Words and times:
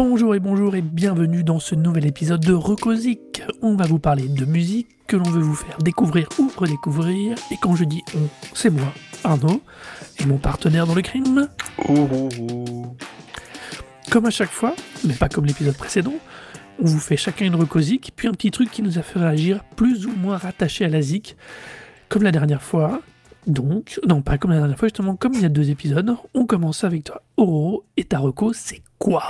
Bonjour 0.00 0.36
et 0.36 0.38
bonjour 0.38 0.76
et 0.76 0.80
bienvenue 0.80 1.42
dans 1.42 1.58
ce 1.58 1.74
nouvel 1.74 2.06
épisode 2.06 2.38
de 2.38 2.52
Recosic. 2.52 3.42
On 3.62 3.74
va 3.74 3.84
vous 3.84 3.98
parler 3.98 4.28
de 4.28 4.44
musique 4.44 4.86
que 5.08 5.16
l'on 5.16 5.28
veut 5.28 5.42
vous 5.42 5.56
faire 5.56 5.76
découvrir 5.78 6.28
ou 6.38 6.48
redécouvrir. 6.56 7.34
Et 7.50 7.56
quand 7.60 7.74
je 7.74 7.82
dis 7.82 8.04
on, 8.14 8.28
c'est 8.54 8.70
moi, 8.70 8.94
Arnaud, 9.24 9.60
et 10.20 10.26
mon 10.26 10.38
partenaire 10.38 10.86
dans 10.86 10.94
le 10.94 11.02
crime. 11.02 11.48
Comme 14.08 14.26
à 14.26 14.30
chaque 14.30 14.52
fois, 14.52 14.76
mais 15.04 15.14
pas 15.14 15.28
comme 15.28 15.46
l'épisode 15.46 15.76
précédent, 15.76 16.14
on 16.80 16.84
vous 16.84 17.00
fait 17.00 17.16
chacun 17.16 17.46
une 17.46 17.56
recosic, 17.56 18.12
puis 18.14 18.28
un 18.28 18.32
petit 18.34 18.52
truc 18.52 18.70
qui 18.70 18.82
nous 18.82 19.00
a 19.00 19.02
fait 19.02 19.18
réagir 19.18 19.64
plus 19.74 20.06
ou 20.06 20.12
moins 20.12 20.36
rattaché 20.36 20.84
à 20.84 20.88
la 20.88 21.02
zik, 21.02 21.36
comme 22.08 22.22
la 22.22 22.30
dernière 22.30 22.62
fois. 22.62 23.02
Donc, 23.48 23.98
non, 24.06 24.22
pas 24.22 24.38
comme 24.38 24.52
la 24.52 24.58
dernière 24.58 24.78
fois, 24.78 24.86
justement, 24.86 25.16
comme 25.16 25.34
il 25.34 25.42
y 25.42 25.46
a 25.46 25.48
deux 25.48 25.70
épisodes, 25.70 26.14
on 26.34 26.46
commence 26.46 26.84
avec 26.84 27.02
toi. 27.02 27.20
Oro, 27.36 27.84
et 27.96 28.04
ta 28.04 28.20
reco, 28.20 28.52
c'est 28.52 28.82
quoi? 28.98 29.26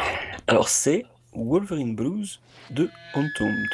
Alors, 0.47 0.69
c'est 0.69 1.05
Wolverine 1.35 1.95
Blues 1.95 2.41
de 2.71 2.91
Entombed. 3.15 3.69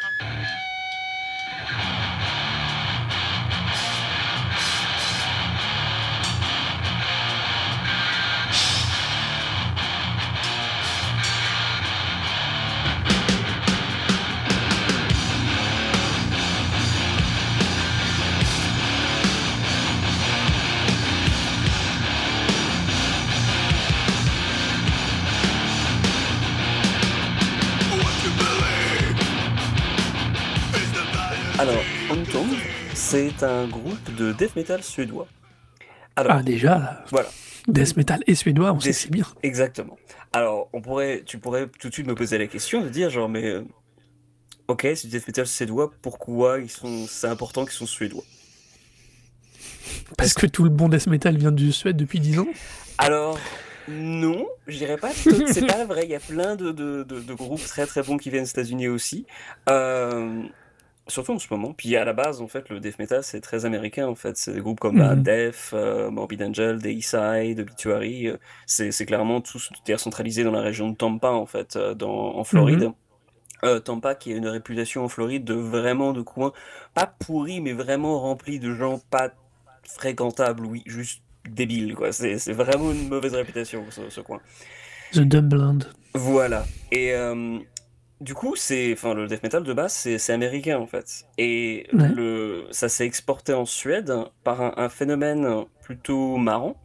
C'est 33.14 33.42
un 33.44 33.66
groupe 33.68 34.14
de 34.16 34.32
death 34.32 34.56
metal 34.56 34.82
suédois. 34.82 35.26
Alors, 36.16 36.32
Ah, 36.36 36.42
déjà, 36.42 37.04
voilà, 37.10 37.28
death 37.68 37.96
metal 37.96 38.22
et 38.26 38.34
suédois, 38.34 38.72
on 38.72 38.80
sait 38.80 38.90
Death- 38.90 38.94
c'est 38.94 39.10
bien. 39.10 39.26
exactement. 39.42 39.96
Alors, 40.32 40.68
on 40.72 40.80
pourrait, 40.80 41.22
tu 41.24 41.38
pourrais 41.38 41.68
tout 41.68 41.88
de 41.88 41.94
suite 41.94 42.06
me 42.06 42.14
poser 42.14 42.38
la 42.38 42.46
question 42.46 42.82
de 42.82 42.88
dire 42.88 43.10
genre, 43.10 43.28
mais 43.28 43.44
euh, 43.44 43.64
ok, 44.68 44.86
c'est 44.94 45.08
death 45.08 45.26
metal 45.26 45.46
suédois, 45.46 45.92
pourquoi 46.02 46.58
ils 46.60 46.70
sont, 46.70 47.06
c'est 47.08 47.28
important 47.28 47.64
qu'ils 47.64 47.74
sont 47.74 47.86
suédois? 47.86 48.24
Parce 50.16 50.34
que 50.34 50.46
tout 50.46 50.64
le 50.64 50.70
bon 50.70 50.88
death 50.88 51.06
metal 51.06 51.36
vient 51.36 51.52
du 51.52 51.72
Suède 51.72 51.96
depuis 51.96 52.20
10 52.20 52.38
ans. 52.38 52.46
Alors, 52.98 53.38
non, 53.88 54.46
je 54.66 54.76
dirais 54.78 54.96
pas 54.96 55.10
c'est 55.12 55.66
pas 55.66 55.84
vrai. 55.84 56.04
Il 56.04 56.10
y 56.10 56.14
a 56.14 56.20
plein 56.20 56.56
de, 56.56 56.70
de- 56.72 57.02
de- 57.02 57.20
de 57.20 57.34
groupes 57.34 57.64
très 57.64 57.86
très 57.86 58.02
bons 58.02 58.16
qui 58.16 58.30
viennent 58.30 58.44
des 58.44 58.50
États-Unis 58.50 58.88
aussi. 58.88 59.26
Euh, 59.68 60.42
surtout 61.06 61.32
en 61.32 61.38
ce 61.38 61.46
moment. 61.50 61.72
Puis 61.72 61.94
à 61.96 62.04
la 62.04 62.12
base, 62.12 62.40
en 62.40 62.48
fait, 62.48 62.68
le 62.70 62.80
death 62.80 62.98
metal, 62.98 63.22
c'est 63.22 63.40
très 63.40 63.64
américain, 63.64 64.06
en 64.06 64.14
fait. 64.14 64.36
C'est 64.36 64.52
des 64.54 64.60
groupes 64.60 64.80
comme 64.80 64.98
bah, 64.98 65.14
Mhm. 65.14 65.22
Def, 65.22 65.70
euh, 65.74 66.10
Morbid 66.10 66.42
Angel, 66.42 66.78
Deicide, 66.80 67.60
Obituary. 67.60 68.28
euh, 68.28 68.36
C'est 68.66 69.06
clairement 69.06 69.40
tout 69.40 69.58
tout 69.58 69.98
centralisé 69.98 70.44
dans 70.44 70.50
la 70.52 70.60
région 70.62 70.90
de 70.90 70.96
Tampa, 70.96 71.30
en 71.30 71.46
fait, 71.46 71.76
euh, 71.76 71.94
dans, 71.94 72.36
en 72.36 72.44
Floride. 72.44 72.90
Euh, 73.64 73.80
Tampa 73.80 74.14
qui 74.14 74.32
a 74.32 74.36
une 74.36 74.48
réputation 74.48 75.04
en 75.04 75.08
Floride 75.08 75.44
de 75.44 75.54
vraiment 75.54 76.12
de 76.12 76.20
coin, 76.20 76.52
pas 76.92 77.06
pourri, 77.06 77.60
mais 77.62 77.72
vraiment 77.72 78.20
rempli 78.20 78.58
de 78.58 78.74
gens 78.74 79.00
pas 79.10 79.30
fréquentables, 79.84 80.66
oui, 80.66 80.82
juste 80.86 81.22
débiles, 81.48 81.94
quoi. 81.94 82.12
C'est 82.12 82.38
c'est 82.38 82.52
vraiment 82.52 82.90
une 82.90 83.08
mauvaise 83.08 83.34
réputation, 83.34 83.84
ce, 83.90 84.08
ce 84.10 84.20
coin. 84.20 84.40
The 85.12 85.20
Dumbland. 85.20 85.80
Voilà. 86.14 86.64
Et 86.90 87.12
euh, 87.14 87.58
du 88.20 88.34
coup, 88.34 88.54
c'est, 88.56 88.92
enfin, 88.92 89.14
le 89.14 89.26
death 89.26 89.42
metal 89.42 89.62
de 89.64 89.72
base, 89.72 89.92
c'est 89.92 90.32
américain, 90.32 90.78
en 90.78 90.86
fait. 90.86 91.24
Et 91.38 91.86
Ouais. 91.92 92.08
le, 92.08 92.66
ça 92.70 92.88
s'est 92.88 93.06
exporté 93.06 93.52
en 93.54 93.66
Suède 93.66 94.12
par 94.44 94.60
un, 94.62 94.72
un 94.76 94.88
phénomène 94.88 95.64
plutôt 95.82 96.36
marrant 96.36 96.76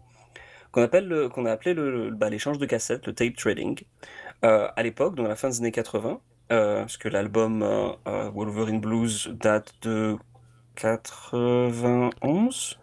qu'on 0.71 0.81
appelle 0.83 1.07
le- 1.07 1.29
qu'on 1.29 1.45
a 1.45 1.51
appelé 1.51 1.73
le, 1.73 2.11
bah, 2.11 2.29
l'échange 2.29 2.57
de 2.59 2.65
cassettes, 2.65 3.07
le 3.07 3.13
tape 3.13 3.35
trading. 3.35 3.79
Euh, 4.45 4.67
à 4.75 4.83
l'époque, 4.83 5.15
dans 5.15 5.23
la 5.23 5.35
fin 5.35 5.49
des 5.49 5.59
années 5.59 5.71
80, 5.71 6.19
euh, 6.51 6.79
parce 6.81 6.97
que 6.97 7.09
l'album 7.09 7.61
euh, 7.63 8.29
Wolverine 8.31 8.79
Blues 8.81 9.29
date 9.41 9.73
de 9.83 10.15
91 10.75 12.79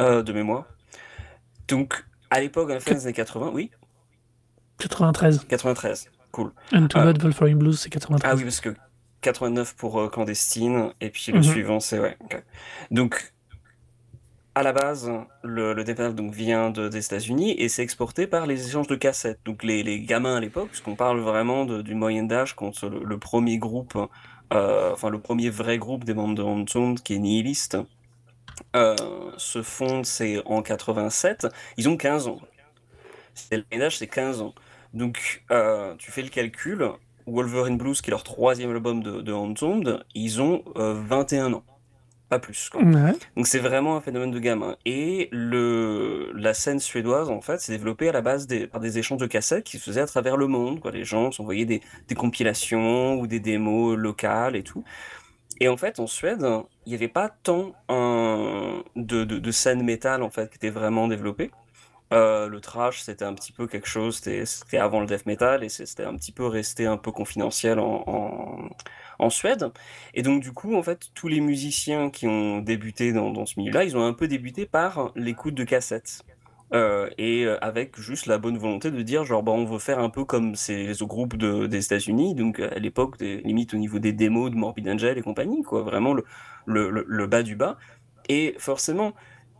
euh, 0.00 0.22
de 0.22 0.32
mémoire. 0.32 0.64
Donc, 1.68 2.04
à 2.30 2.40
l'époque, 2.40 2.70
à 2.70 2.74
la 2.74 2.80
fin 2.80 2.94
des 2.94 3.04
années 3.06 3.12
80, 3.14 3.50
oui, 3.52 3.70
93. 4.78 5.44
93, 5.48 6.10
cool. 6.36 6.52
And 6.72 6.86
to 6.88 6.98
Ah. 6.98 7.04
God, 7.04 7.22
Wolverine 7.22 7.58
Blues, 7.58 7.80
c'est 7.80 7.90
93. 7.90 8.30
Ah 8.30 8.36
oui, 8.36 8.42
parce 8.44 8.60
que 8.60 8.74
89 9.22 9.74
pour 9.76 9.98
euh, 10.00 10.08
Clandestine, 10.08 10.92
et 11.00 11.10
puis 11.10 11.32
le 11.32 11.38
Mhm. 11.38 11.42
suivant, 11.44 11.80
c'est 11.80 11.98
ouais. 11.98 12.16
Donc, 12.90 13.32
à 14.54 14.62
la 14.62 14.72
base, 14.72 15.10
le, 15.42 15.74
le 15.74 16.12
donc 16.14 16.32
vient 16.32 16.70
de- 16.70 16.88
des 16.88 17.04
États-Unis 17.04 17.52
et 17.58 17.68
c'est 17.68 17.82
exporté 17.82 18.26
par 18.26 18.46
les 18.46 18.66
échanges 18.68 18.86
de 18.86 18.94
cassettes. 18.96 19.40
Donc, 19.44 19.62
les, 19.64 19.82
les 19.82 20.00
gamins 20.00 20.36
à 20.36 20.40
l'époque, 20.40 20.68
parce 20.68 20.80
qu'on 20.80 20.94
parle 20.96 21.20
vraiment 21.20 21.64
de- 21.66 21.82
du 21.82 21.94
Moyen 21.94 22.30
Âge, 22.32 22.54
quand 22.56 22.82
le, 22.84 23.02
le 23.04 23.18
premier 23.18 23.58
groupe, 23.58 23.98
euh, 24.54 24.92
enfin 24.92 25.10
le 25.10 25.20
premier 25.20 25.50
vrai 25.50 25.76
groupe 25.78 26.04
des 26.04 26.14
membres 26.14 26.34
de 26.36 26.42
Entombed, 26.42 27.00
qui 27.02 27.14
est 27.14 27.18
nihiliste, 27.18 27.76
euh, 28.74 28.94
se 29.36 29.62
fonde, 29.62 30.06
c'est 30.06 30.40
en 30.46 30.62
87. 30.62 31.46
Ils 31.76 31.88
ont 31.88 31.96
15 31.98 32.26
ans. 32.28 32.40
C'est- 33.34 33.56
Le 33.58 33.64
Moyen 33.70 33.86
Âge, 33.86 33.98
c'est 33.98 34.06
15 34.06 34.40
ans. 34.40 34.54
Donc, 34.94 35.44
euh, 35.50 35.94
tu 35.98 36.10
fais 36.10 36.22
le 36.22 36.28
calcul. 36.28 36.88
Wolverine 37.28 37.76
Blues, 37.76 38.00
qui 38.00 38.10
est 38.10 38.12
leur 38.12 38.22
troisième 38.22 38.70
album 38.70 39.02
de, 39.02 39.20
de 39.20 39.98
ils 40.14 40.40
ont 40.40 40.62
euh, 40.76 40.94
21 40.94 41.52
ans. 41.54 41.64
Pas 42.28 42.38
plus. 42.40 42.68
quoi. 42.70 42.82
Ouais. 42.82 43.12
Donc 43.36 43.46
c'est 43.46 43.58
vraiment 43.60 43.96
un 43.96 44.00
phénomène 44.00 44.30
de 44.32 44.38
gamin. 44.40 44.76
Et 44.84 45.28
le, 45.32 46.32
la 46.34 46.54
scène 46.54 46.80
suédoise, 46.80 47.30
en 47.30 47.40
fait, 47.40 47.60
s'est 47.60 47.72
développée 47.72 48.08
à 48.08 48.12
la 48.12 48.20
base 48.20 48.46
des, 48.48 48.66
par 48.66 48.80
des 48.80 48.98
échanges 48.98 49.20
de 49.20 49.26
cassettes 49.26 49.64
qui 49.64 49.78
se 49.78 49.84
faisaient 49.84 50.00
à 50.00 50.06
travers 50.06 50.36
le 50.36 50.46
monde. 50.48 50.80
Quoi. 50.80 50.90
Les 50.92 51.04
gens 51.04 51.30
s'envoyaient 51.30 51.64
des, 51.66 51.80
des 52.08 52.14
compilations 52.16 53.14
ou 53.20 53.26
des 53.28 53.38
démos 53.40 53.96
locales 53.96 54.56
et 54.56 54.62
tout. 54.64 54.82
Et 55.60 55.68
en 55.68 55.76
fait, 55.76 56.00
en 56.00 56.06
Suède, 56.06 56.44
il 56.84 56.90
n'y 56.90 56.94
avait 56.96 57.08
pas 57.08 57.28
tant 57.42 57.72
un- 57.88 58.82
de, 58.96 59.24
de, 59.24 59.38
de 59.38 59.50
scène 59.50 59.82
métal, 59.82 60.22
en 60.22 60.30
fait, 60.30 60.50
qui 60.50 60.56
était 60.56 60.70
vraiment 60.70 61.08
développée. 61.08 61.50
Euh, 62.12 62.46
le 62.46 62.60
trash, 62.60 63.00
c'était 63.00 63.24
un 63.24 63.34
petit 63.34 63.52
peu 63.52 63.66
quelque 63.66 63.88
chose, 63.88 64.16
c'était 64.18 64.78
avant 64.78 65.00
le 65.00 65.06
death 65.06 65.26
metal 65.26 65.64
et 65.64 65.68
c'était 65.68 66.04
un 66.04 66.14
petit 66.14 66.30
peu 66.30 66.46
resté 66.46 66.86
un 66.86 66.96
peu 66.96 67.10
confidentiel 67.10 67.78
en, 67.80 68.70
Suède. 69.30 69.72
Et 70.14 70.22
donc, 70.22 70.40
du 70.40 70.52
coup, 70.52 70.76
en 70.76 70.82
fait, 70.82 71.10
tous 71.14 71.26
les 71.26 71.40
musiciens 71.40 72.10
qui 72.10 72.28
ont 72.28 72.58
débuté 72.58 73.12
dans, 73.12 73.44
ce 73.44 73.58
milieu-là, 73.58 73.84
ils 73.84 73.96
ont 73.96 74.04
un 74.04 74.12
peu 74.12 74.28
débuté 74.28 74.66
par 74.66 75.10
l'écoute 75.16 75.54
de 75.54 75.64
cassettes. 75.64 76.22
Euh, 76.74 77.08
et 77.16 77.44
euh, 77.44 77.58
avec 77.60 77.98
juste 77.98 78.26
la 78.26 78.38
bonne 78.38 78.58
volonté 78.58 78.90
de 78.90 79.02
dire, 79.02 79.24
genre, 79.24 79.42
bah, 79.42 79.52
on 79.52 79.64
veut 79.64 79.78
faire 79.78 79.98
un 79.98 80.10
peu 80.10 80.24
comme 80.24 80.54
ces 80.54 80.92
groupes 81.00 81.36
de, 81.36 81.66
des 81.66 81.84
États-Unis, 81.84 82.34
donc 82.34 82.60
à 82.60 82.78
l'époque, 82.78 83.20
limite 83.20 83.74
au 83.74 83.78
niveau 83.78 83.98
des 83.98 84.12
démos 84.12 84.50
de 84.50 84.56
Morbid 84.56 84.88
Angel 84.88 85.18
et 85.18 85.22
compagnie, 85.22 85.62
quoi, 85.62 85.82
vraiment 85.82 86.14
le 86.66 87.26
bas 87.26 87.42
du 87.42 87.56
bas. 87.56 87.78
Et 88.28 88.54
forcément, 88.58 89.12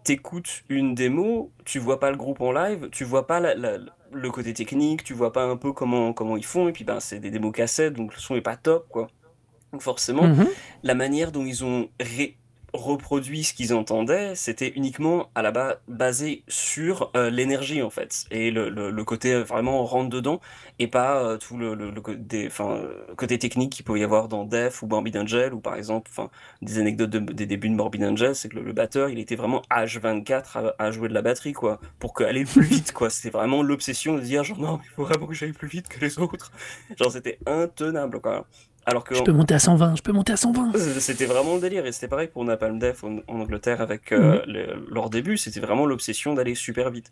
t'écoutes 0.07 0.63
une 0.69 0.95
démo, 0.95 1.51
tu 1.65 1.79
vois 1.81 1.99
pas 1.99 2.11
le 2.13 2.17
groupe 2.17 2.41
en 2.41 2.53
live, 2.53 2.89
tu 2.93 3.03
vois 3.05 3.27
pas 3.27 3.41
la- 3.41 3.55
la- 3.57 3.79
le 4.13 4.31
côté 4.31 4.55
technique, 4.55 5.03
tu 5.03 5.15
vois 5.15 5.33
pas 5.33 5.45
un 5.45 5.57
peu 5.57 5.73
comment, 5.73 6.13
comment 6.13 6.37
ils 6.37 6.45
font, 6.45 6.69
et 6.69 6.73
puis 6.73 6.85
ben, 6.85 7.01
c'est 7.01 7.19
des 7.19 7.31
démos 7.31 7.53
cassettes, 7.53 7.95
donc 7.95 8.15
le 8.15 8.21
son 8.21 8.37
est 8.37 8.41
pas 8.41 8.57
top, 8.57 8.87
quoi. 8.89 9.09
Donc 9.73 9.83
forcément, 9.83 10.23
Mhm. 10.29 10.47
la 10.85 10.95
manière 10.95 11.33
dont 11.33 11.45
ils 11.45 11.65
ont 11.65 11.89
ré- 12.01 12.37
reproduit 12.77 13.45
ce 13.45 13.55
qu'ils 13.55 13.75
entendaient, 13.75 14.35
c'était 14.35 14.73
uniquement 14.77 15.31
à 15.35 15.43
la 15.43 15.51
base 15.51 15.77
basé 15.89 16.43
sur 16.49 17.11
euh, 17.17 17.31
l'énergie 17.31 17.83
en 17.83 17.91
fait 17.91 18.27
et 18.31 18.51
le, 18.51 19.05
côté 19.05 19.33
euh, 19.33 19.43
vraiment 19.43 19.85
rentre 19.85 20.11
dedans 20.11 20.41
et 20.79 20.87
pas 20.87 21.23
euh, 21.23 21.37
tout 21.39 21.57
le, 21.57 21.77
côté, 23.17 23.39
technique 23.39 23.73
qu'il 23.73 23.85
peut 23.85 23.99
y 23.99 24.05
avoir 24.05 24.29
dans 24.29 24.45
Def 24.45 24.83
ou 24.83 24.87
Morbid 24.87 25.17
Angel 25.17 25.55
ou 25.55 25.61
par 25.61 25.77
exemple 25.77 26.11
des 26.63 26.79
anecdotes 26.79 27.11
de- 27.11 27.33
des 27.33 27.47
débuts 27.47 27.69
de 27.69 27.75
Morbid 27.75 28.05
Angel, 28.05 28.35
c'est 28.35 28.49
que 28.49 28.59
le, 28.59 28.73
batteur 28.73 29.09
il 29.09 29.19
était 29.19 29.37
vraiment 29.37 29.63
H24 29.71 30.75
à, 30.79 30.85
à 30.85 30.91
jouer 30.91 31.09
de 31.09 31.15
la 31.15 31.23
batterie 31.23 31.53
quoi 31.53 31.81
pour 31.99 32.15
aller 32.23 32.45
plus 32.45 32.63
vite 32.63 32.93
quoi. 32.93 33.11
C'était 33.11 33.31
vraiment 33.31 33.63
l'obsession 33.63 34.15
de 34.17 34.21
dire 34.21 34.45
genre 34.45 34.59
non 34.59 34.81
il 34.85 34.91
faut 34.91 35.05
vraiment 35.05 35.27
que 35.27 35.35
j'aille 35.35 35.53
plus 35.53 35.69
vite 35.69 35.89
que 35.89 36.01
les 36.01 36.19
autres. 36.19 36.53
Genre 36.97 37.11
c'était 37.11 37.39
intenable 37.47 38.21
quoi. 38.21 38.47
Alors 38.89 39.03
que 39.05 39.15
Je 39.17 39.23
peux 39.23 39.33
monter 39.33 39.55
à 39.55 39.59
120, 39.59 39.97
je 39.97 40.03
peux 40.03 40.13
monter 40.13 40.33
à 40.33 40.37
120. 40.37 40.73
c'était 41.01 41.27
vraiment 41.27 41.57
le 41.57 41.61
délire 41.61 41.85
et 41.87 41.93
c'était 41.93 42.07
pareil 42.09 42.29
pour 42.29 42.45
Napalm 42.45 42.79
Death 42.79 43.03
en, 43.03 43.19
en 43.27 43.41
Angleterre 43.41 43.81
avec 43.81 44.13
euh, 44.13 44.41
le- 44.47 44.87
leur 44.91 45.11
début, 45.11 45.37
c'était 45.37 45.59
vraiment 45.61 45.87
l'obsession 45.87 46.35
d'aller 46.35 46.55
super 46.55 46.91
vite. 46.91 47.11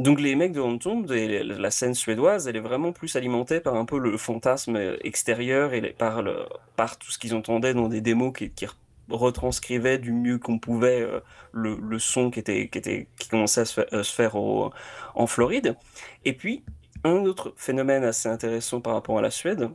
Donc 0.00 0.20
les 0.20 0.34
mecs 0.34 0.52
de 0.52 1.14
et 1.14 1.42
la 1.44 1.70
scène 1.70 1.94
suédoise, 1.94 2.48
elle 2.48 2.56
est 2.56 2.60
vraiment 2.60 2.92
plus 2.92 3.14
alimentée 3.16 3.60
par 3.60 3.74
un 3.74 3.84
peu 3.84 3.98
le 3.98 4.16
fantasme 4.16 4.78
extérieur 5.02 5.74
et 5.74 5.82
les- 5.82 5.90
par, 5.90 6.22
le, 6.22 6.46
par 6.76 6.98
tout 6.98 7.10
ce 7.10 7.18
qu'ils 7.18 7.34
entendaient 7.34 7.74
dans 7.74 7.88
des 7.88 8.00
démos 8.00 8.32
qui, 8.34 8.50
qui 8.50 8.66
retranscrivaient 9.10 9.98
du 9.98 10.12
mieux 10.12 10.38
qu'on 10.38 10.58
pouvait 10.58 11.02
euh, 11.02 11.20
le, 11.52 11.76
le 11.76 11.98
son 11.98 12.30
qui, 12.30 12.40
était, 12.40 12.68
qui, 12.68 12.78
était, 12.78 13.08
qui 13.18 13.28
commençait 13.28 13.60
à 13.60 13.64
se, 13.66 13.74
fa- 13.82 13.86
à 13.98 14.02
se 14.02 14.12
faire 14.14 14.34
au- 14.36 14.70
en 15.14 15.26
Floride. 15.26 15.76
Et 16.24 16.32
puis, 16.32 16.64
un 17.04 17.24
autre 17.26 17.52
phénomène 17.56 18.04
assez 18.04 18.28
intéressant 18.30 18.80
par 18.80 18.94
rapport 18.94 19.18
à 19.18 19.22
la 19.22 19.30
Suède 19.30 19.68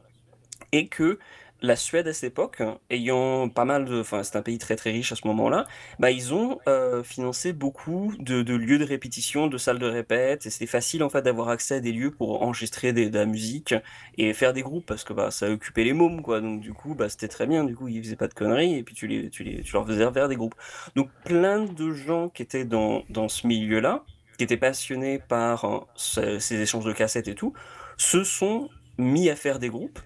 est 0.72 0.88
que 0.88 1.20
la 1.62 1.76
Suède 1.76 2.08
à 2.08 2.14
cette 2.14 2.32
époque, 2.34 2.62
ayant 2.92 3.50
pas 3.50 3.66
mal 3.66 3.86
de, 3.86 4.02
enfin 4.02 4.22
c'est 4.22 4.36
un 4.38 4.44
pays 4.44 4.60
très 4.60 4.76
très 4.76 4.92
riche 4.92 5.12
à 5.12 5.16
ce 5.16 5.26
moment-là, 5.28 5.66
bah 5.98 6.12
ils 6.12 6.34
ont 6.34 6.60
euh, 6.68 7.04
financé 7.04 7.52
beaucoup 7.52 8.14
de, 8.20 8.42
lieux 8.54 8.78
de 8.78 8.86
répétition, 8.86 9.48
de 9.48 9.58
salles 9.58 9.80
de 9.80 9.88
répète, 9.88 10.46
et 10.46 10.50
c'était 10.52 10.68
facile 10.68 11.04
en 11.04 11.10
fait 11.10 11.24
d'avoir 11.24 11.50
accès 11.50 11.76
à 11.76 11.80
des 11.80 11.92
lieux 11.92 12.12
pour 12.12 12.44
enregistrer 12.44 12.94
de 12.94 13.10
la 13.18 13.26
musique 13.26 13.74
et 14.20 14.34
faire 14.34 14.54
des 14.54 14.62
groupes 14.62 14.86
parce 14.86 15.04
que 15.04 15.14
bah 15.14 15.32
ça 15.32 15.50
occupait 15.50 15.84
les 15.84 15.94
mômes 15.94 16.22
quoi, 16.22 16.42
donc 16.42 16.62
du 16.62 16.74
coup 16.74 16.94
bah 16.94 17.10
c'était 17.10 17.28
très 17.28 17.48
bien, 17.48 17.64
du 17.64 17.76
coup 17.76 17.88
ils 17.88 18.04
faisaient 18.04 18.16
pas 18.16 18.28
de 18.28 18.36
conneries 18.36 18.76
et 18.76 18.84
puis 18.84 18.94
tu 18.94 19.08
les, 19.08 19.30
tu 19.32 19.44
les, 19.44 19.64
tu 19.64 19.74
leur 19.74 19.86
faisais 19.88 20.12
faire 20.12 20.28
des 20.28 20.36
groupes. 20.36 20.56
Donc 20.96 21.10
plein 21.26 21.66
de 21.66 21.92
gens 21.92 22.30
qui 22.30 22.44
étaient 22.44 22.66
dans 22.66 23.04
dans 23.10 23.30
ce 23.30 23.48
milieu-là, 23.48 24.04
qui 24.38 24.44
étaient 24.44 24.58
passionnés 24.58 25.20
par 25.20 25.88
ce- 25.96 26.38
ces 26.40 26.62
échanges 26.62 26.86
de 26.86 26.94
cassettes 26.94 27.28
et 27.28 27.36
tout, 27.36 27.54
se 27.98 28.24
sont 28.24 28.70
mis 29.00 29.30
à 29.30 29.36
faire 29.36 29.58
des 29.60 29.70
groupes 29.70 30.00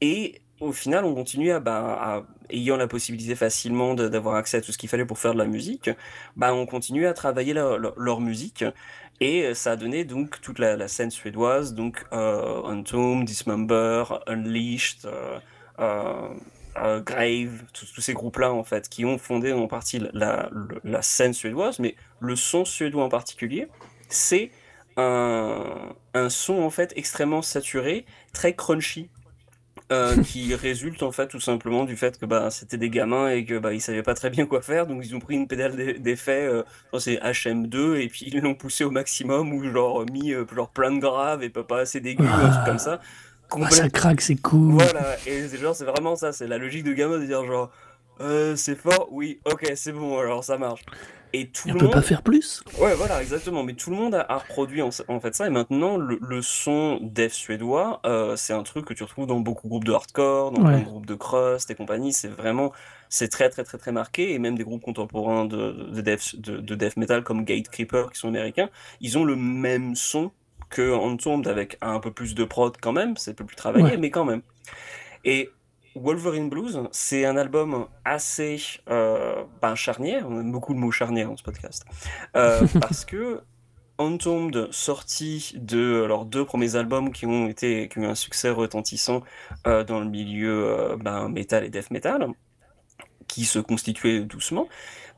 et 0.00 0.40
au 0.60 0.72
final, 0.72 1.04
on 1.04 1.14
continue 1.14 1.52
à, 1.52 1.60
bah, 1.60 2.24
ayant 2.50 2.76
la 2.76 2.86
possibilité 2.86 3.34
facilement 3.34 3.94
d'avoir 3.94 4.36
accès 4.36 4.58
à 4.58 4.60
tout 4.60 4.72
ce 4.72 4.78
qu'il 4.78 4.88
fallait 4.88 5.04
pour 5.04 5.18
faire 5.18 5.34
de 5.34 5.38
la 5.38 5.46
musique, 5.46 5.90
bah, 6.36 6.54
on 6.54 6.66
continue 6.66 7.06
à 7.06 7.12
travailler 7.12 7.52
leur, 7.52 8.20
musique. 8.20 8.64
Et 9.20 9.44
euh, 9.44 9.54
ça 9.54 9.72
a 9.72 9.76
donné 9.76 10.04
donc 10.04 10.40
toute 10.42 10.58
la, 10.58 10.88
scène 10.88 11.10
suédoise, 11.10 11.74
donc 11.74 12.04
euh, 12.12 13.22
Dismember, 13.24 14.04
Unleashed, 14.26 15.06
euh, 15.06 15.38
euh, 15.78 17.00
Grave, 17.00 17.64
tous 17.72 18.00
ces 18.00 18.12
groupes-là 18.12 18.52
en 18.52 18.64
fait, 18.64 18.88
qui 18.88 19.04
ont 19.06 19.16
fondé 19.16 19.52
en 19.52 19.66
partie 19.68 20.02
la 20.12 21.02
scène 21.02 21.32
suédoise, 21.32 21.78
mais 21.78 21.96
le 22.20 22.36
son 22.36 22.66
suédois 22.66 23.04
en 23.04 23.08
particulier, 23.08 23.68
c'est 24.08 24.50
un, 24.98 25.94
un 26.12 26.28
son 26.28 26.62
en 26.62 26.70
fait 26.70 26.92
extrêmement 26.96 27.42
saturé, 27.42 28.04
très 28.34 28.54
crunchy 28.54 29.08
euh, 29.92 30.20
qui 30.22 30.54
résulte 30.54 31.02
en 31.02 31.12
fait 31.12 31.28
tout 31.28 31.40
simplement 31.40 31.84
du 31.84 31.96
fait 31.96 32.18
que 32.18 32.26
bah, 32.26 32.50
c'était 32.50 32.78
des 32.78 32.90
gamins 32.90 33.28
et 33.30 33.44
que 33.44 33.58
bah, 33.58 33.72
ils 33.72 33.80
savaient 33.80 34.02
pas 34.02 34.14
très 34.14 34.30
bien 34.30 34.46
quoi 34.46 34.62
faire, 34.62 34.86
donc 34.86 35.04
ils 35.04 35.14
ont 35.14 35.20
pris 35.20 35.34
une 35.36 35.46
pédale 35.46 35.76
d'e- 35.76 35.98
d'effet, 35.98 36.46
euh, 36.46 36.62
c'est 36.98 37.16
HM2, 37.16 37.96
et 38.00 38.08
puis 38.08 38.26
ils 38.26 38.40
l'ont 38.40 38.54
poussé 38.54 38.84
au 38.84 38.90
maximum, 38.90 39.52
ou 39.52 39.62
genre 39.70 40.04
mis 40.10 40.32
euh, 40.32 40.44
genre 40.54 40.70
plein 40.70 40.92
de 40.92 40.98
graves 40.98 41.42
et 41.42 41.50
pas 41.50 41.62
pas 41.64 41.80
assez 41.80 42.00
d'aigus, 42.00 42.26
un 42.26 42.50
truc 42.50 42.64
comme 42.64 42.78
ça. 42.78 43.00
Ah, 43.62 43.70
ça 43.70 43.88
craque, 43.88 44.22
c'est 44.22 44.34
cool. 44.34 44.72
Voilà, 44.72 45.16
et 45.24 45.46
c'est 45.46 45.58
genre 45.58 45.74
c'est 45.76 45.84
vraiment 45.84 46.16
ça, 46.16 46.32
c'est 46.32 46.48
la 46.48 46.58
logique 46.58 46.82
de 46.82 46.92
gamin 46.92 47.18
de 47.18 47.24
dire 47.26 47.44
genre 47.44 47.70
euh, 48.20 48.56
c'est 48.56 48.76
fort, 48.76 49.08
oui, 49.10 49.40
ok, 49.44 49.72
c'est 49.74 49.92
bon, 49.92 50.18
alors 50.18 50.44
ça 50.44 50.58
marche. 50.58 50.84
Et 51.32 51.48
tout 51.48 51.68
on 51.68 51.72
le 51.72 51.78
peut 51.78 51.84
monde... 51.86 51.94
pas 51.94 52.02
faire 52.02 52.22
plus? 52.22 52.62
Ouais, 52.78 52.94
voilà, 52.94 53.20
exactement. 53.20 53.62
Mais 53.62 53.74
tout 53.74 53.90
le 53.90 53.96
monde 53.96 54.14
a, 54.14 54.24
a 54.26 54.38
reproduit 54.38 54.80
en, 54.80 54.88
en 55.08 55.20
fait 55.20 55.34
ça. 55.34 55.46
Et 55.46 55.50
maintenant, 55.50 55.98
le, 55.98 56.18
le 56.22 56.40
son 56.40 56.98
dev 57.02 57.28
suédois, 57.28 58.00
euh, 58.06 58.36
c'est 58.36 58.54
un 58.54 58.62
truc 58.62 58.86
que 58.86 58.94
tu 58.94 59.02
retrouves 59.02 59.26
dans 59.26 59.40
beaucoup 59.40 59.66
de 59.66 59.70
groupes 59.70 59.84
de 59.84 59.92
hardcore, 59.92 60.52
dans 60.52 60.62
Ouais. 60.62 60.70
beaucoup 60.78 60.84
de 60.84 60.90
groupes 60.90 61.06
de 61.06 61.14
crust 61.14 61.70
et 61.70 61.74
compagnie. 61.74 62.12
C'est 62.14 62.28
vraiment, 62.28 62.72
c'est 63.10 63.28
très, 63.28 63.50
très, 63.50 63.64
très, 63.64 63.76
très 63.76 63.92
marqué. 63.92 64.32
Et 64.32 64.38
même 64.38 64.56
des 64.56 64.64
groupes 64.64 64.82
contemporains 64.82 65.44
de, 65.44 65.72
de, 65.72 66.00
dev, 66.00 66.20
de, 66.38 66.56
de 66.58 66.74
death 66.74 66.96
metal 66.96 67.22
comme 67.22 67.44
Gatekeeper, 67.44 68.12
qui 68.12 68.18
sont 68.18 68.28
américains, 68.28 68.70
ils 69.00 69.18
ont 69.18 69.24
le 69.24 69.36
même 69.36 69.94
son 69.94 70.30
que 70.70 70.94
Entombed 70.94 71.48
avec 71.48 71.76
un 71.82 72.00
peu 72.00 72.12
plus 72.12 72.34
de 72.34 72.44
prod 72.44 72.74
quand 72.80 72.92
même. 72.92 73.16
C'est 73.18 73.32
un 73.32 73.34
peu 73.34 73.44
plus 73.44 73.56
travaillé, 73.56 73.84
Ouais. 73.84 73.96
mais 73.98 74.10
quand 74.10 74.24
même. 74.24 74.42
Et 75.24 75.50
Wolverine 75.96 76.48
Blues, 76.50 76.80
c'est 76.92 77.24
un 77.24 77.36
album 77.36 77.86
assez 78.04 78.60
euh, 78.90 79.44
ben, 79.62 79.74
charnière, 79.74 80.26
on 80.28 80.40
aime 80.40 80.52
beaucoup 80.52 80.74
le 80.74 80.78
mot 80.80 80.90
charnière 80.90 81.28
dans 81.28 81.36
ce 81.36 81.42
podcast, 81.42 81.84
euh, 82.36 82.66
parce 82.80 83.04
que 83.04 83.40
Entombed, 83.98 84.68
sorti 84.72 85.54
de 85.56 86.04
leurs 86.04 86.26
deux 86.26 86.44
premiers 86.44 86.76
albums 86.76 87.10
qui 87.12 87.24
ont, 87.24 87.48
été, 87.48 87.88
qui 87.88 87.98
ont 87.98 88.02
eu 88.02 88.06
un 88.06 88.14
succès 88.14 88.50
retentissant 88.50 89.22
euh, 89.66 89.84
dans 89.84 90.00
le 90.00 90.06
milieu 90.06 90.68
euh, 90.68 90.96
ben, 90.98 91.30
metal 91.30 91.64
et 91.64 91.70
death 91.70 91.90
metal, 91.90 92.28
qui 93.26 93.44
se 93.46 93.58
constituait 93.58 94.20
doucement, 94.20 94.68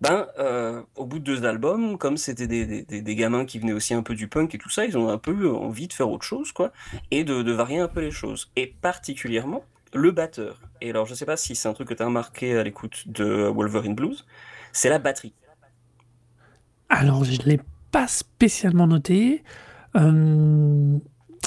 ben, 0.00 0.28
euh, 0.38 0.80
au 0.94 1.06
bout 1.06 1.18
de 1.18 1.24
deux 1.24 1.44
albums, 1.44 1.98
comme 1.98 2.16
c'était 2.16 2.46
des, 2.46 2.66
des, 2.66 2.82
des- 2.84 3.02
des 3.02 3.14
gamins 3.16 3.44
qui 3.44 3.58
venaient 3.58 3.72
aussi 3.72 3.94
un 3.94 4.02
peu 4.04 4.14
du 4.14 4.28
punk 4.28 4.54
et 4.54 4.58
tout 4.58 4.70
ça, 4.70 4.84
ils 4.86 4.96
ont 4.96 5.08
un 5.08 5.18
peu 5.18 5.50
envie 5.50 5.88
de 5.88 5.92
faire 5.92 6.08
autre 6.08 6.24
chose, 6.24 6.52
quoi, 6.52 6.70
et 7.10 7.24
de, 7.24 7.42
de 7.42 7.52
varier 7.52 7.80
un 7.80 7.88
peu 7.88 7.98
les 8.00 8.12
choses. 8.12 8.52
Et 8.54 8.68
particulièrement, 8.80 9.64
le 9.94 10.10
batteur. 10.10 10.60
Et 10.80 10.90
alors, 10.90 11.06
je 11.06 11.14
sais 11.14 11.26
pas 11.26 11.36
si 11.36 11.54
c'est 11.54 11.68
un 11.68 11.72
truc 11.72 11.88
que 11.88 11.94
tu 11.94 12.02
as 12.02 12.06
remarqué 12.06 12.56
à 12.56 12.62
l'écoute 12.62 13.04
de 13.06 13.24
Wolverine 13.48 13.94
Blues, 13.94 14.26
c'est 14.72 14.88
la 14.88 14.98
batterie. 14.98 15.32
Alors, 16.88 17.24
je 17.24 17.40
l'ai 17.42 17.60
pas 17.90 18.06
spécialement 18.06 18.86
noté. 18.86 19.42
Euh, 19.96 20.96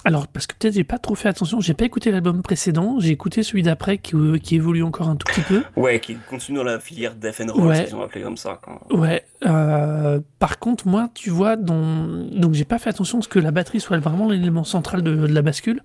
Alors, 0.03 0.27
parce 0.27 0.47
que 0.47 0.55
peut-être 0.55 0.73
j'ai 0.73 0.83
pas 0.83 0.97
trop 0.97 1.13
fait 1.13 1.29
attention, 1.29 1.59
j'ai 1.61 1.75
pas 1.75 1.85
écouté 1.85 2.09
l'album 2.11 2.41
précédent, 2.41 2.95
j'ai 2.99 3.09
écouté 3.11 3.43
celui 3.43 3.61
d'après 3.61 3.99
qui, 3.99 4.15
euh, 4.15 4.37
qui 4.39 4.55
évolue 4.55 4.81
encore 4.83 5.09
un 5.09 5.15
tout 5.15 5.25
petit 5.31 5.41
peu. 5.41 5.63
Ouais, 5.75 5.99
qui 5.99 6.15
continue 6.27 6.57
dans 6.57 6.63
la 6.63 6.79
filière 6.79 7.13
Death 7.13 7.41
and 7.41 7.53
Roll, 7.53 7.67
Ouais. 7.67 7.85
ils 7.87 7.95
ont 7.95 8.01
appelé 8.01 8.23
comme 8.23 8.37
ça. 8.37 8.59
Quand... 8.63 8.81
Ouais. 8.95 9.23
euh, 9.45 10.19
par 10.39 10.57
contre, 10.57 10.87
moi, 10.87 11.09
tu 11.13 11.29
vois, 11.29 11.55
dans... 11.55 12.07
donc 12.31 12.53
j'ai 12.53 12.65
pas 12.65 12.79
fait 12.79 12.89
attention 12.89 13.19
à 13.19 13.21
ce 13.21 13.27
que 13.27 13.37
la 13.39 13.51
batterie 13.51 13.79
soit 13.79 13.99
vraiment 13.99 14.27
l'élément 14.27 14.63
central 14.63 15.03
de, 15.03 15.15
de 15.15 15.27
la 15.27 15.41
bascule. 15.43 15.81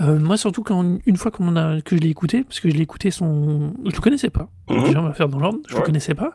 Euh, 0.00 0.18
moi, 0.18 0.36
surtout 0.36 0.62
quand 0.62 0.98
une 1.04 1.16
fois 1.16 1.30
qu'on 1.30 1.54
a, 1.56 1.80
que 1.82 1.96
je 1.96 2.00
l'ai 2.00 2.08
écouté, 2.08 2.44
parce 2.44 2.60
que 2.60 2.70
je 2.70 2.74
l'ai 2.74 2.82
écouté 2.82 3.10
son, 3.10 3.74
je 3.84 3.94
le 3.94 4.00
connaissais 4.00 4.30
pas. 4.30 4.48
Mhm. 4.70 4.84
Déjà, 4.84 5.00
on 5.00 5.04
va 5.04 5.12
faire 5.12 5.28
dans 5.28 5.38
l'ordre. 5.38 5.58
Je 5.68 5.74
le 5.74 5.80
Ouais. 5.80 5.84
connaissais 5.86 6.14
pas. 6.14 6.32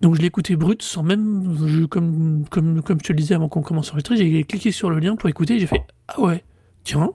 Donc 0.00 0.16
je 0.16 0.20
l'ai 0.20 0.26
écouté 0.26 0.56
brut, 0.56 0.82
sans 0.82 1.02
même, 1.04 1.56
je- 1.66 1.84
comme, 1.84 2.44
comme, 2.50 2.82
comme 2.82 2.98
je 3.00 3.04
te 3.08 3.12
le 3.12 3.16
disais 3.18 3.34
avant 3.34 3.48
qu'on 3.48 3.62
commence 3.62 3.88
à 3.88 3.92
enregistrer, 3.92 4.16
j'ai 4.16 4.42
cliqué 4.44 4.72
sur 4.72 4.90
le 4.90 4.98
lien 4.98 5.14
pour 5.16 5.28
écouter, 5.30 5.58
j'ai 5.60 5.66
fait 5.68 5.82
ah 6.08 6.20
ouais, 6.20 6.42
tiens. 6.82 7.10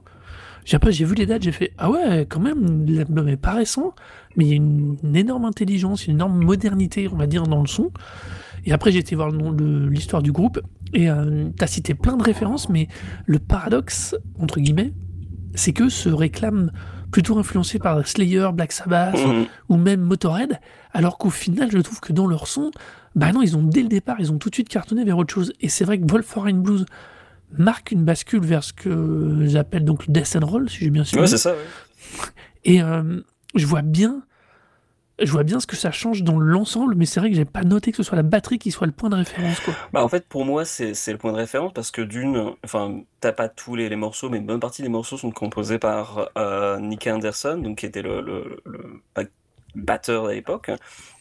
J'ai 0.65 0.75
après 0.75 0.91
j'ai 0.91 1.03
vu 1.05 1.13
les 1.15 1.25
dates, 1.25 1.43
j'ai 1.43 1.51
fait 1.51 1.71
ah 1.77 1.91
ouais, 1.91 2.25
quand 2.27 2.39
même, 2.39 2.85
l'album 2.87 3.27
est 3.27 3.37
pas 3.37 3.51
récent, 3.51 3.93
mais 4.37 4.45
il 4.45 4.47
y 4.49 4.53
a 4.53 4.55
une, 4.55 4.97
une 5.03 5.15
énorme 5.15 5.43
intelligence, 5.45 6.07
une 6.07 6.13
énorme 6.15 6.41
modernité, 6.43 7.09
on 7.11 7.17
va 7.17 7.27
dire, 7.27 7.43
dans 7.43 7.61
le 7.61 7.67
son. 7.67 7.91
Et 8.65 8.71
après 8.71 8.91
j'ai 8.91 8.99
été 8.99 9.13
voir 9.15 9.29
le 9.29 9.37
le- 9.51 9.89
l'histoire 9.89 10.21
du 10.23 10.31
groupe 10.31 10.59
et 10.93 11.09
euh, 11.09 11.49
t'as 11.57 11.67
cité 11.67 11.93
plein 11.95 12.15
de 12.17 12.23
références, 12.23 12.69
mais 12.69 12.87
le 13.25 13.39
paradoxe 13.39 14.15
entre 14.39 14.59
guillemets, 14.61 14.93
c'est 15.55 15.73
que 15.73 15.89
se 15.89 16.09
réclament 16.09 16.71
plutôt 17.11 17.37
influencés 17.39 17.79
par 17.79 18.07
Slayer, 18.07 18.49
Black 18.53 18.71
Sabbath, 18.71 19.15
Mhm. 19.17 19.45
ou 19.69 19.77
même 19.77 20.01
Motorhead, 20.01 20.59
alors 20.93 21.17
qu'au 21.17 21.29
final, 21.31 21.69
je 21.71 21.77
trouve 21.79 21.99
que 21.99 22.13
dans 22.13 22.27
leur 22.27 22.47
son, 22.47 22.69
bah 23.15 23.31
non, 23.31 23.41
ils 23.41 23.57
ont 23.57 23.63
dès 23.63 23.81
le 23.81 23.87
départ, 23.87 24.17
ils 24.19 24.31
ont 24.31 24.37
tout 24.37 24.49
de 24.49 24.55
suite 24.55 24.69
cartonné 24.69 25.03
vers 25.03 25.17
autre 25.17 25.33
chose. 25.33 25.51
Et 25.61 25.69
c'est 25.69 25.85
vrai 25.85 25.99
que 25.99 26.05
Wolfine 26.09 26.61
Blues 26.61 26.85
marque 27.57 27.91
une 27.91 28.03
bascule 28.05 28.41
vers 28.45 28.63
ce 28.63 28.73
que 28.73 29.39
j'appelle 29.47 29.85
donc 29.85 30.05
le 30.05 30.13
Death 30.13 30.37
and 30.39 30.45
Roll, 30.45 30.69
si 30.69 30.79
j'ai 30.85 30.89
bien 30.91 31.03
suivi. 31.03 31.21
Ouais, 31.21 31.27
c'est 31.27 31.37
ça, 31.39 31.51
ouais. 31.53 31.57
Et 32.65 32.81
euh, 32.83 33.21
je 33.55 33.65
vois 33.65 33.81
bien, 33.81 34.21
je 35.21 35.31
vois 35.31 35.43
bien 35.43 35.59
ce 35.59 35.67
que 35.67 35.75
ça 35.75 35.91
change 35.91 36.23
dans 36.23 36.39
l'ensemble, 36.39 36.95
mais 36.95 37.05
c'est 37.05 37.19
vrai 37.19 37.29
que 37.29 37.35
j'ai 37.35 37.45
pas 37.45 37.63
noté 37.63 37.91
que 37.91 37.97
ce 37.97 38.03
soit 38.03 38.15
la 38.17 38.23
batterie 38.23 38.59
qui 38.59 38.71
soit 38.71 38.87
le 38.87 38.93
point 38.93 39.09
de 39.09 39.15
référence, 39.15 39.59
quoi. 39.59 39.79
Bah, 39.93 40.03
en 40.03 40.09
fait, 40.09 40.27
pour 40.27 40.45
moi, 40.45 40.65
c'est 40.65 40.93
le 41.11 41.17
point 41.17 41.31
de 41.31 41.37
référence 41.37 41.73
parce 41.73 41.91
que 41.91 42.01
d'une, 42.01 42.55
enfin, 42.63 43.01
t'as 43.19 43.31
pas 43.33 43.49
tous 43.49 43.75
les, 43.75 43.89
les 43.89 43.95
morceaux, 43.95 44.29
mais 44.29 44.37
une 44.37 44.45
bonne 44.45 44.59
partie 44.59 44.81
des 44.81 44.89
morceaux 44.89 45.17
sont 45.17 45.31
composés 45.31 45.79
par 45.79 46.29
euh, 46.37 46.79
Nick 46.79 47.07
Anderson, 47.07 47.57
donc 47.57 47.79
qui 47.79 47.85
était 47.85 48.01
le, 48.01 48.21
le, 48.21 48.61
le 48.65 49.03
ba- 49.15 49.23
batteur 49.75 50.25
à 50.27 50.33
l'époque, 50.33 50.71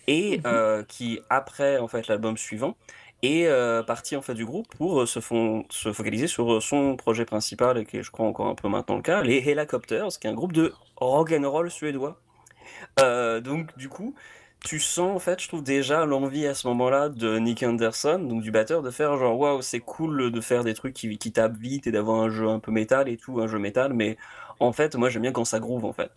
et 0.06 0.40
Mhm. 0.44 0.44
euh, 0.46 0.82
qui, 0.84 1.20
après, 1.30 1.78
en 1.78 1.88
fait, 1.88 2.08
l'album 2.08 2.36
suivant, 2.36 2.76
est 3.22 3.46
euh, 3.46 3.82
parti, 3.82 4.16
en 4.16 4.22
fait, 4.22 4.34
du 4.34 4.46
groupe 4.46 4.68
pour 4.76 5.06
se, 5.08 5.20
fon- 5.20 5.64
se 5.70 5.92
focaliser 5.92 6.26
sur 6.28 6.62
son 6.62 6.96
projet 6.96 7.24
principal, 7.24 7.78
et 7.78 7.84
qui 7.86 7.98
est, 7.98 8.02
je 8.02 8.10
crois, 8.10 8.26
encore 8.26 8.46
un 8.48 8.54
peu 8.54 8.68
maintenant 8.68 8.96
le 8.96 9.02
cas, 9.02 9.22
les 9.22 9.38
Helicopters, 9.48 10.08
qui 10.20 10.26
est 10.26 10.30
un 10.30 10.34
groupe 10.34 10.52
de 10.52 10.72
rock 10.96 11.32
and 11.32 11.50
roll 11.50 11.70
suédois. 11.70 12.22
Euh, 13.00 13.40
donc, 13.40 13.76
du 13.78 13.88
coup, 13.88 14.14
tu 14.64 14.80
sens, 14.80 15.14
en 15.16 15.18
fait, 15.18 15.40
je 15.42 15.49
trouve 15.49 15.62
déjà 15.62 16.04
l'envie 16.04 16.47
à 16.47 16.54
ce 16.54 16.66
moment-là 16.68 17.08
de 17.08 17.38
Nick 17.38 17.62
Anderson, 17.62 18.18
donc 18.18 18.42
du 18.42 18.50
batteur, 18.50 18.82
de 18.82 18.90
faire 18.90 19.16
genre, 19.16 19.38
waouh, 19.38 19.62
c'est 19.62 19.80
cool 19.80 20.30
de 20.32 20.40
faire 20.40 20.64
des 20.64 20.75
trucs 20.75 20.94
qui, 20.94 21.18
qui 21.18 21.32
tapent 21.32 21.56
vite 21.58 21.87
et 21.87 21.92
d'avoir 21.92 22.20
un 22.23 22.28
jeu 22.30 22.49
un 22.49 22.61
peu 22.61 22.73
métal 22.73 23.08
et 23.08 23.16
tout, 23.16 23.40
un 23.40 23.47
jeu 23.47 23.58
métal, 23.58 23.92
mais 23.94 24.16
en 24.61 24.73
fait, 24.73 24.97
moi, 24.97 25.08
j'aime 25.11 25.23
bien 25.23 25.32
quand 25.32 25.44
ça 25.44 25.61
groove, 25.61 25.85
en 25.85 25.92
fait. 25.92 26.12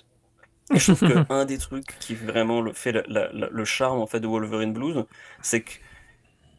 Et 0.74 0.80
je 0.80 0.86
trouve 0.86 1.04
que 1.04 1.26
un 1.30 1.46
des 1.46 1.58
trucs 1.60 1.98
qui 2.00 2.16
vraiment 2.16 2.62
le, 2.62 2.74
fait 2.74 2.92
le, 2.94 3.04
la- 3.08 3.32
la- 3.34 3.50
le 3.50 3.66
charme, 3.66 4.00
en 4.00 4.08
fait, 4.08 4.20
de 4.22 4.28
Wolverine 4.28 4.74
Blues, 4.74 5.06
c'est 5.42 5.64
que 5.64 5.74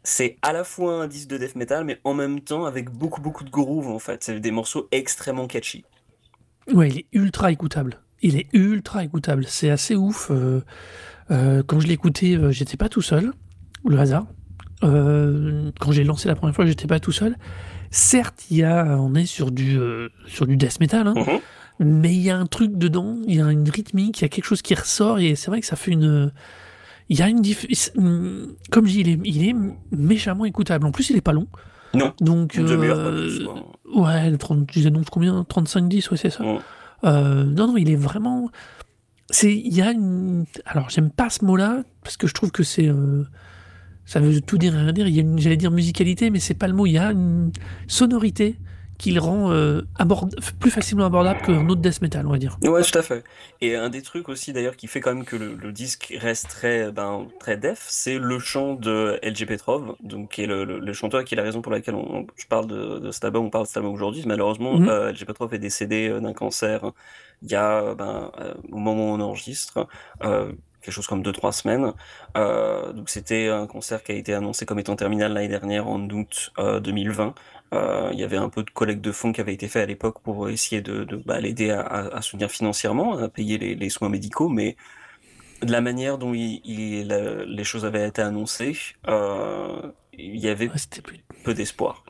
c'est 0.05 0.39
à 0.43 0.53
la 0.53 0.65
fois 0.65 1.03
un 1.03 1.09
disque 1.09 1.29
de 1.29 1.39
death 1.39 1.57
metal, 1.57 1.85
mais 1.85 2.01
en 2.05 2.15
même 2.15 2.41
temps 2.43 2.65
avec 2.67 2.91
beaucoup, 2.91 3.21
beaucoup 3.21 3.45
de 3.45 3.51
groove, 3.51 3.89
en 3.89 3.99
fait. 3.99 4.25
C'est 4.25 4.41
des 4.41 4.51
morceaux 4.53 4.89
extrêmement 4.93 5.47
catchy. 5.49 5.87
Ouais, 6.73 6.89
il 6.91 6.99
est 6.99 7.07
ultra 7.13 7.53
écoutable. 7.53 8.03
Il 8.23 8.37
est 8.37 8.47
ultra 8.53 9.05
écoutable. 9.05 9.45
C'est 9.49 9.71
assez 9.71 9.95
ouf. 9.97 10.31
euh, 10.31 10.61
euh, 11.31 11.63
quand 11.67 11.81
je 11.81 11.87
l'ai 11.87 11.95
écouté, 11.95 12.37
euh, 12.37 12.51
j'étais 12.53 12.77
pas 12.77 12.89
tout 12.89 13.03
seul. 13.03 13.33
Le 13.87 13.99
hasard. 13.99 14.27
Quand 14.81 15.93
j'ai 15.93 16.05
lancé 16.05 16.29
la 16.29 16.35
première 16.35 16.55
fois, 16.55 16.67
j'étais 16.67 16.87
pas 16.87 17.01
tout 17.01 17.13
seul. 17.13 17.37
Certes, 17.91 18.45
il 18.51 18.57
y 18.59 18.65
a, 18.65 18.97
on 18.99 19.15
est 19.15 19.27
sur 19.27 19.51
du, 19.51 19.79
sur 20.27 20.47
du 20.47 20.57
death 20.57 20.81
metal, 20.81 21.07
hein, 21.07 21.15
Mhm. 21.17 21.39
mais 22.01 22.13
il 22.15 22.21
y 22.23 22.31
a 22.31 22.39
un 22.39 22.47
truc 22.47 22.77
dedans, 22.77 23.19
il 23.27 23.35
y 23.37 23.41
a 23.43 23.51
une 23.51 23.69
rythmique, 23.69 24.21
il 24.21 24.23
y 24.23 24.25
a 24.25 24.29
quelque 24.29 24.45
chose 24.47 24.63
qui 24.63 24.75
ressort, 24.75 25.19
et 25.19 25.35
c'est 25.35 25.51
vrai 25.51 25.61
que 25.61 25.67
ça 25.67 25.77
fait 25.77 25.93
une. 25.93 26.33
Il 27.09 27.19
y 27.19 27.23
a 27.23 27.29
une 27.29 27.41
diff- 27.43 27.93
Comme 28.71 28.87
je 28.87 28.93
dis, 28.93 29.01
il 29.01 29.09
est, 29.11 29.19
il 29.25 29.49
est 29.49 29.55
méchamment 29.91 30.45
écoutable. 30.47 30.87
En 30.87 30.91
plus, 30.93 31.11
il 31.11 31.17
est 31.17 31.21
pas 31.21 31.33
long. 31.33 31.47
Non. 31.95 32.13
Donc, 32.21 32.57
euh, 32.57 33.45
ouais, 33.95 34.37
30, 34.39 34.67
tu 34.67 34.87
annonces 34.87 35.11
combien? 35.11 35.45
35-10, 35.45 36.11
ouais, 36.11 36.17
c'est 36.17 36.31
ça. 36.31 36.43
Mm. 36.43 36.59
Euh, 37.05 37.45
non, 37.45 37.69
non, 37.69 37.77
il 37.77 37.91
est 37.91 37.97
vraiment. 37.97 38.51
Il 39.43 39.75
y 39.75 39.81
a. 39.81 39.93
Alors, 40.67 40.91
j'aime 40.91 41.11
pas 41.11 41.31
ce 41.31 41.45
mot-là 41.45 41.83
parce 42.03 42.17
que 42.17 42.27
je 42.27 42.35
trouve 42.35 42.51
que 42.51 42.63
c'est. 42.63 42.89
euh, 42.89 43.25
ça 44.05 44.21
veut 44.21 44.41
tout 44.41 44.59
dire 44.59 44.75
et 44.75 44.81
rien 44.83 44.93
dire. 44.93 45.07
J'allais 45.39 45.57
dire 45.57 45.71
musicalité, 45.71 46.31
mais 46.31 46.41
c'est 46.41 46.55
pas 46.55 46.69
le 46.69 46.75
mot. 46.75 46.87
Il 46.87 46.93
y 46.93 46.99
a 46.99 47.13
une 47.13 47.53
sonorité 47.87 48.59
qui 49.03 49.11
le 49.11 49.21
rend 49.21 49.51
euh, 49.51 49.83
abord- 49.99 50.29
plus 50.61 50.71
facilement 50.71 51.05
abordable 51.07 51.41
qu'un 51.43 51.69
autre 51.69 51.81
death 51.81 52.01
metal, 52.03 52.25
on 52.27 52.31
va 52.31 52.39
dire. 52.39 52.57
Ouais, 52.63 52.83
tout 52.83 52.97
à 52.97 53.03
fait. 53.03 53.25
Et 53.61 53.75
un 53.75 53.89
des 53.89 54.01
trucs 54.03 54.29
aussi 54.29 54.53
d'ailleurs 54.53 54.77
qui 54.77 54.87
fait 54.87 55.01
quand 55.01 55.13
même 55.13 55.25
que 55.25 55.35
le, 55.35 55.55
le 55.55 55.73
disque 55.73 56.17
reste 56.21 56.49
très, 56.49 56.93
ben, 56.93 57.27
très 57.41 57.57
def, 57.57 57.85
c'est 57.89 58.19
le 58.19 58.39
chant 58.39 58.75
de 58.75 59.19
LG 59.23 59.47
Petrov, 59.47 59.97
donc 60.05 60.31
qui 60.31 60.43
est 60.43 60.47
le, 60.47 60.65
le- 60.65 60.79
le 60.79 60.93
chanteur 60.93 61.25
qui 61.25 61.35
est 61.35 61.37
la 61.37 61.43
raison 61.43 61.63
pour 61.63 61.73
laquelle 61.73 61.97
on, 61.97 62.27
je 62.37 62.47
parle 62.47 62.69
de, 62.69 63.01
de 63.01 63.11
cet 63.11 63.25
album, 63.25 63.45
on 63.47 63.51
parle 63.51 63.65
de 63.65 63.69
cet 63.69 63.79
album 63.79 63.93
aujourd'hui. 63.93 64.23
Malheureusement, 64.25 64.79
Mhm. 64.79 64.89
euh, 64.89 65.11
LG 65.13 65.25
Petrov 65.27 65.53
est 65.53 65.59
décédé 65.59 66.09
euh, 66.09 66.21
d'un 66.21 66.33
cancer 66.33 66.93
il 67.43 67.51
y 67.51 67.57
a, 67.57 67.95
ben, 67.97 68.31
au 68.71 68.77
moment 68.79 69.11
où 69.11 69.15
on 69.17 69.21
enregistre, 69.21 69.89
quelque 70.83 70.93
chose 70.95 71.07
comme 71.07 71.23
2-3 71.23 71.53
semaines. 71.53 71.93
Euh, 72.37 72.93
donc 72.93 73.09
c'était 73.09 73.49
un 73.49 73.67
concert 73.67 74.03
qui 74.03 74.13
a 74.13 74.15
été 74.17 74.35
annoncé 74.35 74.67
comme 74.67 74.79
étant 74.79 74.97
terminal 74.97 75.33
l'année 75.33 75.49
dernière 75.49 75.87
en 75.89 76.01
août 76.11 76.53
euh, 76.59 76.81
2020. 76.81 77.35
Euh, 77.75 78.11
il 78.13 78.19
y 78.21 78.25
avait 78.25 78.37
un 78.37 78.49
peu 78.51 78.63
de 78.63 78.71
collecte 78.71 79.01
de 79.01 79.13
fonds 79.13 79.33
qui 79.33 79.41
avait 79.41 79.55
été 79.55 79.67
fait 79.69 79.81
à 79.81 79.87
l'époque 79.87 80.21
pour 80.23 80.49
essayer 80.51 80.83
de, 80.83 81.05
de 81.05 81.17
bah, 81.17 81.41
l'aider 81.41 81.71
à, 81.71 81.81
à, 81.81 82.17
à 82.19 82.23
soutenir 82.23 82.51
financièrement, 82.51 83.17
à 83.17 83.29
payer 83.29 83.57
les, 83.57 83.75
les 83.75 83.89
soins 83.89 84.11
médicaux, 84.11 84.49
mais 84.49 84.77
de 85.63 85.73
la 85.73 85.81
manière 85.81 86.19
dont 86.19 86.35
il, 86.35 86.61
il- 86.65 87.07
la- 87.09 87.45
les 87.45 87.65
choses 87.65 87.85
avaient 87.87 88.07
été 88.07 88.21
annoncées, 88.21 88.77
euh, 89.09 89.81
il 90.13 90.37
y 90.37 90.49
avait 90.49 90.67
Ouais, 90.69 90.77
c'était, 90.77 91.01
plus- 91.01 91.21
peu 91.45 91.55
d'espoir. 91.55 92.05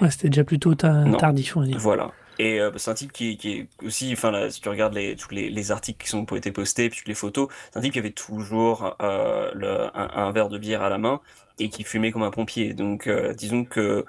ouais, 0.00 0.10
c'était 0.10 0.28
déjà 0.28 0.44
plutôt 0.44 0.74
ta- 0.74 1.04
tardif, 1.18 1.56
on 1.56 1.60
va 1.60 1.66
dire. 1.66 1.78
Voilà. 1.78 2.10
Et 2.38 2.60
euh, 2.60 2.72
c'est 2.76 2.90
un 2.90 2.94
type 2.94 3.12
qui, 3.12 3.38
est 3.44 3.68
aussi, 3.84 4.12
enfin 4.12 4.30
là, 4.30 4.50
si 4.50 4.60
tu 4.60 4.68
regardes 4.68 4.94
les, 4.94 5.16
tous 5.16 5.30
les, 5.34 5.50
les 5.50 5.70
articles 5.70 6.04
qui 6.06 6.14
ont 6.14 6.24
été 6.24 6.50
postés, 6.52 6.88
puis 6.90 7.02
les 7.06 7.14
photos, 7.14 7.48
c'est 7.70 7.78
un 7.78 7.82
type 7.82 7.92
qui 7.92 7.98
avait 7.98 8.10
toujours 8.12 8.96
euh, 9.02 9.90
un, 9.94 10.32
verre 10.32 10.48
de 10.48 10.58
bière 10.58 10.82
à 10.82 10.88
la 10.88 10.98
main 10.98 11.20
et 11.58 11.68
qui 11.68 11.84
fumait 11.84 12.10
comme 12.10 12.22
un 12.22 12.30
pompier. 12.30 12.74
Donc 12.74 13.06
euh, 13.06 13.34
disons 13.34 13.64
que 13.64 14.04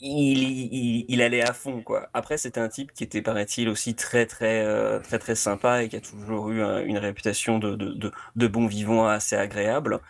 il, 0.00 1.04
il, 1.08 1.22
allait 1.22 1.42
à 1.42 1.52
fond 1.52 1.82
quoi. 1.82 2.08
Après 2.14 2.38
c'était 2.38 2.60
un 2.60 2.68
type 2.68 2.92
qui 2.92 3.04
était 3.04 3.22
paraît-il 3.22 3.68
aussi 3.68 3.94
très 3.94 4.26
très 4.26 5.00
très 5.02 5.18
très 5.18 5.34
sympa 5.34 5.82
et 5.82 5.88
qui 5.88 5.96
a 5.96 6.00
toujours 6.00 6.50
eu 6.50 6.62
un- 6.62 6.82
une 6.84 6.98
réputation 6.98 7.58
de, 7.58 7.74
de 7.76 8.46
bon 8.46 8.66
vivant 8.66 9.06
assez 9.06 9.36
agréable. 9.36 10.00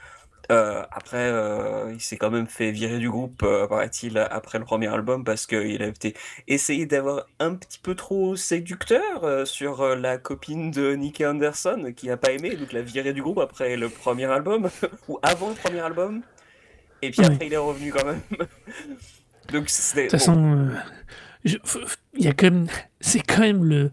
Euh, 0.52 0.82
après, 0.90 1.30
euh, 1.30 1.92
il 1.92 2.00
s'est 2.00 2.16
quand 2.16 2.30
même 2.30 2.46
fait 2.46 2.70
virer 2.70 2.98
du 2.98 3.10
groupe, 3.10 3.42
euh, 3.42 3.66
paraît-il, 3.66 4.18
après 4.18 4.58
le 4.58 4.64
premier 4.64 4.88
album, 4.88 5.24
parce 5.24 5.46
qu'il 5.46 5.82
a 5.82 5.86
été 5.86 6.14
essayé 6.48 6.86
d'avoir 6.86 7.26
un 7.40 7.54
petit 7.54 7.78
peu 7.78 7.94
trop 7.94 8.36
séducteur 8.36 9.24
euh, 9.24 9.44
sur 9.44 9.96
la 9.96 10.18
copine 10.18 10.70
de 10.70 10.94
Nicky 10.94 11.24
Anderson, 11.24 11.92
qui 11.96 12.08
n'a 12.08 12.16
pas 12.16 12.32
aimé, 12.32 12.56
donc 12.56 12.72
l'a 12.72 12.82
viré 12.82 13.12
du 13.12 13.22
groupe 13.22 13.38
après 13.38 13.76
le 13.76 13.88
premier 13.88 14.26
album, 14.26 14.68
ou 15.08 15.18
avant 15.22 15.48
le 15.48 15.54
premier 15.54 15.80
album. 15.80 16.22
Et 17.02 17.10
puis 17.10 17.20
Oui. 17.20 17.26
après, 17.26 17.46
il 17.46 17.52
est 17.52 17.58
revenu 17.58 17.92
quand 17.92 18.04
même. 18.04 18.20
donc. 19.52 19.66
De 19.66 20.00
toute 20.02 20.10
façon, 20.10 20.68
il 21.44 22.24
y 22.24 22.28
a 22.28 22.32
quand 22.32 22.50
même, 22.50 22.66
c'est 23.00 23.20
quand 23.20 23.40
même 23.40 23.64
le, 23.64 23.90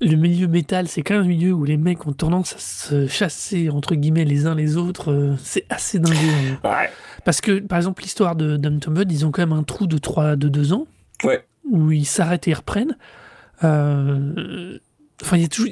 le 0.00 0.14
milieu 0.16 0.46
métal, 0.48 0.88
c'est 0.88 1.02
quand 1.02 1.14
même 1.14 1.24
un 1.24 1.28
milieu 1.28 1.52
où 1.52 1.64
les 1.64 1.76
mecs 1.78 2.06
ont 2.06 2.12
tendance 2.12 2.54
à 2.54 2.58
se 2.58 3.06
chasser 3.06 3.70
entre 3.70 3.94
guillemets 3.94 4.24
les 4.24 4.46
uns 4.46 4.54
les 4.54 4.76
autres. 4.76 5.10
euh, 5.12 5.34
c'est 5.42 5.64
assez 5.70 5.98
dingue. 5.98 6.14
Ouais. 6.64 6.90
Parce 7.24 7.40
que 7.40 7.58
par 7.60 7.78
exemple 7.78 8.02
l'histoire 8.02 8.36
de 8.36 8.56
Dumb 8.56 8.78
Tombed, 8.80 9.10
ils 9.10 9.24
ont 9.26 9.30
quand 9.30 9.42
même 9.42 9.56
un 9.58 9.62
trou 9.62 9.86
de 9.86 9.98
3 9.98 10.36
de 10.36 10.48
2 10.48 10.72
ans 10.72 10.86
Ouais. 11.24 11.44
où 11.70 11.90
ils 11.92 12.04
s'arrêtent 12.06 12.46
et 12.46 12.50
ils 12.50 12.54
reprennent. 12.54 12.96
Euh, 13.64 14.78
Enfin, 15.22 15.38
il 15.38 15.42
y 15.42 15.46
a 15.46 15.48
toujours, 15.48 15.70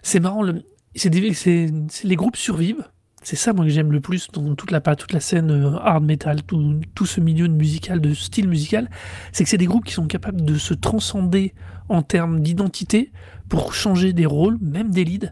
c'est 0.00 0.18
marrant. 0.18 0.42
Le, 0.42 0.62
c'est 0.94 1.10
des, 1.10 1.34
c'est, 1.34 1.70
c'est- 1.90 2.08
les 2.08 2.16
groupes 2.16 2.36
survivent. 2.36 2.88
C'est 3.22 3.36
ça 3.36 3.52
moi 3.52 3.66
que 3.66 3.70
j'aime 3.70 3.92
le 3.92 4.00
plus 4.00 4.28
dans 4.32 4.54
toute 4.54 4.70
la 4.70 4.80
toute 4.80 5.12
la 5.12 5.20
scène 5.20 5.50
euh, 5.50 5.76
hard 5.76 6.02
metal, 6.04 6.42
tout, 6.42 6.80
tout 6.94 7.04
ce 7.04 7.20
milieu 7.20 7.48
de 7.48 7.52
musical, 7.52 8.00
de 8.00 8.14
style 8.14 8.48
musical, 8.48 8.88
c'est 9.32 9.44
que 9.44 9.50
c'est 9.50 9.58
des 9.58 9.66
groupes 9.66 9.84
qui 9.84 9.92
sont 9.92 10.06
capables 10.06 10.40
de 10.42 10.56
se 10.56 10.72
transcender 10.72 11.52
en 11.90 12.00
termes 12.00 12.40
d'identité 12.40 13.12
pour 13.48 13.74
changer 13.74 14.12
des 14.12 14.26
rôles, 14.26 14.58
même 14.60 14.90
des 14.90 15.04
leads, 15.04 15.30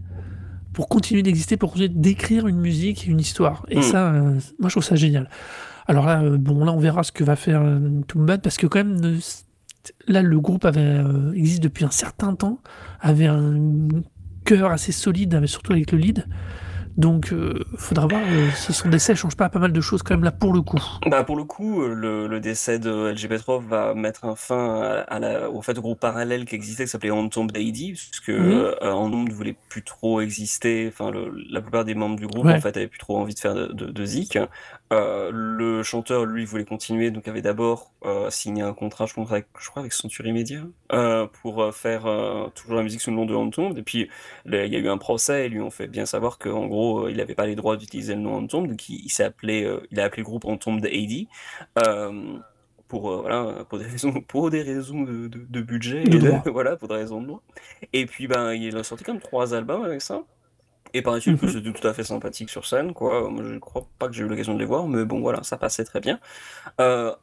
pour 0.73 0.88
continuer 0.88 1.23
d'exister, 1.23 1.56
pour 1.56 1.70
continuer 1.73 1.88
d'écrire 1.88 2.46
une 2.46 2.58
musique 2.58 3.06
et 3.06 3.11
une 3.11 3.20
histoire. 3.20 3.64
Et 3.68 3.78
Mm. 3.78 3.82
ça, 3.82 4.12
euh, 4.12 4.30
moi 4.58 4.68
je 4.68 4.75
trouve 4.75 4.85
ça 4.85 4.96
génial. 4.96 5.28
Alors 5.87 6.06
là, 6.06 6.23
euh, 6.23 6.37
bon, 6.38 6.64
là 6.64 6.73
on 6.73 6.78
verra 6.78 7.02
ce 7.02 7.12
que 7.12 7.25
va 7.25 7.37
faire 7.37 7.62
euh, 7.62 7.78
Tomb 8.08 8.26
Bad, 8.26 8.42
parce 8.42 8.56
que 8.56 8.66
quand 8.66 8.85
même, 8.85 9.18
là 10.08 10.23
le 10.23 10.40
groupe 10.40 10.64
avait, 10.64 11.00
existe 11.35 11.62
depuis 11.62 11.85
un 11.85 11.90
certain 11.90 12.35
temps, 12.35 12.58
avait 13.00 13.26
un 13.26 13.54
cœur 14.44 14.70
assez 14.70 14.92
solide, 14.92 15.46
surtout 15.46 15.73
avec 15.73 15.92
le 15.92 15.99
lead. 15.99 16.26
Donc, 16.97 17.31
euh, 17.33 17.62
faudra 17.76 18.07
voir 18.07 18.23
euh, 18.26 18.49
si 18.55 18.73
son 18.73 18.88
décès 18.88 19.15
change 19.15 19.37
pas 19.37 19.50
pas 19.50 19.59
mal 19.59 19.71
de 19.73 19.81
choses 19.83 20.03
quand 20.03 20.15
même 20.15 20.25
là 20.25 20.31
pour 20.33 20.53
le 20.55 20.62
coup. 20.62 20.81
Bah 21.07 21.25
pour 21.25 21.37
le 21.37 21.45
coup, 21.45 21.83
euh, 21.83 21.93
le, 21.95 22.26
le 22.26 22.41
décès 22.41 22.79
de 22.79 23.11
LG 23.12 23.29
Petrov 23.29 23.65
va 23.69 23.93
mettre 23.93 24.25
un 24.25 24.35
fin 24.35 24.81
à, 24.81 24.87
à 25.00 25.19
la, 25.19 25.50
au 25.50 25.61
fait, 25.61 25.76
au 25.76 25.83
groupe 25.83 26.00
parallèle 26.00 26.47
qui 26.47 26.55
existait, 26.55 26.85
qui 26.85 26.91
s'appelait 26.91 27.11
Entombed 27.11 27.55
AD, 27.57 27.73
puisque 27.75 28.31
Mhm. 28.31 28.73
euh, 28.83 29.09
ne 29.09 29.31
voulait 29.33 29.57
plus 29.69 29.83
trop 29.83 30.21
exister. 30.23 30.88
Enfin, 30.91 31.11
le- 31.11 31.33
la 31.50 31.61
plupart 31.61 31.85
des 31.85 31.95
membres 31.95 32.17
du 32.17 32.26
groupe 32.26 32.47
Ouais. 32.47 32.55
en 32.55 32.61
fait 32.61 32.76
avaient 32.76 32.88
plus 32.88 32.99
trop 32.99 33.19
envie 33.19 33.35
de 33.35 33.41
faire 33.41 33.55
de, 33.55 33.67
de, 33.67 33.87
de 33.87 34.05
zik. 34.07 34.38
Euh, 34.93 35.31
le 35.33 35.83
chanteur, 35.83 36.26
lui, 36.26 36.45
voulait 36.45 36.64
continuer, 36.64 37.11
donc 37.11 37.26
avait 37.26 37.43
d'abord 37.43 37.90
euh, 38.05 38.31
signé 38.31 38.62
un 38.62 38.73
contrat, 38.73 39.07
je 39.07 39.12
crois, 39.14 39.26
avec, 39.28 39.47
je 39.59 39.69
crois, 39.69 39.81
avec 39.81 39.93
Century 39.93 40.33
Media, 40.33 40.61
euh, 40.93 41.26
pour 41.43 41.75
faire 41.75 42.02
toujours 42.55 42.76
la 42.76 42.83
musique 42.83 43.00
sous 43.00 43.11
le 43.11 43.16
nom 43.16 43.26
de 43.26 43.35
Entombed. 43.35 43.76
Et 43.78 43.83
puis 43.83 44.09
il 44.45 44.55
y 44.55 44.76
a 44.76 44.78
eu 44.78 44.88
un 44.88 44.99
procès 44.99 45.47
et 45.47 45.49
lui 45.49 45.61
ont 45.61 45.71
fait 45.71 45.88
bien 45.88 46.07
savoir 46.07 46.38
qu'en 46.38 46.66
gros, 46.66 47.09
il 47.09 47.16
n'avait 47.16 47.35
pas 47.35 47.47
les 47.47 47.57
droits 47.57 47.76
d'utiliser 47.76 48.14
le 48.14 48.21
nom 48.21 48.37
Entombed, 48.37 48.71
donc 48.71 48.88
il, 48.88 49.05
il 49.05 49.11
s'est 49.11 49.25
appelé, 49.25 49.69
il 49.90 49.99
a 49.99 50.05
appelé 50.05 50.23
le 50.23 50.26
groupe 50.26 50.45
Entombed 50.45 50.87
AD. 50.87 51.26
Pour, 52.88 53.11
euh, 53.11 53.21
voilà, 53.23 53.64
pour 53.69 53.78
des 53.78 53.85
raisons, 53.87 54.12
pour 54.28 54.50
des 54.50 54.62
raisons 54.62 55.02
de, 55.02 55.26
de, 55.26 55.45
de 55.49 55.61
budget, 55.61 56.02
et 56.02 56.09
de- 56.09 56.50
voilà, 56.50 56.76
pour 56.76 56.87
des 56.87 56.95
raisons 56.95 57.21
de 57.21 57.26
droit. 57.26 57.43
Et 57.93 58.07
puis, 58.07 58.28
ben, 58.28 58.52
il 58.52 58.76
a 58.76 58.85
sorti 58.85 59.02
quand 59.02 59.12
même 59.12 59.21
trois 59.21 59.55
albums 59.55 59.83
avec 59.85 60.00
ça. 60.02 60.23
Et 61.26 61.37
que 61.37 61.47
Mhm. 61.47 61.53
c'était 61.53 61.73
tout 61.73 61.87
à 61.88 61.93
fait 61.95 62.05
sympathique 62.05 62.50
sur 62.50 62.67
scène, 62.67 62.93
quoi. 62.93 63.29
Moi, 63.31 63.45
je 63.45 63.59
crois 63.59 63.87
pas 63.99 64.09
que 64.09 64.15
j'ai 64.15 64.23
eu 64.25 64.29
l'occasion 64.29 64.55
de 64.55 64.59
les 64.61 64.65
voir, 64.65 64.87
mais 64.88 65.05
bon, 65.05 65.21
voilà, 65.21 65.43
ça 65.43 65.57
passait 65.57 65.85
très 65.85 66.00
bien. 66.00 66.21
Euh, 66.81 67.15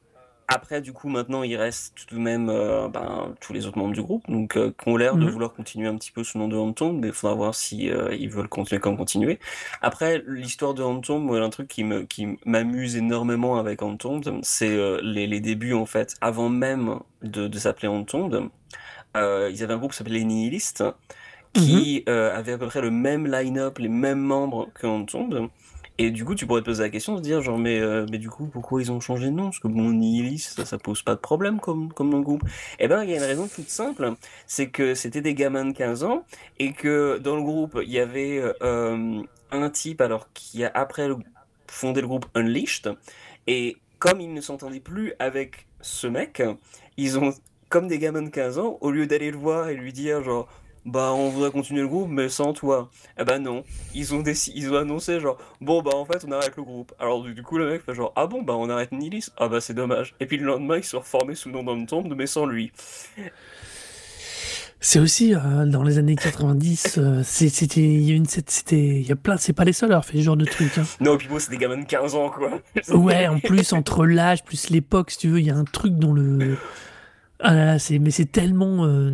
après, 0.48 0.82
du 0.82 0.94
coup, 0.94 1.10
maintenant, 1.10 1.44
il 1.44 1.56
reste 1.56 1.96
tout 1.96 2.16
de 2.16 2.20
même 2.20 2.50
euh, 2.50 2.88
ben, 2.90 3.34
tous 3.40 3.54
les 3.54 3.66
autres 3.66 3.78
membres 3.78 3.94
du 3.94 4.02
groupe, 4.04 4.30
donc 4.30 4.58
euh, 4.58 4.72
qui 4.78 4.90
ont 4.90 4.98
l'air 4.98 5.18
de 5.18 5.26
Mhm. 5.26 5.32
vouloir 5.32 5.54
continuer 5.54 5.88
un 5.88 5.96
petit 5.96 6.12
peu 6.12 6.24
sous 6.24 6.38
le 6.38 6.44
nom 6.44 6.50
de 6.50 6.58
Hantom, 6.58 7.00
mais 7.00 7.08
il 7.08 7.14
faudra 7.14 7.36
voir 7.36 7.56
si 7.56 7.90
euh, 7.90 8.16
ils 8.16 8.30
veulent 8.30 8.50
continuer 8.50 8.80
comme 8.82 8.98
continuer. 8.98 9.40
Après, 9.82 10.24
l'histoire 10.28 10.74
de 10.74 10.84
Hantom, 10.84 11.24
moi, 11.24 11.40
un 11.40 11.50
truc 11.50 11.68
qui 11.70 11.84
me 11.84 12.04
qui 12.04 12.38
m'amuse 12.46 12.96
énormément 12.98 13.58
avec 13.58 13.82
Hantom, 13.82 14.22
c'est 14.44 14.76
les, 15.02 15.28
les 15.28 15.40
débuts 15.40 15.74
en 15.74 15.86
fait, 15.86 16.16
avant 16.22 16.50
même 16.50 17.00
de, 17.22 17.48
de 17.48 17.60
s'appeler. 17.60 17.90
Euh, 19.16 19.50
ils 19.52 19.64
avaient 19.64 19.74
un 19.74 19.78
groupe 19.78 19.92
qui 19.92 19.98
s'appelait 19.98 20.20
les 20.20 20.26
Nihilistes, 20.26 20.84
qui 21.54 22.04
euh, 22.10 22.36
avait 22.36 22.54
à 22.54 22.58
peu 22.58 22.68
près 22.68 22.82
le 22.82 22.92
même 22.92 23.28
line-up, 23.28 23.78
les 23.80 23.90
mêmes 23.90 24.20
membres 24.20 24.70
que. 24.74 24.88
Et 26.00 26.10
du 26.10 26.26
coup, 26.26 26.34
tu 26.34 26.48
pourrais 26.48 26.62
te 26.62 26.66
poser 26.66 26.82
la 26.84 26.90
question 26.90 27.14
de 27.14 27.18
se 27.20 27.24
dire, 27.24 27.42
genre, 27.42 27.60
mais, 27.60 27.80
euh, 27.80 28.08
mais 28.10 28.18
du 28.18 28.28
coup, 28.28 28.48
pourquoi 28.48 28.82
ils 28.82 28.92
ont 28.92 29.00
changé 29.00 29.28
de 29.28 29.32
nom? 29.32 29.46
Parce 29.46 29.60
que 29.60 29.68
bon, 29.68 29.92
Nihilist, 29.92 30.56
ça, 30.56 30.66
ça 30.66 30.80
pose 30.80 31.04
pas 31.04 31.14
de 31.14 31.20
problème 31.20 31.60
comme, 31.60 31.94
comme 31.94 32.10
nom 32.10 32.20
de 32.20 32.24
groupe. 32.24 32.44
Eh 32.80 32.88
ben, 32.88 33.04
il 33.04 33.12
y 33.12 33.14
a 33.14 33.18
une 33.18 33.24
raison 33.24 33.48
toute 33.48 33.70
simple, 33.70 34.14
c'est 34.48 34.70
que 34.70 34.96
c'était 34.96 35.22
des 35.22 35.36
gamins 35.36 35.66
de 35.66 35.72
15 35.72 36.04
ans, 36.04 36.26
et 36.58 36.74
que 36.74 37.20
dans 37.20 37.36
le 37.36 37.44
groupe, 37.44 37.80
il 37.84 37.92
y 37.92 38.00
avait 38.00 38.42
euh, 38.64 39.22
un 39.52 39.70
type, 39.70 40.02
alors, 40.02 40.30
qui 40.34 40.64
a 40.64 40.72
après 40.74 41.08
le- 41.08 41.18
fondé 41.68 42.02
le 42.02 42.08
groupe 42.08 42.26
Unleashed, 42.34 42.96
et 43.46 43.78
comme 44.00 44.20
ils 44.20 44.34
ne 44.34 44.42
s'entendaient 44.42 44.80
plus 44.80 45.14
avec 45.20 45.68
ce 45.82 46.08
mec, 46.08 46.42
ils 46.98 47.20
ont, 47.20 47.34
comme 47.70 47.88
des 47.88 48.00
gamins 48.00 48.24
de 48.24 48.30
15 48.30 48.58
ans, 48.58 48.80
au 48.82 48.90
lieu 48.90 49.06
d'aller 49.06 49.30
le 49.30 49.38
voir 49.38 49.70
et 49.70 49.76
lui 49.76 49.94
dire, 49.94 50.24
genre, 50.24 50.48
bah, 50.86 51.12
on 51.14 51.30
voudrait 51.30 51.52
continuer 51.52 51.82
le 51.82 51.88
groupe, 51.88 52.10
mais 52.10 52.30
sans 52.30 52.54
toi. 52.54 52.90
Eh 53.20 53.24
ben 53.24 53.40
non, 53.40 53.64
ils 53.94 54.14
ont, 54.14 54.24
ils 54.24 54.72
ont 54.72 54.76
annoncé 54.76 55.20
genre 55.20 55.38
bon 55.62 55.82
bah 55.82 55.92
en 55.94 56.06
fait 56.06 56.26
on 56.28 56.32
arrête 56.32 56.56
le 56.58 56.64
groupe. 56.64 56.94
Alors 57.00 57.24
du, 57.24 57.34
du 57.34 57.44
coup 57.44 57.58
le 57.58 57.70
mec 57.70 57.84
fait 57.84 57.94
genre 57.94 58.12
ah 58.16 58.28
bon 58.28 58.42
bah 58.42 58.54
on 58.58 58.70
arrête 58.70 58.92
Nilis. 58.92 59.28
Ah 59.38 59.48
bah 59.48 59.62
c'est 59.62 59.74
dommage. 59.74 60.16
Et 60.20 60.26
puis 60.26 60.38
le 60.38 60.46
lendemain 60.46 60.78
ils 60.78 60.84
se 60.84 60.92
sont 60.92 61.00
reformés 61.00 61.36
sous 61.36 61.50
le 61.50 61.56
nom 61.56 61.64
d'Entombe 61.64 62.14
mais 62.16 62.28
sans 62.28 62.46
lui. 62.46 62.72
C'est 64.86 65.00
aussi 65.00 65.34
euh, 65.34 65.66
dans 65.66 65.82
les 65.84 65.98
années 65.98 66.18
90, 66.18 66.98
euh, 66.98 67.22
c'était, 67.24 67.80
il 67.80 68.02
y 68.02 68.12
a 68.12 68.16
une, 68.16 68.26
c'était, 68.26 68.76
il 68.76 69.08
y 69.08 69.14
a 69.14 69.16
plein, 69.16 69.38
c'est 69.38 69.54
pas 69.54 69.64
les 69.64 69.72
seuls 69.72 69.92
à 69.92 69.94
avoir 69.94 70.06
fait 70.06 70.18
ce 70.18 70.24
genre 70.24 70.36
de 70.36 70.44
truc. 70.44 70.78
Hein. 70.78 70.84
Non 71.00 71.16
puis 71.16 71.30
bon 71.30 71.40
c'est 71.40 71.52
des 71.52 71.58
gamins 71.58 71.78
de 71.78 71.86
15 71.86 72.16
ans 72.16 72.30
quoi. 72.30 72.60
Ouais, 72.90 73.28
en 73.30 73.40
plus 73.40 73.72
entre 73.72 74.06
l'âge 74.06 74.44
plus 74.44 74.70
l'époque, 74.70 75.12
si 75.12 75.20
tu 75.20 75.30
veux, 75.30 75.40
il 75.40 75.46
y 75.46 75.52
a 75.52 75.56
un 75.56 75.64
truc 75.64 75.96
dans 75.96 76.12
le. 76.12 76.58
Ah 77.40 77.54
là 77.54 77.66
là, 77.66 77.80
c'est, 77.80 78.00
mais 78.00 78.12
c'est 78.12 78.32
tellement, 78.32 78.86
euh, 78.86 79.12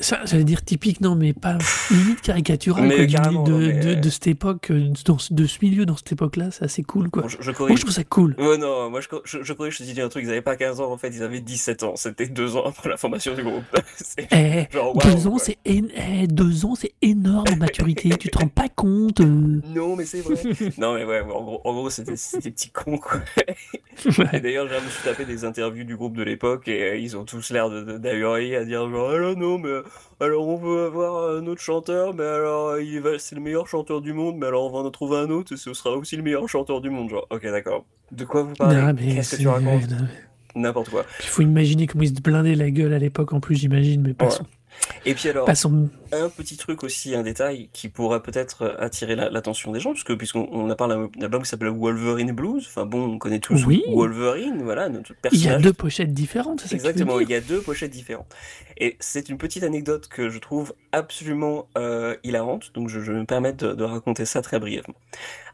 ça, 0.00 0.20
j'allais 0.24 0.44
dire 0.44 0.64
typique, 0.64 1.00
non, 1.00 1.14
mais 1.14 1.32
pas 1.32 1.56
limite 1.90 2.20
caricatural 2.20 2.86
Mais 2.88 3.06
de, 3.06 3.52
mais- 3.52 3.72
de, 3.80 3.94
de 3.94 4.10
cette 4.10 4.26
époque, 4.26 4.70
euh, 4.70 4.88
dans, 5.04 5.16
de 5.30 5.46
ce 5.46 5.58
milieu, 5.62 5.86
dans 5.86 5.96
cette 5.96 6.12
époque-là, 6.12 6.50
c'est 6.50 6.64
assez 6.64 6.82
cool, 6.82 7.10
quoi. 7.10 7.22
Bon, 7.22 7.28
je, 7.28 7.36
je 7.40 7.50
Moi, 7.58 7.68
je 7.76 7.80
trouve 7.80 7.92
ça 7.92 8.04
cool. 8.04 8.34
Ouais, 8.38 8.58
non, 8.58 8.90
moi 8.90 9.00
je, 9.00 9.08
je, 9.24 9.42
je 9.42 9.52
corrige, 9.52 9.74
je 9.78 9.84
te 9.84 9.90
dis 9.92 10.00
un 10.00 10.08
truc, 10.08 10.24
ils 10.24 10.30
avaient 10.30 10.42
pas 10.42 10.56
15 10.56 10.80
ans 10.80 10.90
en 10.92 10.96
fait, 10.98 11.08
ils 11.08 11.22
avaient 11.22 11.40
17 11.40 11.82
ans, 11.84 11.96
c'était 11.96 12.26
deux 12.26 12.56
ans 12.56 12.64
après 12.66 12.88
la 12.88 12.96
formation 12.96 13.34
du 13.34 13.42
groupe. 13.42 13.64
Eh, 14.32 14.66
genre, 14.72 14.96
deux 14.96 15.26
ans, 15.26 15.38
c'est 15.38 15.58
eh, 15.64 16.26
deux 16.26 16.64
ans, 16.64 16.74
c'est 16.74 16.92
énorme 17.02 17.46
en 17.52 17.56
maturité. 17.56 18.10
tu 18.18 18.28
te 18.28 18.38
rends 18.38 18.48
pas 18.48 18.68
compte 18.68 19.20
euh. 19.20 19.60
Non, 19.74 19.96
mais 19.96 20.04
c'est 20.04 20.20
vrai. 20.20 20.34
non, 20.78 20.94
mais 20.94 21.04
ouais, 21.04 21.20
en 21.20 21.42
gros, 21.42 21.60
en 21.64 21.72
gros 21.74 21.90
c'était 21.90 22.12
des 22.40 22.50
petits 22.50 22.70
cons 22.70 22.98
quoi. 22.98 23.20
Ouais. 24.18 24.40
d'ailleurs, 24.40 24.66
je 24.68 24.74
me 24.74 24.90
suis 24.90 25.04
tapé 25.04 25.24
des 25.24 25.44
interviews 25.44 25.84
du 25.84 25.96
groupe 25.96 26.16
de 26.16 26.24
l'époque 26.24 26.66
et 26.66 26.82
euh, 26.82 26.96
ils 26.96 27.16
ont 27.16 27.24
tous 27.24 27.50
l'air 27.50 27.70
de- 27.70 27.82
de- 27.82 27.98
d'ahurir 27.98 28.60
à 28.60 28.64
dire 28.64 28.88
genre, 28.90 29.10
alors 29.10 29.36
non, 29.36 29.56
mais 29.58 29.70
alors 30.20 30.46
on 30.48 30.56
veut 30.56 30.84
avoir 30.86 31.36
un 31.36 31.46
autre 31.46 31.60
chanteur, 31.60 32.14
mais 32.14 32.24
alors 32.24 32.68
euh, 32.70 32.82
il 32.82 33.00
va, 33.00 33.18
c'est 33.18 33.34
le 33.34 33.40
meilleur 33.40 33.66
chanteur 33.68 34.00
du 34.00 34.12
monde, 34.12 34.36
mais 34.38 34.46
alors 34.46 34.64
on 34.64 34.70
va 34.82 34.86
en 34.86 34.90
trouver 34.90 35.18
un 35.18 35.30
autre 35.30 35.52
et 35.52 35.56
ce 35.56 35.72
sera 35.74 35.96
aussi 35.96 36.16
le 36.16 36.22
meilleur 36.22 36.48
chanteur 36.48 36.80
du 36.80 36.90
monde. 36.90 37.10
Genre, 37.10 37.26
ok, 37.30 37.42
d'accord. 37.42 37.84
De 38.12 38.24
quoi 38.24 38.42
vous 38.42 38.54
parlez? 38.54 38.76
Non, 38.76 38.94
Qu'est-ce 38.94 39.30
que 39.32 39.36
c'est- 39.36 39.42
tu 39.42 39.48
racontes? 39.48 39.66
ouais, 39.82 39.88
non, 39.88 39.96
mais- 40.02 40.60
N'importe 40.60 40.90
quoi. 40.90 41.04
Il 41.20 41.26
faut 41.26 41.42
imaginer 41.42 41.86
comment 41.88 42.04
ils 42.04 42.14
se 42.16 42.20
blindaient 42.22 42.54
la 42.54 42.70
gueule 42.70 42.92
à 42.94 42.98
l'époque, 42.98 43.32
en 43.32 43.40
plus, 43.40 43.56
j'imagine, 43.56 44.02
mais 44.02 44.14
passons. 44.14 44.44
Et 45.06 45.14
puis 45.14 45.28
alors, 45.28 45.44
Passons. 45.46 45.88
un 46.12 46.28
petit 46.28 46.56
truc 46.56 46.82
aussi, 46.84 47.14
un 47.14 47.22
détail 47.22 47.68
qui 47.72 47.88
pourrait 47.88 48.22
peut-être 48.22 48.76
attirer 48.78 49.16
la- 49.16 49.30
l'attention 49.30 49.72
des 49.72 49.80
gens, 49.80 49.92
puisque 49.92 50.14
puisqu'on 50.16 50.48
on 50.52 50.68
a 50.70 50.76
parlé 50.76 50.94
d'un 50.94 51.22
album 51.24 51.42
qui 51.42 51.48
s'appelle 51.48 51.68
Wolverine 51.68 52.32
Blues. 52.32 52.64
Enfin 52.66 52.84
bon, 52.86 53.04
on 53.14 53.18
connaît 53.18 53.38
tous 53.38 53.64
Oui. 53.66 53.82
Wolverine, 53.88 54.62
voilà, 54.62 54.88
notre 54.88 55.10
Il 55.10 55.14
y 55.14 55.16
a 55.16 55.30
personnage. 55.30 55.62
deux 55.62 55.72
pochettes 55.72 56.12
différentes, 56.12 56.60
c'est 56.62 56.68
ça 56.68 56.74
Exactement, 56.74 57.20
il 57.20 57.28
y 57.30 57.34
a 57.34 57.40
deux 57.40 57.60
pochettes 57.60 57.90
différentes. 57.90 58.34
Et 58.78 58.96
c'est 59.00 59.28
une 59.28 59.38
petite 59.38 59.62
anecdote 59.62 60.08
que 60.08 60.28
je 60.28 60.38
trouve 60.38 60.74
absolument 60.92 61.68
euh, 61.78 62.16
hilarante, 62.24 62.72
donc 62.74 62.88
je, 62.88 63.00
je 63.00 63.12
vais 63.12 63.20
me 63.20 63.26
permettre 63.26 63.68
de, 63.68 63.74
de 63.74 63.84
raconter 63.84 64.24
ça 64.24 64.42
très 64.42 64.58
brièvement. 64.58 64.94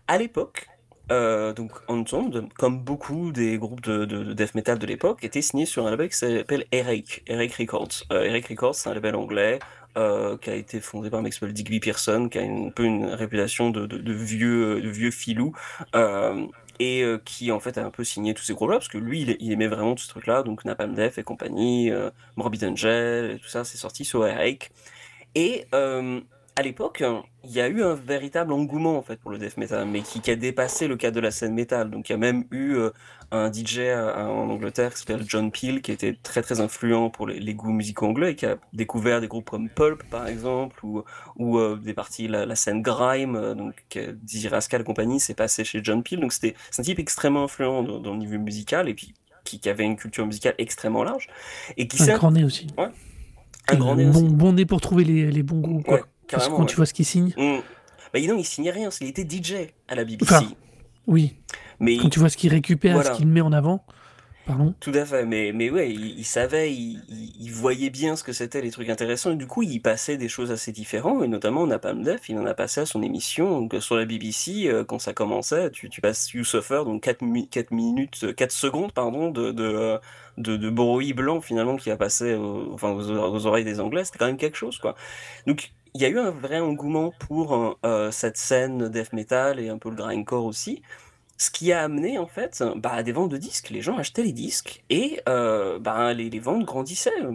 À 0.09 0.19
l'époque, 0.19 0.69
euh, 1.11 1.53
donc 1.53 1.73
Entombed, 1.89 2.49
comme 2.57 2.79
beaucoup 2.81 3.33
des 3.33 3.59
groupes 3.59 3.81
de, 3.81 4.05
de- 4.05 4.23
de 4.25 4.33
death 4.33 4.55
metal 4.55 4.79
de 4.79 4.87
l'époque, 4.87 5.25
était 5.25 5.43
signé 5.43 5.67
sur 5.67 5.87
un 5.87 5.91
label 5.91 6.09
qui 6.09 6.17
s'appelle 6.17 6.67
Eric, 6.73 7.23
Eric 7.27 7.55
Records. 7.55 8.05
Euh, 8.13 8.23
Eric 8.23 8.47
Records, 8.47 8.75
c'est 8.77 8.91
un 8.91 8.95
label 8.95 9.17
anglais 9.17 9.59
euh, 9.99 10.37
qui 10.39 10.51
a 10.51 10.55
été 10.55 10.81
fondé 10.81 11.11
par 11.11 11.21
s'appelle 11.33 11.53
Digby 11.53 11.81
Pearson, 11.81 12.29
qui 12.31 12.39
a 12.39 12.43
un 12.43 12.71
peu 12.71 12.85
une 12.85 13.07
réputation 13.07 13.71
de, 13.71 14.13
vieux, 14.13 14.79
vieux 14.89 15.11
filou. 15.11 15.53
euh, 15.97 16.47
et 16.83 17.05
qui 17.27 17.53
en 17.53 17.61
fait 17.61 17.77
a 17.77 17.85
un 17.85 17.91
peu 17.91 18.05
signé 18.05 18.33
tous 18.33 18.43
ces 18.43 18.55
groupes-là, 18.55 18.79
parce 18.79 18.89
que 18.89 18.97
lui, 18.97 19.21
il, 19.39 19.53
aimait 19.53 19.67
vraiment 19.69 19.95
tout 19.95 20.03
ce 20.03 20.09
truc-là, 20.09 20.43
donc 20.43 20.65
Napalm 20.65 20.95
Death 20.95 21.19
et 21.19 21.23
compagnie, 21.23 21.91
Morbid 22.37 22.65
Angel, 22.65 23.33
et 23.33 23.39
tout 23.39 23.49
ça, 23.49 23.65
c'est 23.65 23.77
sorti 23.77 24.07
sur 24.07 24.27
Eric. 24.27 24.71
Et 25.35 25.67
à 26.61 26.63
l'époque, 26.63 27.03
il 27.45 27.51
y 27.51 27.61
a 27.61 27.69
eu 27.69 27.83
un 27.83 27.95
véritable 27.95 28.53
engouement 28.53 28.97
en 28.99 29.03
fait 29.03 29.17
pour 29.21 29.31
le 29.31 29.39
death 29.39 29.57
metal, 29.57 29.87
mais 29.89 30.03
qui, 30.03 30.21
qui 30.21 30.31
a 30.31 30.37
dépassé 30.37 30.87
le 30.89 30.97
cadre 30.97 31.17
de 31.17 31.21
la 31.21 31.31
scène 31.31 31.55
metal. 31.55 31.91
Donc 31.91 32.09
il 32.09 32.13
y 32.13 32.15
a 32.15 32.19
même 32.19 32.45
eu 32.51 32.75
euh, 32.75 32.91
un 33.31 33.51
DJ 33.51 33.91
à- 33.91 34.11
à- 34.11 34.29
en 34.29 34.49
Angleterre 34.51 34.93
qui 34.93 35.01
s'appelle 35.01 35.25
John 35.27 35.51
Peel, 35.51 35.83
qui 35.83 35.93
était 35.93 36.17
très 36.23 36.43
très 36.43 36.61
influent 36.61 37.11
pour 37.11 37.27
les, 37.27 37.41
les 37.41 37.55
goûts 37.55 37.73
musicaux 37.73 38.07
anglais, 38.07 38.33
et 38.33 38.35
qui 38.37 38.47
a 38.47 38.57
découvert 38.73 39.21
des 39.21 39.29
groupes 39.29 39.49
comme 39.51 39.69
Pulp 39.71 40.03
par 40.11 40.27
exemple, 40.29 40.85
ou, 40.85 41.03
ou 41.37 41.59
euh, 41.59 41.77
des 41.77 41.95
parties, 41.95 42.29
la, 42.29 42.47
la 42.47 42.55
scène 42.57 42.83
grime, 42.83 43.37
euh, 43.37 43.55
donc 43.55 43.75
Dizzy 44.23 44.49
Rascal 44.49 44.83
et 44.83 44.85
compagnie, 44.85 45.21
c'est 45.21 45.35
passé 45.35 45.65
chez 45.65 45.81
John 45.83 46.03
Peel. 46.03 46.21
Donc 46.21 46.33
c'était 46.33 46.55
un 46.79 46.83
type 46.83 46.99
extrêmement 46.99 47.45
influent 47.45 47.83
dans, 47.83 48.01
dans 48.01 48.13
le 48.13 48.19
niveau 48.19 48.39
musical, 48.39 48.89
et 48.89 48.95
puis 48.95 49.15
qui, 49.45 49.61
qui 49.61 49.69
avait 49.69 49.85
une 49.85 49.97
culture 49.97 50.27
musicale 50.27 50.55
extrêmement 50.59 51.05
large, 51.05 51.29
et 51.77 51.89
qui 51.89 51.97
s'est 51.99 52.13
Un 52.13 52.19
grand 52.19 52.33
nez 52.33 52.45
aussi. 52.45 52.67
un 53.69 53.77
grand 53.77 53.97
nez 53.97 54.05
bon, 54.05 54.11
aussi. 54.11 54.25
bon 54.29 54.53
nez 54.53 54.67
pour 54.67 54.81
trouver 54.81 55.05
les, 55.05 55.31
les 55.31 55.43
bons 55.43 55.61
groupes. 55.61 55.89
Ouais, 55.89 56.03
carrément, 56.39 56.57
quand 56.57 56.63
ouais. 56.63 56.69
tu 56.69 56.77
vois 56.77 56.87
ce 56.87 56.95
qu'ils 56.95 57.05
signent, 57.07 57.33
Mm. 57.37 57.59
Bah, 58.13 58.19
non, 58.27 58.37
il 58.39 58.45
signait 58.45 58.73
rien, 58.73 58.89
il 59.01 59.07
était 59.09 59.23
DJ 59.29 59.69
à 59.87 59.95
la 59.95 60.05
BBC. 60.05 60.25
Enfin, 60.35 60.45
oui. 61.07 61.37
mais 61.79 61.97
Quand 61.99 62.09
tu 62.09 62.19
vois 62.19 62.29
ce 62.29 62.37
qu'il 62.37 62.51
récupère, 62.51 62.95
Voilà. 62.95 63.13
ce 63.13 63.17
qu'il 63.19 63.29
met 63.29 63.41
en 63.41 63.53
avant, 63.53 63.85
pardon. 64.47 64.75
tout 64.81 64.91
à 64.95 65.05
fait, 65.05 65.25
mais, 65.25 65.53
mais 65.55 65.71
ouais, 65.71 65.93
il, 65.93 66.19
il 66.19 66.25
savait, 66.25 66.73
il, 66.73 67.51
voyait 67.53 67.91
bien 67.91 68.17
ce 68.17 68.25
que 68.25 68.33
c'était 68.33 68.63
les 68.63 68.73
trucs 68.73 68.89
intéressants, 68.89 69.31
et 69.31 69.37
du 69.37 69.47
coup, 69.47 69.63
il 69.63 69.79
passait 69.81 70.17
des 70.17 70.29
choses 70.29 70.51
assez 70.51 70.73
différentes, 70.73 71.23
et 71.23 71.29
notamment 71.29 71.65
Napalm 71.69 72.03
Death, 72.03 72.29
il 72.29 72.37
en 72.39 72.47
a 72.47 72.55
passé 72.55 72.81
à 72.81 72.87
son 72.87 73.01
émission 73.03 73.61
donc, 73.61 73.77
sur 73.81 73.95
la 73.97 74.05
BBC, 74.07 74.67
euh, 74.67 74.83
quand 74.83 74.99
ça 74.99 75.13
commençait, 75.13 75.71
tu, 75.71 75.89
tu 75.89 76.01
passes 76.01 76.33
You 76.33 76.43
Suffer, 76.43 76.83
donc 76.85 77.03
4, 77.03 77.23
minutes, 77.71 78.25
euh, 78.25 78.33
4 78.33 78.51
secondes, 78.51 78.91
pardon, 78.93 79.31
de, 79.31 79.53
de, 79.53 79.63
euh, 79.63 79.99
de, 80.37 80.57
de 80.57 80.69
bruit 80.71 81.13
blanc, 81.13 81.41
finalement, 81.41 81.77
qui 81.77 81.93
a 81.93 81.97
passé 81.97 82.35
aux, 82.35 82.73
enfin, 82.73 82.91
aux, 82.91 83.09
aux 83.09 83.47
oreilles 83.47 83.65
des 83.65 83.79
Anglais, 83.79 84.05
c'était 84.05 84.19
quand 84.19 84.27
même 84.27 84.37
quelque 84.37 84.57
chose, 84.57 84.79
quoi. 84.79 84.97
Donc, 85.47 85.71
il 85.95 86.01
y 86.03 86.05
a 86.05 86.09
eu 86.09 86.19
un 86.19 86.31
vrai 86.31 86.61
engouement 86.61 87.13
pour 87.29 87.79
euh, 87.85 88.11
cette 88.11 88.37
scène 88.37 88.89
death 88.89 89.13
metal 89.13 89.59
et 89.61 89.69
un 89.69 89.79
peu 89.79 89.91
le 89.91 89.97
grindcore 89.97 90.45
aussi. 90.45 90.83
Ce 91.37 91.51
qui 91.51 91.73
a 91.73 91.83
amené 91.83 92.19
en 92.19 92.27
fait 92.27 92.63
bah, 92.77 92.93
à 92.93 93.03
des 93.03 93.13
ventes 93.13 93.31
de 93.31 93.39
disques. 93.39 93.71
Les 93.71 93.81
gens 93.81 93.97
achetaient 93.97 94.23
les 94.23 94.33
disques 94.33 94.85
et 94.91 95.21
euh, 95.29 95.79
bah, 95.79 96.13
les, 96.13 96.29
les 96.29 96.39
ventes 96.39 96.65
grandissaient 96.65 97.23
euh, 97.23 97.33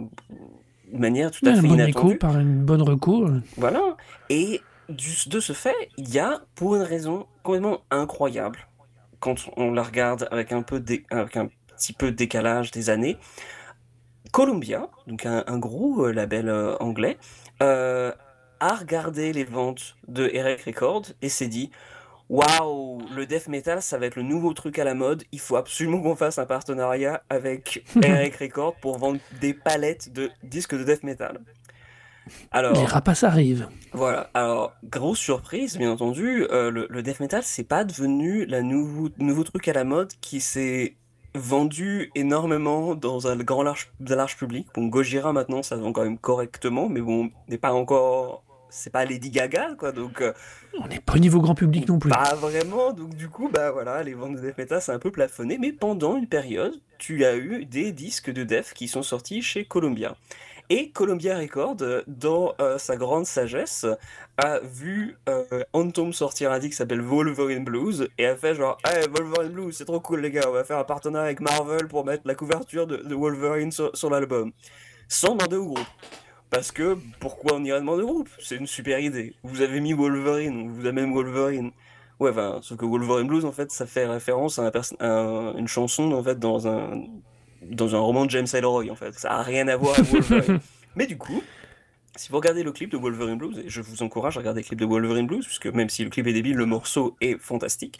de 0.92 0.98
manière 0.98 1.30
tout 1.32 1.44
à 1.44 1.50
un 1.50 1.54
fait 1.60 1.66
bon 1.66 1.74
inattendue. 1.74 2.12
écho 2.14 2.18
par 2.18 2.38
une 2.38 2.62
bonne 2.64 2.82
reco. 2.82 3.26
euh. 3.26 3.40
Voilà. 3.56 3.96
Et 4.30 4.60
du- 4.88 5.28
de 5.28 5.40
ce 5.40 5.52
fait, 5.52 5.74
il 5.96 6.08
y 6.08 6.20
a, 6.20 6.40
pour 6.54 6.76
une 6.76 6.82
raison 6.82 7.26
complètement 7.42 7.80
incroyable, 7.90 8.60
quand 9.18 9.34
on 9.56 9.72
la 9.72 9.82
regarde 9.82 10.28
avec 10.30 10.52
un, 10.52 10.62
peu 10.62 10.78
dé- 10.78 11.04
avec 11.10 11.36
un 11.36 11.48
petit 11.76 11.92
peu 11.92 12.12
de 12.12 12.16
décalage 12.16 12.70
des 12.70 12.90
années, 12.90 13.18
Columbia, 14.32 14.88
donc 15.06 15.24
un, 15.26 15.44
un 15.46 15.58
gros 15.58 16.06
euh, 16.06 16.12
label 16.12 16.48
euh, 16.48 16.76
anglais, 16.78 17.16
euh, 17.62 18.12
a 18.60 18.74
regardé 18.74 19.32
les 19.32 19.44
ventes 19.44 19.96
de 20.08 20.28
Eric 20.32 20.62
Records 20.62 21.06
et 21.22 21.28
s'est 21.28 21.48
dit 21.48 21.70
Waouh, 22.28 22.98
le 23.14 23.24
death 23.24 23.46
metal, 23.46 23.80
ça 23.80 23.98
va 23.98 24.06
être 24.06 24.16
le 24.16 24.22
nouveau 24.22 24.52
truc 24.52 24.78
à 24.80 24.84
la 24.84 24.94
mode. 24.94 25.22
Il 25.30 25.38
faut 25.38 25.54
absolument 25.56 26.00
qu'on 26.02 26.16
fasse 26.16 26.38
un 26.38 26.46
partenariat 26.46 27.22
avec 27.30 27.84
Eric 28.02 28.36
Records 28.36 28.74
pour 28.76 28.98
vendre 28.98 29.20
des 29.40 29.54
palettes 29.54 30.12
de 30.12 30.30
disques 30.42 30.76
de 30.76 30.82
death 30.82 31.04
metal. 31.04 31.40
Alors, 32.50 32.72
Les 32.72 32.84
rapaces 32.84 33.22
arrivent. 33.22 33.68
voilà, 33.92 34.30
alors, 34.34 34.72
grosse 34.82 35.20
surprise, 35.20 35.76
bien 35.78 35.92
entendu, 35.92 36.44
euh, 36.50 36.72
le, 36.72 36.88
le 36.90 37.02
death 37.02 37.20
metal, 37.20 37.44
c'est 37.44 37.62
pas 37.62 37.84
devenu 37.84 38.44
le 38.46 38.62
nouveau, 38.62 39.08
nouveau 39.18 39.44
truc 39.44 39.68
à 39.68 39.72
la 39.72 39.84
mode 39.84 40.12
qui 40.20 40.40
s'est 40.40 40.96
vendu 41.36 42.10
énormément 42.16 42.96
dans 42.96 43.28
un 43.28 43.36
grand 43.36 43.62
large, 43.62 43.92
large 44.00 44.36
public. 44.36 44.66
Bon, 44.74 44.86
Gojira 44.86 45.32
maintenant, 45.32 45.62
ça 45.62 45.76
vend 45.76 45.92
quand 45.92 46.02
même 46.02 46.18
correctement, 46.18 46.88
mais 46.88 47.00
bon, 47.00 47.30
n'est 47.46 47.58
pas 47.58 47.72
encore. 47.72 48.42
C'est 48.76 48.90
pas 48.90 49.04
Lady 49.04 49.30
Gaga, 49.30 49.74
quoi, 49.78 49.90
donc. 49.92 50.20
euh, 50.20 50.32
On 50.78 50.86
n'est 50.86 51.00
pas 51.00 51.14
au 51.14 51.18
niveau 51.18 51.40
grand 51.40 51.54
public 51.54 51.88
non 51.88 51.98
plus. 51.98 52.10
pas 52.10 52.34
vraiment, 52.34 52.92
donc 52.92 53.14
du 53.14 53.28
coup, 53.28 53.48
bah 53.52 53.70
voilà, 53.70 54.02
les 54.02 54.12
ventes 54.14 54.36
de 54.36 54.40
death 54.40 54.58
metal, 54.58 54.82
c'est 54.82 54.92
un 54.92 54.98
peu 54.98 55.10
plafonné, 55.10 55.56
mais 55.58 55.72
pendant 55.72 56.16
une 56.16 56.26
période, 56.28 56.74
tu 56.98 57.24
as 57.24 57.36
eu 57.36 57.64
des 57.64 57.92
disques 57.92 58.30
de 58.30 58.44
death 58.44 58.72
qui 58.74 58.86
sont 58.88 59.02
sortis 59.02 59.40
chez 59.42 59.64
Columbia. 59.64 60.14
Et 60.68 60.90
Columbia 60.90 61.38
Records, 61.38 61.76
euh, 61.82 62.02
dans 62.08 62.52
euh, 62.60 62.76
sa 62.76 62.96
grande 62.96 63.24
sagesse, 63.24 63.86
a 64.36 64.58
vu 64.58 65.16
euh, 65.28 65.44
Anthem 65.72 66.12
sortir 66.12 66.50
un 66.52 66.58
disque 66.58 66.72
qui 66.72 66.76
s'appelle 66.76 67.00
Wolverine 67.00 67.64
Blues, 67.64 68.08
et 68.18 68.26
a 68.26 68.36
fait 68.36 68.54
genre, 68.54 68.76
hey, 68.84 69.06
Wolverine 69.08 69.52
Blues, 69.52 69.76
c'est 69.76 69.84
trop 69.84 70.00
cool 70.00 70.20
les 70.20 70.30
gars, 70.32 70.42
on 70.48 70.52
va 70.52 70.64
faire 70.64 70.78
un 70.78 70.84
partenariat 70.84 71.26
avec 71.26 71.40
Marvel 71.40 71.86
pour 71.88 72.04
mettre 72.04 72.24
la 72.26 72.34
couverture 72.34 72.86
de, 72.86 72.96
de 72.96 73.14
Wolverine 73.14 73.72
sur, 73.72 73.96
sur 73.96 74.10
l'album. 74.10 74.52
Sans 75.08 75.36
demander 75.36 75.56
au 75.56 75.66
groupe. 75.66 75.86
Parce 76.50 76.70
que, 76.72 76.96
pourquoi 77.20 77.56
on 77.56 77.64
irait 77.64 77.80
demander 77.80 78.02
au 78.02 78.06
groupe? 78.06 78.28
C'est 78.38 78.56
une 78.56 78.66
super 78.66 78.98
idée. 79.00 79.34
Vous 79.42 79.62
avez 79.62 79.80
mis 79.80 79.92
Wolverine, 79.92 80.56
on 80.56 80.68
vous 80.72 80.86
a 80.86 80.92
même 80.92 81.12
Wolverine. 81.12 81.70
Ouais, 82.20 82.30
enfin, 82.30 82.60
sauf 82.62 82.78
que 82.78 82.86
Wolverine 82.86 83.26
Blues, 83.26 83.44
en 83.44 83.52
fait, 83.52 83.70
ça 83.70 83.84
fait 83.86 84.06
référence 84.06 84.58
à, 84.58 84.62
un 84.66 84.70
à 85.00 85.06
un- 85.06 85.56
une 85.56 85.68
chanson, 85.68 86.12
en 86.12 86.22
fait, 86.22 86.38
dans 86.38 86.66
un, 86.68 87.02
dans 87.62 87.94
un 87.94 87.98
roman 87.98 88.24
de 88.24 88.30
James 88.30 88.46
Ellroy, 88.54 88.90
en 88.90 88.94
fait. 88.94 89.12
Ça 89.18 89.32
a 89.32 89.42
rien 89.42 89.68
à 89.68 89.76
voir 89.76 89.98
avec 89.98 90.10
Wolverine. 90.10 90.60
Mais 90.96 91.06
du 91.06 91.18
coup, 91.18 91.42
si 92.16 92.30
vous 92.30 92.36
regardez 92.36 92.62
le 92.62 92.72
clip 92.72 92.90
de 92.90 92.96
Wolverine 92.96 93.36
Blues, 93.38 93.58
et 93.64 93.68
je 93.68 93.80
vous 93.80 94.02
encourage 94.02 94.36
à 94.36 94.40
regarder 94.40 94.60
le 94.62 94.66
clip 94.66 94.80
de 94.80 94.86
Wolverine 94.86 95.26
Blues, 95.26 95.44
puisque 95.44 95.66
même 95.66 95.88
si 95.88 96.04
le 96.04 96.10
clip 96.10 96.26
est 96.26 96.32
débile, 96.32 96.56
le 96.56 96.66
morceau 96.66 97.16
est 97.20 97.38
fantastique. 97.38 97.98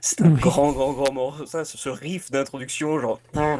C'est 0.00 0.22
un 0.22 0.30
Oui. 0.32 0.40
grand, 0.40 0.72
grand, 0.72 0.92
grand 0.92 1.12
morceau. 1.12 1.46
Ça, 1.46 1.64
ce 1.64 1.88
riff 1.88 2.30
d'introduction, 2.30 2.98
genre. 3.00 3.20
Ah. 3.36 3.56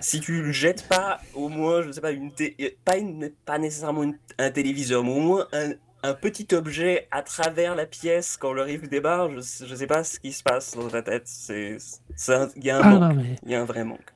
Si 0.00 0.20
tu 0.20 0.42
le 0.42 0.52
jettes 0.52 0.88
pas, 0.88 1.20
au 1.34 1.48
moins, 1.48 1.82
je 1.82 1.92
sais 1.92 2.00
pas, 2.00 2.12
une 2.12 2.32
té- 2.32 2.78
pas, 2.84 2.96
une- 2.98 3.30
pas 3.44 3.58
nécessairement 3.58 4.02
une- 4.02 4.18
un 4.38 4.50
téléviseur, 4.50 5.02
mais 5.04 5.10
au 5.10 5.20
moins 5.20 5.46
un, 5.52 5.70
un 6.02 6.14
petit 6.14 6.46
objet 6.54 7.08
à 7.10 7.22
travers 7.22 7.74
la 7.74 7.86
pièce 7.86 8.36
quand 8.36 8.52
le 8.52 8.62
riff 8.62 8.88
débarre, 8.88 9.30
je, 9.30 9.40
je 9.66 9.74
sais 9.74 9.86
pas 9.86 10.04
ce 10.04 10.18
qui 10.20 10.32
se 10.32 10.42
passe 10.42 10.76
dans 10.76 10.88
ta 10.88 11.02
tête. 11.02 11.28
Un- 12.28 12.48
il 12.56 12.64
y 12.64 12.70
a 12.70 12.78
un 12.78 12.80
Ah 12.82 12.88
manque. 12.90 13.00
non, 13.00 13.14
mais 13.14 13.36
Il 13.44 13.50
y 13.50 13.54
a 13.54 13.60
un 13.60 13.64
vrai 13.64 13.84
manque. 13.84 14.12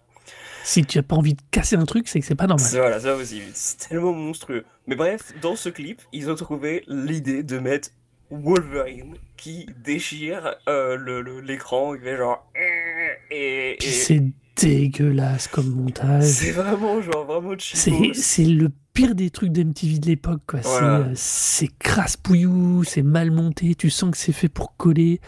Si 0.65 0.85
tu 0.85 0.99
as 0.99 1.03
pas 1.03 1.17
envie 1.17 1.35
de 1.35 1.43
casser 1.51 1.77
un 1.77 1.85
truc, 1.85 2.09
c'est 2.09 2.21
que 2.21 2.27
c'est 2.27 2.35
pas 2.35 2.47
normal. 2.47 2.67
C'est- 2.67 2.79
Voilà, 2.79 3.01
ça 3.01 3.15
aussi, 3.17 3.43
c'est 3.55 3.89
tellement 3.89 4.13
monstrueux. 4.13 4.65
Mais 4.87 4.97
bref, 4.97 5.33
dans 5.43 5.57
ce 5.57 5.69
clip, 5.69 6.01
ils 6.13 6.31
ont 6.31 6.35
trouvé 6.35 6.85
l'idée 6.89 7.43
de 7.43 7.59
mettre 7.59 7.91
Wolverine 8.31 9.15
qui 9.37 9.67
déchire 9.85 10.55
euh, 10.69 11.41
l'écran, 11.43 11.95
il 11.95 12.01
fait 12.01 12.17
genre. 12.17 12.49
Et, 13.31 13.77
Puis 13.79 13.89
et- 13.89 13.93
c'est 13.93 14.23
dégueulasse 14.57 15.49
comme 15.49 15.71
montage. 15.71 16.25
C'est 16.25 16.53
vraiment, 16.53 17.01
genre, 17.01 17.25
vraiment 17.25 17.55
cheapos. 17.59 18.13
c'est 18.15 18.45
le 18.45 18.69
pire 18.93 19.15
des 19.15 19.31
trucs 19.31 19.51
d'MTV 19.53 19.99
de 19.99 20.07
l'époque, 20.07 20.43
quoi. 20.47 20.61
Voilà. 20.63 20.99
euh, 20.99 21.13
C'est 21.15 21.69
crasse-pouillou, 21.79 22.85
c'est 22.85 23.03
mal 23.03 23.31
monté, 23.31 23.75
tu 23.75 23.91
sens 23.91 24.11
que 24.11 24.17
c'est 24.17 24.33
fait 24.33 24.49
pour 24.49 24.77
coller. 24.77 25.21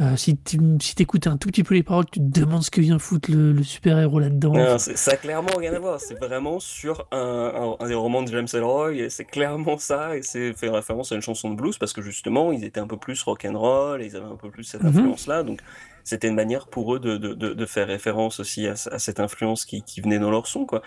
Euh, 0.00 0.16
si 0.16 0.36
tu 0.36 0.58
si 0.80 0.94
écoutes 1.00 1.26
un 1.26 1.36
tout 1.36 1.48
petit 1.48 1.64
peu 1.64 1.74
les 1.74 1.82
paroles, 1.82 2.04
tu 2.12 2.20
te 2.20 2.40
demandes 2.40 2.62
ce 2.62 2.70
que 2.70 2.80
vient 2.80 3.00
foutre 3.00 3.32
le, 3.32 3.50
le 3.52 3.64
super-héros 3.64 4.20
là-dedans. 4.20 4.52
Non, 4.54 4.78
ça 4.78 5.10
a 5.10 5.16
clairement 5.16 5.56
rien 5.56 5.74
à 5.74 5.80
voir. 5.80 6.00
C'est 6.00 6.14
vraiment 6.18 6.60
sur 6.60 7.08
un, 7.10 7.76
un- 7.80 7.84
un 7.84 7.88
des 7.88 7.94
romans 7.94 8.22
de 8.22 8.30
James 8.30 8.46
Ellroy, 8.52 8.94
et 8.94 9.10
c'est 9.10 9.24
clairement 9.24 9.76
ça, 9.76 10.16
et 10.16 10.22
c'est 10.22 10.52
fait 10.52 10.68
référence 10.68 11.10
à 11.10 11.16
une 11.16 11.20
chanson 11.20 11.50
de 11.50 11.56
blues 11.56 11.78
parce 11.78 11.92
que 11.92 12.00
justement, 12.00 12.52
ils 12.52 12.62
étaient 12.64 12.78
un 12.78 12.86
peu 12.86 12.96
plus 12.96 13.20
rock'n'roll, 13.22 14.00
ils 14.02 14.14
avaient 14.14 14.26
un 14.26 14.36
peu 14.36 14.50
plus 14.50 14.62
cette 14.62 14.82
Mhm. 14.82 14.90
influence-là, 14.90 15.42
donc 15.42 15.60
c'était 16.04 16.28
une 16.28 16.36
manière 16.36 16.68
pour 16.68 16.94
eux 16.94 17.00
de, 17.00 17.16
de, 17.16 17.34
de, 17.34 17.52
de 17.52 17.66
faire 17.66 17.88
référence 17.88 18.38
aussi 18.38 18.68
à, 18.68 18.74
à 18.92 18.98
cette 19.00 19.18
influence 19.18 19.64
qui, 19.64 19.82
qui 19.82 20.00
venait 20.00 20.20
dans 20.20 20.30
leur 20.30 20.46
son, 20.46 20.64
quoi. 20.64 20.80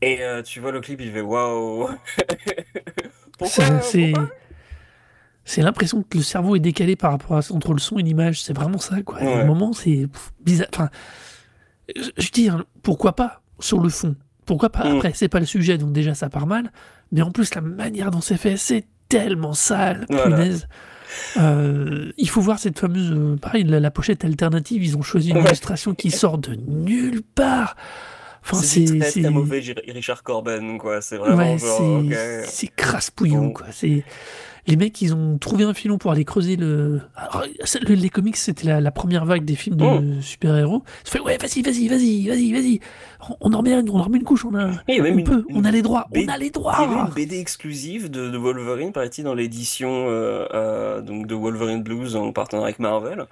Et 0.00 0.22
euh, 0.22 0.42
tu 0.42 0.60
vois 0.60 0.70
le 0.72 0.80
clip, 0.80 1.00
il 1.00 1.10
fait 1.12 1.20
waouh. 1.22 1.88
Pourquoi, 3.38 3.64
Ça, 3.64 3.80
C'est 3.80 4.12
pourquoi? 4.12 4.28
C'est 5.44 5.62
l'impression 5.62 6.02
que 6.02 6.16
le 6.18 6.22
cerveau 6.22 6.56
est 6.56 6.60
décalé 6.60 6.96
par 6.96 7.10
rapport 7.12 7.36
à 7.36 7.40
entre 7.52 7.72
le 7.72 7.78
son 7.78 7.98
et 7.98 8.02
l'image. 8.02 8.42
C'est 8.42 8.54
vraiment 8.56 8.78
ça, 8.78 9.02
quoi. 9.02 9.18
À 9.18 9.24
Ouais. 9.24 9.32
un 9.34 9.44
moment, 9.44 9.72
c'est 9.72 10.06
bizarre. 10.44 10.68
Enfin, 10.72 10.90
je 11.94 12.02
je 12.16 12.30
dis, 12.30 12.48
hein, 12.48 12.64
pourquoi 12.82 13.14
pas 13.14 13.42
sur 13.60 13.80
le 13.80 13.88
fond? 13.88 14.16
Pourquoi 14.46 14.70
pas? 14.70 14.84
Mm. 14.90 14.96
Après, 14.96 15.12
c'est 15.14 15.28
pas 15.28 15.40
le 15.40 15.46
sujet, 15.46 15.78
donc 15.78 15.92
déjà 15.92 16.14
ça 16.14 16.28
part 16.28 16.46
mal. 16.46 16.70
Mais 17.12 17.22
en 17.22 17.30
plus, 17.30 17.54
la 17.54 17.60
manière 17.60 18.10
dont 18.10 18.20
c'est 18.20 18.36
fait, 18.36 18.56
c'est 18.56 18.84
tellement 19.08 19.52
sale, 19.52 20.06
Voilà. 20.08 20.36
punaise. 20.36 20.66
Euh, 21.36 22.10
il 22.16 22.28
faut 22.28 22.40
voir 22.40 22.58
cette 22.58 22.78
fameuse, 22.78 23.12
euh, 23.12 23.36
pareil, 23.36 23.64
la, 23.64 23.78
la 23.80 23.90
pochette 23.90 24.24
alternative. 24.24 24.82
Ils 24.84 24.96
ont 24.96 25.02
choisi 25.02 25.30
une 25.30 25.36
Ouais. 25.38 25.44
illustration 25.44 25.94
qui 25.94 26.10
sort 26.10 26.38
de 26.38 26.54
nulle 26.54 27.22
part. 27.22 27.76
Enfin, 28.42 28.58
C'est 28.62 28.86
c'est 28.86 29.22
très, 29.22 29.30
mauvais 29.30 29.62
Richard 29.88 30.22
Corben, 30.22 30.76
quoi. 30.78 31.00
C'est 31.00 31.16
vraiment 31.16 31.52
Ouais, 31.54 31.58
genre, 31.58 32.02
c'est 32.46 32.66
crasse-pouillon, 32.74 33.46
Bon. 33.46 33.52
quoi. 33.52 33.66
C'est 33.70 34.04
les 34.66 34.76
mecs, 34.76 35.00
ils 35.02 35.14
ont 35.14 35.36
trouvé 35.38 35.64
un 35.64 35.74
filon 35.74 35.98
pour 35.98 36.10
aller 36.12 36.24
creuser 36.24 36.56
le. 36.56 37.00
Alors, 37.16 37.44
le- 37.82 37.94
les 37.94 38.08
comics, 38.08 38.36
c'était 38.36 38.66
la, 38.68 38.80
la 38.80 38.90
première 38.90 39.24
vague 39.26 39.44
des 39.44 39.54
films 39.56 39.76
de 39.76 39.84
Oh. 39.84 40.00
super-héros. 40.22 40.82
Ils 41.06 41.10
fait 41.10 41.20
ouais, 41.20 41.36
vas-y, 41.38 41.62
vas-y, 41.62 41.88
vas-y, 41.88 42.28
vas-y, 42.28 42.52
vas-y. 42.52 42.80
On, 43.40 43.52
en 43.52 43.58
remet 43.58 43.72
une, 43.74 43.88
on 43.90 43.98
en 43.98 44.02
remet 44.02 44.18
une 44.18 44.24
couche, 44.24 44.44
on 44.44 44.54
a. 44.54 44.70
On 44.88 45.04
une- 45.04 45.24
peut, 45.24 45.44
une 45.48 45.56
on 45.58 45.64
a 45.64 45.70
les 45.70 45.82
droits, 45.82 46.06
B- 46.12 46.24
on 46.26 46.32
a 46.32 46.36
les 46.38 46.46
Il 46.46 46.52
y 46.56 46.58
avait 46.58 46.90
droits. 46.92 47.06
une 47.08 47.14
BD 47.14 47.38
exclusive 47.38 48.10
de, 48.10 48.30
de 48.30 48.38
Wolverine, 48.38 48.92
paraît-il, 48.92 49.24
dans 49.24 49.34
l'édition 49.34 50.06
euh, 50.08 50.46
euh, 50.54 51.00
donc 51.02 51.26
de 51.26 51.34
Wolverine 51.34 51.82
Blues 51.82 52.16
en 52.16 52.32
partenariat 52.32 52.66
avec 52.68 52.78
Marvel. 52.78 53.24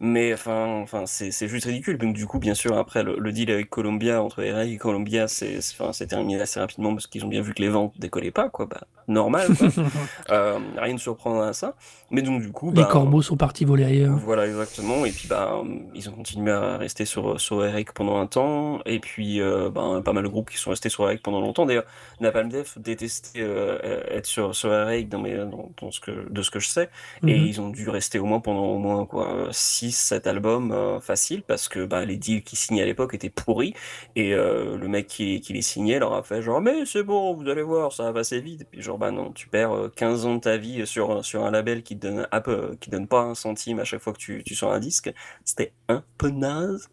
Mais 0.00 0.34
enfin, 0.34 0.80
enfin 0.82 1.04
c'est 1.06 1.48
juste 1.48 1.66
ridicule. 1.66 1.98
Donc 1.98 2.14
du 2.14 2.26
coup, 2.26 2.38
bien 2.38 2.54
sûr, 2.54 2.76
après 2.76 3.02
le, 3.02 3.16
le 3.18 3.32
deal 3.32 3.50
avec 3.50 3.70
Columbia, 3.70 4.22
entre 4.22 4.42
Eric 4.42 4.72
et 4.74 4.78
Columbia, 4.78 5.28
c'est 5.28 5.60
terminé 6.08 6.40
assez 6.40 6.60
rapidement 6.60 6.92
parce 6.94 7.06
qu'ils 7.06 7.24
ont 7.24 7.28
bien 7.28 7.42
vu 7.42 7.54
que 7.54 7.62
les 7.62 7.68
ventes 7.68 7.94
décollaient 7.98 8.30
pas, 8.30 8.48
quoi. 8.48 8.66
Bah, 8.66 8.82
normal, 9.08 9.48
quoi. 9.56 9.68
Euh, 10.30 10.58
rien 10.78 10.94
de 10.94 11.00
surprenant 11.00 11.42
à 11.42 11.52
ça. 11.52 11.74
Mais 12.10 12.22
donc 12.22 12.40
du 12.40 12.50
coup, 12.50 12.70
les 12.70 12.82
bah, 12.82 12.88
corbeaux 12.90 13.20
sont 13.22 13.36
partis 13.36 13.64
voler 13.64 13.84
ailleurs. 13.84 14.16
voilà, 14.16 14.46
exactement. 14.46 15.04
Et 15.04 15.10
puis, 15.10 15.28
bah, 15.28 15.62
ils 15.94 16.08
ont 16.08 16.12
continué 16.12 16.50
à 16.50 16.76
rester 16.78 17.04
sur, 17.04 17.38
sur 17.40 17.64
Eric 17.64 17.92
pendant 17.92 18.18
un 18.18 18.26
temps. 18.26 18.80
Et 18.86 18.98
puis, 19.00 19.40
euh, 19.40 19.68
bah, 19.70 20.00
pas 20.04 20.12
mal 20.12 20.24
de 20.24 20.28
groupes 20.28 20.50
qui 20.50 20.56
sont 20.58 20.70
restés 20.70 20.88
sur 20.88 21.04
Eric 21.06 21.22
pendant 21.22 21.40
longtemps. 21.40 21.66
D'ailleurs, 21.66 21.84
Napalm 22.20 22.48
Death 22.48 22.78
détestait 22.78 23.40
euh, 23.42 23.78
être 24.10 24.26
sur, 24.26 24.54
sur 24.54 24.72
Eric 24.72 25.08
dans 25.08 25.18
mes, 25.20 25.36
dans, 25.36 25.70
dans 25.80 25.90
ce 25.90 26.00
que, 26.00 26.28
de 26.30 26.42
ce 26.42 26.50
que 26.50 26.58
je 26.60 26.68
sais. 26.68 26.88
Et 27.26 27.38
Mhm. 27.38 27.46
ils 27.46 27.60
ont 27.60 27.68
dû 27.70 27.88
rester 27.90 28.18
au 28.18 28.24
moins 28.24 28.40
pendant 28.40 28.64
au 28.66 28.78
moins 28.78 29.04
quoi, 29.06 29.48
6, 29.90 29.92
7 29.92 30.26
albums 30.26 30.72
euh, 30.72 31.00
faciles 31.00 31.42
parce 31.42 31.68
que 31.68 31.84
bah, 31.84 32.04
les 32.04 32.16
deals 32.16 32.42
qu'ils 32.42 32.58
signaient 32.58 32.82
à 32.82 32.86
l'époque 32.86 33.14
étaient 33.14 33.30
pourris. 33.30 33.74
Et 34.16 34.34
euh, 34.34 34.76
le 34.76 34.88
mec 34.88 35.06
qui, 35.06 35.42
les 35.48 35.62
signait 35.62 35.98
leur 35.98 36.14
a 36.14 36.22
fait 36.22 36.42
genre, 36.42 36.60
mais 36.60 36.84
c'est 36.86 37.02
bon, 37.02 37.34
vous 37.34 37.48
allez 37.48 37.62
voir, 37.62 37.92
ça 37.92 38.04
va 38.04 38.12
passer 38.12 38.40
vite. 38.40 38.62
Et 38.62 38.64
puis, 38.64 38.82
genre, 38.82 38.98
bah 38.98 39.10
non, 39.10 39.32
tu 39.32 39.48
perds 39.48 39.72
euh, 39.72 39.92
15 39.94 40.26
ans 40.26 40.34
de 40.36 40.40
ta 40.40 40.56
vie 40.56 40.86
sur, 40.86 41.24
sur 41.24 41.44
un 41.44 41.50
label 41.50 41.82
qui 41.82 41.98
te 41.98 42.06
donne, 42.06 42.28
un 42.30 42.40
peu, 42.40 42.76
qui 42.80 42.90
donne 42.90 43.06
pas 43.06 43.20
un 43.20 43.34
centime 43.34 43.80
à 43.80 43.84
chaque 43.84 44.00
fois 44.00 44.12
que 44.12 44.18
tu, 44.18 44.42
tu 44.44 44.54
sors 44.54 44.72
un 44.72 44.80
disque. 44.80 45.12
C'était 45.44 45.72
un 45.88 46.02
peu 46.18 46.30
naze. 46.30 46.88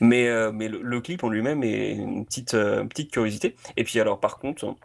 Mais, 0.00 0.28
euh, 0.28 0.52
mais 0.52 0.68
le, 0.68 0.80
le 0.82 1.00
clip 1.00 1.24
en 1.24 1.28
lui-même 1.28 1.62
est 1.62 1.92
une 1.92 2.24
petite, 2.24 2.54
euh, 2.54 2.84
petite 2.84 3.10
curiosité. 3.10 3.56
Et 3.76 3.84
puis, 3.84 4.00
alors, 4.00 4.20
par 4.20 4.38
contre, 4.38 4.76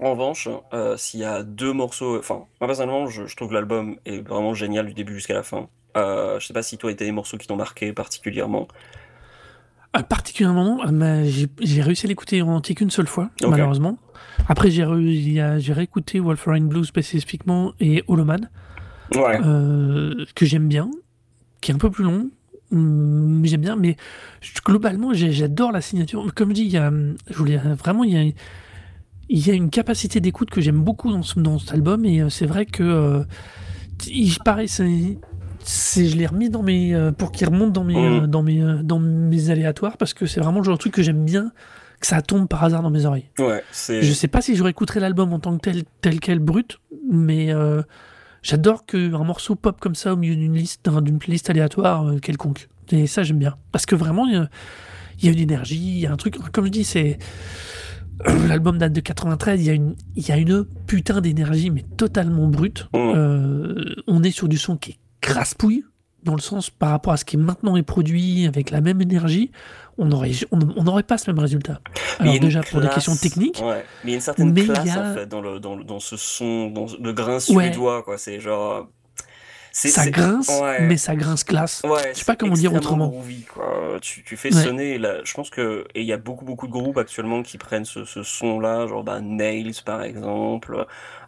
en 0.00 0.12
revanche, 0.12 0.48
euh, 0.72 0.96
s'il 0.96 1.20
y 1.20 1.24
a 1.24 1.42
deux 1.42 1.72
morceaux, 1.72 2.18
enfin, 2.18 2.44
moi 2.60 2.66
personnellement, 2.68 3.06
je, 3.08 3.26
je 3.26 3.36
trouve 3.36 3.48
que 3.48 3.54
l'album 3.54 3.96
est 4.06 4.26
vraiment 4.26 4.54
génial 4.54 4.86
du 4.86 4.94
début 4.94 5.14
jusqu'à 5.14 5.34
la 5.34 5.42
fin. 5.42 5.68
Euh, 5.96 6.38
je 6.40 6.46
sais 6.46 6.52
pas 6.54 6.62
si 6.62 6.78
toi, 6.78 6.92
t'as 6.94 7.04
des 7.04 7.12
morceaux 7.12 7.36
qui 7.36 7.46
t'ont 7.46 7.56
marqué 7.56 7.92
particulièrement. 7.92 8.68
Ah, 9.92 10.04
particulièrement, 10.04 10.80
euh, 10.84 10.90
mais 10.92 11.28
j'ai 11.28 11.82
réussi 11.82 12.06
à 12.06 12.08
l'écouter 12.08 12.42
en 12.42 12.48
entier 12.54 12.74
qu'une 12.76 12.90
seule 12.90 13.08
fois, 13.08 13.30
malheureusement. 13.42 13.98
Après, 14.48 14.70
j'ai 14.70 14.82
il 14.84 15.32
y 15.32 15.40
a- 15.40 15.56
réécouté 15.74 16.20
Wolverine 16.20 16.68
Blues 16.68 16.86
spécifiquement 16.86 17.72
et 17.80 18.04
Holoman. 18.06 18.48
Ouais. 19.16 19.40
euh, 19.44 20.24
que 20.36 20.46
j'aime 20.46 20.68
bien, 20.68 20.88
qui 21.60 21.72
est 21.72 21.74
un 21.74 21.78
peu 21.78 21.90
plus 21.90 22.04
long, 22.04 22.30
mais 22.70 23.48
j'aime 23.48 23.62
bien. 23.62 23.74
Mais 23.74 23.96
globalement, 24.64 25.12
j'adore 25.12 25.72
la 25.72 25.80
signature. 25.80 26.32
Comme 26.36 26.50
je 26.50 26.54
dis, 26.54 26.62
il 26.62 26.70
y 26.70 26.76
a, 26.76 26.92
je 27.28 27.34
voulais 27.36 27.56
vraiment, 27.56 28.04
il 28.04 28.12
y 28.12 28.16
a, 28.30 28.32
il 29.32 29.46
y 29.46 29.50
a 29.50 29.54
une 29.54 29.70
capacité 29.70 30.20
d'écoute 30.20 30.50
que 30.50 30.60
j'aime 30.60 30.82
beaucoup 30.82 31.10
dans, 31.12 31.22
ce, 31.22 31.38
dans 31.38 31.58
cet 31.60 31.72
album. 31.72 32.04
Et 32.04 32.20
euh, 32.20 32.28
c'est 32.28 32.46
vrai 32.46 32.66
que, 32.66 32.82
euh, 32.82 33.22
il- 34.08 34.36
pareil, 34.44 34.66
c'est, 34.68 34.88
je 36.08 36.16
l'ai 36.16 36.26
remis 36.26 36.50
dans 36.50 36.62
mes, 36.64 36.94
euh, 36.94 37.12
pour 37.12 37.30
qu'il 37.32 37.46
remonte 37.48 37.72
dans 37.72 37.84
mes, 37.84 37.94
Mhm. 37.94 38.22
euh, 38.24 38.26
dans 38.26 38.42
mes, 38.42 38.60
dans 38.82 38.98
mes 38.98 39.50
aléatoires 39.50 39.96
parce 39.96 40.14
que 40.14 40.26
c'est 40.26 40.40
vraiment 40.40 40.58
le 40.58 40.64
genre 40.64 40.74
de 40.76 40.80
truc 40.80 40.92
que 40.94 41.02
j'aime 41.02 41.24
bien, 41.24 41.52
que 42.00 42.06
ça 42.06 42.22
tombe 42.22 42.48
par 42.48 42.64
hasard 42.64 42.82
dans 42.82 42.90
mes 42.90 43.04
oreilles. 43.06 43.28
Ouais. 43.38 43.62
Je 44.02 44.12
sais 44.12 44.26
pas 44.28 44.40
si 44.40 44.56
je 44.56 44.62
réécouterai 44.64 45.00
l'album 45.00 45.32
en 45.32 45.38
tant 45.38 45.56
que 45.56 45.60
tel, 45.62 45.84
tel 46.00 46.18
quel 46.18 46.38
brut, 46.40 46.80
mais 47.10 47.50
j'adore 48.42 48.86
qu'un 48.86 49.22
morceau 49.22 49.54
pop 49.54 49.78
comme 49.80 49.94
ça 49.94 50.14
au 50.14 50.16
milieu 50.16 50.34
d'une 50.34 50.54
liste, 50.54 50.84
d'un- 50.86 51.02
d'une 51.02 51.18
playlist 51.18 51.50
aléatoire 51.50 52.14
quelconque. 52.22 52.68
Et 52.90 53.06
ça, 53.06 53.22
j'aime 53.22 53.38
bien. 53.38 53.54
Parce 53.70 53.86
que 53.86 53.94
vraiment, 53.94 54.26
il 54.26 54.48
y, 55.20 55.26
y 55.26 55.28
a 55.28 55.32
une 55.32 55.38
énergie, 55.38 55.76
il 55.78 55.98
y 56.00 56.06
a 56.06 56.12
un 56.12 56.16
truc. 56.16 56.36
Comme 56.52 56.64
je 56.64 56.70
dis, 56.70 56.84
c'est. 56.84 57.18
L'album 58.48 58.78
date 58.78 58.92
de 58.92 59.00
93, 59.00 59.60
il 59.60 59.66
y, 59.66 59.70
a 59.70 59.74
une, 59.74 59.94
il 60.16 60.28
y 60.28 60.32
a 60.32 60.36
une 60.36 60.64
putain 60.86 61.20
d'énergie, 61.20 61.70
mais 61.70 61.84
totalement 61.96 62.46
brute. 62.48 62.88
Mm. 62.92 62.96
Euh, 62.98 63.94
on 64.06 64.22
est 64.22 64.30
sur 64.30 64.48
du 64.48 64.58
son 64.58 64.76
qui 64.76 64.92
est 64.92 64.98
crasse-pouille, 65.20 65.84
dans 66.22 66.34
le 66.34 66.40
sens 66.40 66.68
par 66.70 66.90
rapport 66.90 67.12
à 67.14 67.16
ce 67.16 67.24
qui 67.24 67.36
maintenant 67.38 67.76
est 67.76 67.82
produit 67.82 68.46
avec 68.46 68.70
la 68.70 68.80
même 68.82 69.00
énergie, 69.00 69.50
on 69.96 70.04
n'aurait 70.06 70.32
on, 70.50 70.58
on 70.76 70.84
n'aurait 70.84 71.02
pas 71.02 71.16
ce 71.18 71.30
même 71.30 71.38
résultat. 71.38 71.80
Alors 72.18 72.38
déjà 72.38 72.60
pour 72.62 72.80
des 72.80 72.88
questions 72.88 73.16
techniques, 73.16 73.62
Ouais, 73.64 73.84
mais 74.04 74.10
il 74.10 74.10
y 74.10 74.12
a 74.12 74.16
une 74.16 74.20
certaine 74.20 74.54
classe 74.54 74.96
a- 74.96 75.10
en 75.10 75.14
fait 75.14 75.26
dans, 75.26 75.40
le, 75.40 75.60
dans, 75.60 75.76
le- 75.76 75.84
dans 75.84 75.98
ce 76.00 76.16
son, 76.16 76.68
dans 76.70 76.86
le 77.02 77.12
grain 77.12 77.40
suédois, 77.40 78.02
quoi. 78.02 78.18
C'est 78.18 78.38
genre. 78.40 78.88
C'est- 79.72 79.88
ça 79.88 80.10
grince, 80.10 80.48
ouais. 80.60 80.82
mais 80.82 80.96
ça 80.96 81.14
grince 81.16 81.44
classe. 81.44 81.82
Ouais, 81.84 82.10
Je 82.14 82.18
sais 82.18 82.24
pas 82.24 82.36
comment 82.36 82.54
dire 82.54 82.74
autrement. 82.74 83.08
groovy, 83.08 83.42
quoi. 83.44 83.98
Tu, 84.02 84.22
tu 84.24 84.36
fais 84.36 84.52
Ouais. 84.54 84.62
sonner, 84.64 84.98
là, 84.98 85.22
je 85.24 85.32
pense 85.34 85.50
que, 85.50 85.86
et 85.94 86.00
il 86.00 86.06
y 86.06 86.12
a 86.12 86.16
beaucoup, 86.16 86.44
beaucoup 86.44 86.66
de 86.66 86.72
groupes 86.72 86.98
actuellement 86.98 87.42
qui 87.42 87.58
prennent 87.58 87.84
ce, 87.84 88.04
ce 88.04 88.22
son-là, 88.22 88.86
genre 88.86 89.04
bah, 89.04 89.20
Nails 89.20 89.74
par 89.84 90.02
exemple. 90.02 90.86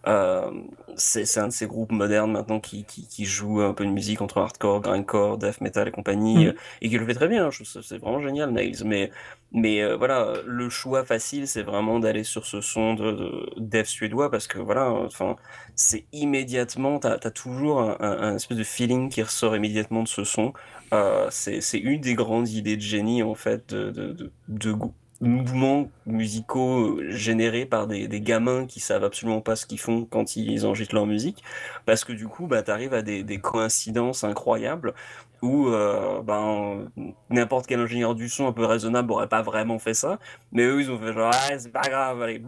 Euh, 0.09 0.51
c'est 0.97 1.25
c'est 1.25 1.39
un 1.41 1.47
de 1.49 1.53
ces 1.53 1.67
groupes 1.67 1.93
modernes 1.93 2.33
maintenant 2.33 2.59
qui, 2.59 2.85
qui, 2.85 3.07
qui 3.07 3.25
joue 3.25 3.61
un 3.61 3.73
peu 3.73 3.85
de 3.87 3.91
musique 3.91 4.21
entre 4.21 4.39
hardcore, 4.39 4.81
grindcore, 4.81 5.39
death 5.39 5.61
metal 5.61 5.87
et 5.89 5.91
compagnie, 5.93 6.49
euh, 6.49 6.53
et 6.81 6.89
qui 6.89 6.99
le 6.99 7.07
fait 7.07 7.15
très 7.15 7.29
bien. 7.29 7.51
C'est 7.53 7.99
vraiment 7.99 8.21
génial, 8.21 8.51
Nails. 8.51 8.83
Mais, 8.85 9.11
mais 9.55 9.83
euh, 9.83 9.97
voilà, 9.97 10.35
le 10.47 10.71
choix 10.71 11.05
facile, 11.05 11.47
c'est 11.47 11.63
vraiment 11.63 11.99
d'aller 11.99 12.25
sur 12.25 12.47
ce 12.47 12.61
son 12.61 12.95
de, 12.95 13.13
de 13.13 13.51
death 13.59 13.87
suédois 13.87 14.31
parce 14.31 14.47
que 14.47 14.59
voilà, 14.59 14.91
enfin, 14.91 15.37
c'est 15.75 16.07
immédiatement, 16.13 16.99
t'as 16.99 17.19
as 17.23 17.31
toujours 17.31 17.81
un, 17.81 18.37
espèce 18.37 18.57
de 18.57 18.65
feeling 18.65 19.11
qui 19.11 19.23
ressort 19.23 19.55
immédiatement 19.55 20.03
de 20.03 20.09
ce 20.09 20.25
son. 20.25 20.55
Euh, 20.95 21.27
c'est 21.31 21.79
une 21.79 22.01
des 22.01 22.15
grandes 22.15 22.49
idées 22.49 22.77
de 22.77 22.83
génie 22.83 23.23
en 23.23 23.35
fait 23.35 23.75
de, 23.75 24.33
de, 24.49 24.75
mouvements 25.21 25.89
musicaux 26.05 26.99
euh, 26.99 27.11
générés 27.11 27.65
par 27.65 27.87
des, 27.87 28.09
gamins 28.21 28.67
qui 28.67 28.81
savent 28.81 29.05
absolument 29.05 29.41
pas 29.41 29.57
ce 29.57 29.67
qu'ils 29.67 29.79
font 29.79 30.05
quand 30.05 30.37
ils 30.37 30.67
enregistrent 30.67 30.97
leur 30.97 31.07
musique 31.07 31.43
parce 31.87 32.05
que 32.05 32.13
du 32.13 32.27
coup 32.27 32.49
bah 32.49 32.63
t'arrives 32.63 32.93
à 32.93 33.03
des, 33.03 33.23
des 33.23 33.39
coïncidences 33.39 34.25
incroyables 34.25 34.95
où 35.43 35.67
euh, 35.69 36.23
ben 36.23 36.89
n'importe 37.31 37.67
quel 37.67 37.81
ingénieur 37.81 38.15
du 38.15 38.29
son 38.29 38.47
un 38.47 38.53
peu 38.53 38.65
raisonnable 38.65 39.11
aurait 39.13 39.29
pas 39.29 39.43
vraiment 39.43 39.79
fait 39.81 39.95
ça 39.95 40.19
mais 40.53 40.63
eux 40.65 40.81
ils 40.81 40.91
ont 40.91 40.99
fait 40.99 41.13
genre 41.13 41.33
ah, 41.35 41.59
c'est 41.59 41.73
pas 41.73 41.83
grave 41.83 42.23
allez 42.23 42.41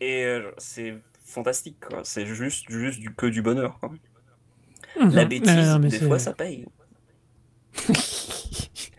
et 0.00 0.24
euh, 0.24 0.50
c'est 0.58 0.98
fantastique 1.24 1.76
quoi 1.88 2.00
c'est 2.02 2.26
juste 2.26 2.68
juste 2.68 2.98
du 3.00 3.14
que 3.14 3.26
du 3.26 3.42
bonheur 3.42 3.78
quoi. 3.80 3.90
la 4.96 5.22
Mhm. 5.22 5.28
bêtise 5.28 5.78
mais 5.80 5.88
des 5.88 5.98
c'est- 5.98 6.06
fois 6.08 6.18
ça 6.18 6.32
paye 6.32 6.66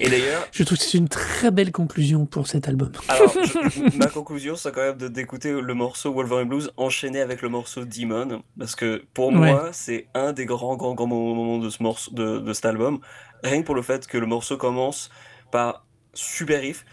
et 0.00 0.08
d'ailleurs 0.08 0.46
Je 0.52 0.62
trouve 0.64 0.78
que 0.78 0.84
c'est 0.84 0.98
une 0.98 1.08
très 1.08 1.50
belle 1.50 1.72
conclusion 1.72 2.26
pour 2.26 2.46
cet 2.46 2.68
album. 2.68 2.90
alors 3.08 3.32
je- 3.32 3.96
ma 3.98 4.06
conclusion 4.06 4.56
c'est 4.56 4.72
quand 4.72 4.80
même 4.82 4.96
d'écouter 5.10 5.52
le 5.52 5.74
morceau 5.74 6.12
Wolverine 6.12 6.48
Blues 6.48 6.70
enchaîné 6.76 7.20
avec 7.20 7.42
le 7.42 7.48
morceau 7.48 7.84
Demon 7.84 8.42
parce 8.58 8.74
que 8.74 9.04
pour 9.14 9.28
Ouais. 9.28 9.34
moi 9.52 9.68
c'est 9.72 10.06
un 10.14 10.32
des 10.32 10.46
grands 10.46 10.76
grands 10.76 10.94
grands 10.94 11.06
moments 11.06 11.58
de 11.58 11.70
ce 11.70 11.82
morceau 11.82 12.10
de, 12.12 12.38
de 12.38 12.52
cet 12.52 12.64
album 12.66 13.00
rien 13.42 13.60
que 13.60 13.66
pour 13.66 13.74
le 13.74 13.82
fait 13.82 14.06
que 14.06 14.18
le 14.18 14.26
morceau 14.26 14.56
commence 14.56 15.10
par 15.52 15.84
super 16.14 16.60
riff. 16.60 16.84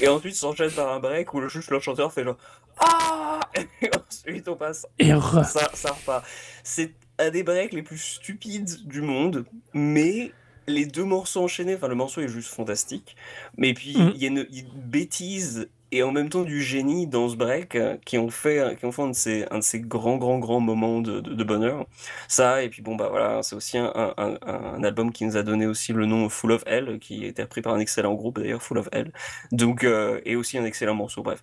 Et 0.00 0.08
ensuite 0.08 0.34
s'enchaîne 0.34 0.70
par 0.70 0.92
un 0.92 1.00
break 1.00 1.32
où 1.34 1.48
juste 1.48 1.70
le 1.70 1.80
chanteur 1.80 2.12
fait 2.12 2.24
genre 2.24 2.36
Ah 2.78 3.40
Et 3.54 3.90
ensuite 3.96 4.48
on 4.48 4.56
passe. 4.56 4.86
Et 4.98 5.08
ça, 5.44 5.70
ça 5.74 5.92
repart. 5.92 6.24
C'est 6.62 6.92
un 7.18 7.30
des 7.30 7.42
breaks 7.42 7.72
les 7.72 7.82
plus 7.82 7.98
stupides 7.98 8.86
du 8.86 9.00
monde, 9.02 9.44
mais 9.74 10.32
les 10.66 10.86
deux 10.86 11.04
morceaux 11.04 11.42
enchaînés, 11.42 11.74
enfin 11.74 11.88
le 11.88 11.94
morceau 11.94 12.20
est 12.20 12.28
juste 12.28 12.48
fantastique, 12.48 13.16
mais 13.56 13.74
puis 13.74 13.96
mm. 13.96 14.12
il 14.14 14.22
y 14.22 14.24
a 14.26 14.28
une, 14.28 14.46
bêtise 14.74 15.68
et 15.90 16.02
en 16.02 16.10
même 16.10 16.30
temps 16.30 16.42
du 16.42 16.62
génie 16.62 17.06
dans 17.06 17.28
ce 17.28 17.36
break 17.36 17.74
euh, 17.74 17.96
qui 18.04 18.16
ont 18.16 18.30
fait, 18.30 18.76
qui 18.78 18.86
ont 18.86 18.92
fait 18.92 19.02
un, 19.02 19.08
de 19.08 19.14
ces, 19.14 19.44
un 19.50 19.58
de 19.58 19.62
ces 19.62 19.80
grands, 19.80 20.16
grands, 20.16 20.38
grands 20.38 20.60
moments 20.60 21.00
de, 21.00 21.20
de, 21.20 21.44
bonheur. 21.44 21.86
Ça, 22.28 22.62
et 22.62 22.70
puis 22.70 22.80
bon, 22.80 22.96
bah 22.96 23.08
voilà, 23.10 23.42
c'est 23.42 23.54
aussi 23.54 23.76
un, 23.76 23.92
un, 23.94 24.38
un, 24.46 24.82
album 24.82 25.12
qui 25.12 25.26
nous 25.26 25.36
a 25.36 25.42
donné 25.42 25.66
aussi 25.66 25.92
le 25.92 26.06
nom 26.06 26.28
Full 26.30 26.52
of 26.52 26.62
Hell, 26.66 26.98
qui 26.98 27.24
a 27.24 27.28
été 27.28 27.42
repris 27.42 27.60
par 27.60 27.74
un 27.74 27.78
excellent 27.78 28.14
groupe 28.14 28.38
d'ailleurs, 28.38 28.62
Full 28.62 28.78
of 28.78 28.88
Hell, 28.92 29.12
donc, 29.50 29.84
euh, 29.84 30.20
et 30.24 30.34
aussi 30.36 30.56
un 30.56 30.64
excellent 30.64 30.94
morceau, 30.94 31.22
bref. 31.22 31.42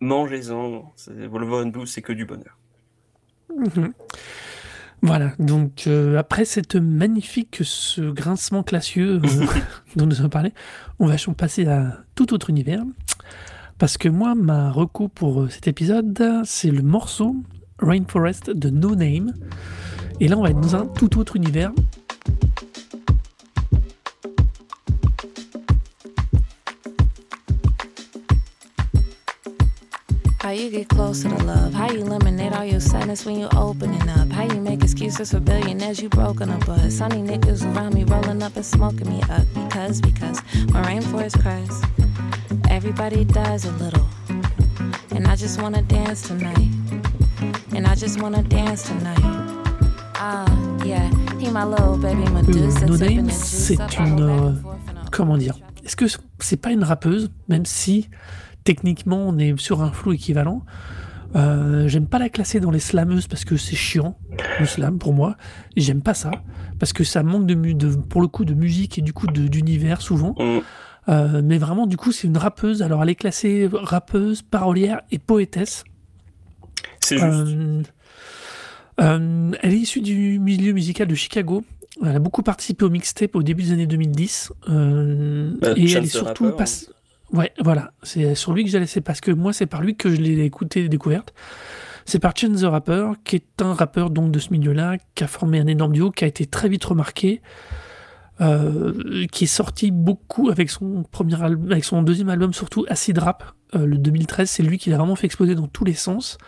Mangez-en, 0.00 0.92
Wolverine 1.08 1.70
Blues, 1.70 1.90
c'est 1.90 2.02
que 2.02 2.12
du 2.12 2.24
bonheur. 2.24 2.56
Mhm. 3.56 3.92
Voilà, 5.04 5.32
donc 5.40 5.84
euh, 5.88 6.16
après 6.16 6.44
cette 6.44 6.76
magnifique, 6.76 7.58
ce 7.62 8.02
grincement 8.02 8.62
classieux 8.62 9.20
dont 9.96 10.06
nous 10.06 10.20
avons 10.20 10.28
parlé, 10.28 10.52
on 11.00 11.06
va 11.06 11.16
passer 11.36 11.66
à 11.66 11.98
tout 12.14 12.32
autre 12.32 12.50
univers. 12.50 12.84
Parce 13.78 13.98
que 13.98 14.08
moi, 14.08 14.36
ma 14.36 14.70
recours 14.70 15.10
pour 15.10 15.42
euh, 15.42 15.48
cet 15.48 15.66
épisode, 15.66 16.42
c'est 16.44 16.70
le 16.70 16.82
morceau 16.82 17.34
Rainforest 17.80 18.50
de 18.50 18.70
No 18.70 18.94
Name. 18.94 19.32
Et 20.20 20.28
là, 20.28 20.38
on 20.38 20.42
va 20.42 20.50
être 20.50 20.60
dans 20.60 20.76
un 20.76 20.86
tout 20.86 21.18
autre 21.18 21.34
univers. 21.34 21.72
How 30.42 30.50
you 30.50 30.70
get 30.70 30.88
closer 30.88 31.28
to 31.28 31.44
love? 31.44 31.72
How 31.72 31.88
you 31.88 32.00
eliminate 32.00 32.52
all 32.52 32.64
your 32.64 32.80
sadness 32.80 33.24
when 33.24 33.38
you 33.38 33.48
opening 33.54 34.08
up? 34.08 34.28
How 34.32 34.42
you 34.42 34.60
make 34.60 34.82
excuses 34.82 35.30
for 35.30 35.38
billionaires 35.38 36.02
you 36.02 36.08
broken 36.08 36.50
up 36.50 36.66
with? 36.66 36.92
Sunny 36.92 37.22
niggas 37.22 37.64
around 37.72 37.94
me 37.94 38.02
rolling 38.02 38.42
up 38.42 38.56
and 38.56 38.66
smoking 38.66 39.08
me 39.08 39.22
up 39.30 39.46
because 39.54 40.00
because 40.00 40.42
my 40.72 40.82
rainforest 40.82 41.40
cries. 41.40 41.80
Everybody 42.68 43.24
does 43.24 43.66
a 43.66 43.70
little. 43.74 44.04
And 45.14 45.28
I 45.28 45.36
just 45.36 45.62
wanna 45.62 45.82
dance 45.82 46.22
tonight. 46.22 46.68
And 47.72 47.86
I 47.86 47.94
just 47.94 48.20
wanna 48.20 48.42
dance 48.42 48.82
tonight. 48.88 49.22
Ah, 50.16 50.44
yeah. 50.84 51.08
He 51.38 51.50
my 51.50 51.64
little 51.64 51.96
baby 51.96 52.28
Medusa. 52.32 52.86
No 52.86 52.96
Name, 52.96 53.30
c'est 53.30 53.78
une. 54.00 54.20
Euh, 54.20 54.52
comment 55.12 55.36
dire 55.36 55.54
Est-ce 55.84 55.94
que 55.94 56.06
c'est 56.40 56.56
pas 56.56 56.72
une 56.72 56.82
rappeuse, 56.82 57.30
même 57.46 57.64
si 57.64 58.08
techniquement 58.64 59.28
on 59.28 59.38
est 59.38 59.58
sur 59.58 59.82
un 59.82 59.92
flou 59.92 60.12
équivalent 60.12 60.64
euh, 61.34 61.88
J'aime 61.88 62.06
pas 62.06 62.18
la 62.18 62.28
classer 62.28 62.60
dans 62.60 62.70
les 62.70 62.80
slameuses 62.80 63.26
parce 63.26 63.44
que 63.44 63.56
c'est 63.56 63.76
chiant, 63.76 64.18
le 64.60 64.66
slam 64.66 64.98
pour 64.98 65.14
moi. 65.14 65.36
J'aime 65.76 66.02
pas 66.02 66.14
ça 66.14 66.30
parce 66.78 66.92
que 66.92 67.04
ça 67.04 67.22
manque 67.22 67.46
de, 67.46 67.54
de, 67.54 67.88
pour 67.96 68.20
le 68.20 68.28
coup 68.28 68.44
de 68.44 68.54
musique 68.54 68.98
et 68.98 69.02
du 69.02 69.12
coup 69.12 69.26
d'univers 69.26 70.02
souvent. 70.02 70.34
Mm. 70.38 70.60
Euh, 71.08 71.42
mais 71.44 71.58
vraiment, 71.58 71.86
du 71.86 71.96
coup, 71.96 72.12
c'est 72.12 72.26
une 72.26 72.36
rappeuse. 72.36 72.82
Alors, 72.82 73.02
elle 73.02 73.10
est 73.10 73.14
classée 73.14 73.68
rappeuse, 73.72 74.42
parolière 74.42 75.02
et 75.10 75.18
poétesse. 75.18 75.84
C'est 77.00 77.18
juste. 77.18 77.28
Euh, 77.28 77.82
euh, 79.00 79.50
elle 79.62 79.72
est 79.72 79.78
issue 79.78 80.00
du 80.00 80.38
milieu 80.38 80.72
musical 80.72 81.08
de 81.08 81.14
Chicago. 81.14 81.64
Elle 82.02 82.16
a 82.16 82.18
beaucoup 82.18 82.42
participé 82.42 82.84
au 82.84 82.90
mixtape 82.90 83.34
au 83.34 83.42
début 83.42 83.64
des 83.64 83.72
années 83.72 83.86
2010. 83.86 84.52
Bah, 84.66 84.72
et 85.76 85.90
elle 85.90 86.04
est 86.04 86.06
surtout. 86.06 86.46
Hein. 86.46 86.64
Ouais, 87.32 87.52
voilà. 87.60 87.92
C'est 88.02 88.34
sur 88.34 88.52
lui 88.52 88.64
que 88.64 88.70
j'ai 88.70 88.78
laissé 88.78 89.00
parce 89.00 89.20
que 89.20 89.30
moi, 89.30 89.52
c'est 89.52 89.66
par 89.66 89.80
lui 89.82 89.96
que 89.96 90.10
je 90.10 90.20
l'ai 90.20 90.44
écouté 90.44 90.84
et 90.84 90.88
découverte. 90.88 91.32
C'est 92.04 92.18
par 92.18 92.36
Chance 92.36 92.60
the 92.60 92.64
Rapper, 92.64 93.12
qui 93.24 93.36
est 93.36 93.62
un 93.62 93.74
rappeur 93.74 94.10
donc 94.10 94.32
de 94.32 94.38
ce 94.38 94.50
milieu-là, 94.50 94.98
qui 95.14 95.24
a 95.24 95.26
formé 95.26 95.60
un 95.60 95.66
énorme 95.66 95.92
duo, 95.92 96.10
qui 96.10 96.24
a 96.24 96.26
été 96.26 96.46
très 96.46 96.68
vite 96.68 96.84
remarqué. 96.84 97.40
Euh, 98.40 99.26
qui 99.30 99.44
est 99.44 99.46
sorti 99.46 99.90
beaucoup 99.90 100.48
avec 100.48 100.70
son 100.70 101.04
premier 101.04 101.40
album, 101.40 101.70
avec 101.70 101.84
son 101.84 102.02
deuxième 102.02 102.30
album 102.30 102.52
surtout 102.52 102.84
Acid 102.88 103.18
Rap, 103.18 103.44
euh, 103.74 103.86
le 103.86 103.98
2013. 103.98 104.50
C'est 104.50 104.62
lui 104.62 104.78
qui 104.78 104.90
l'a 104.90 104.96
vraiment 104.96 105.16
fait 105.16 105.26
exploser 105.26 105.54
dans 105.54 105.68
tous 105.68 105.84
les 105.84 105.94
sens. 105.94 106.38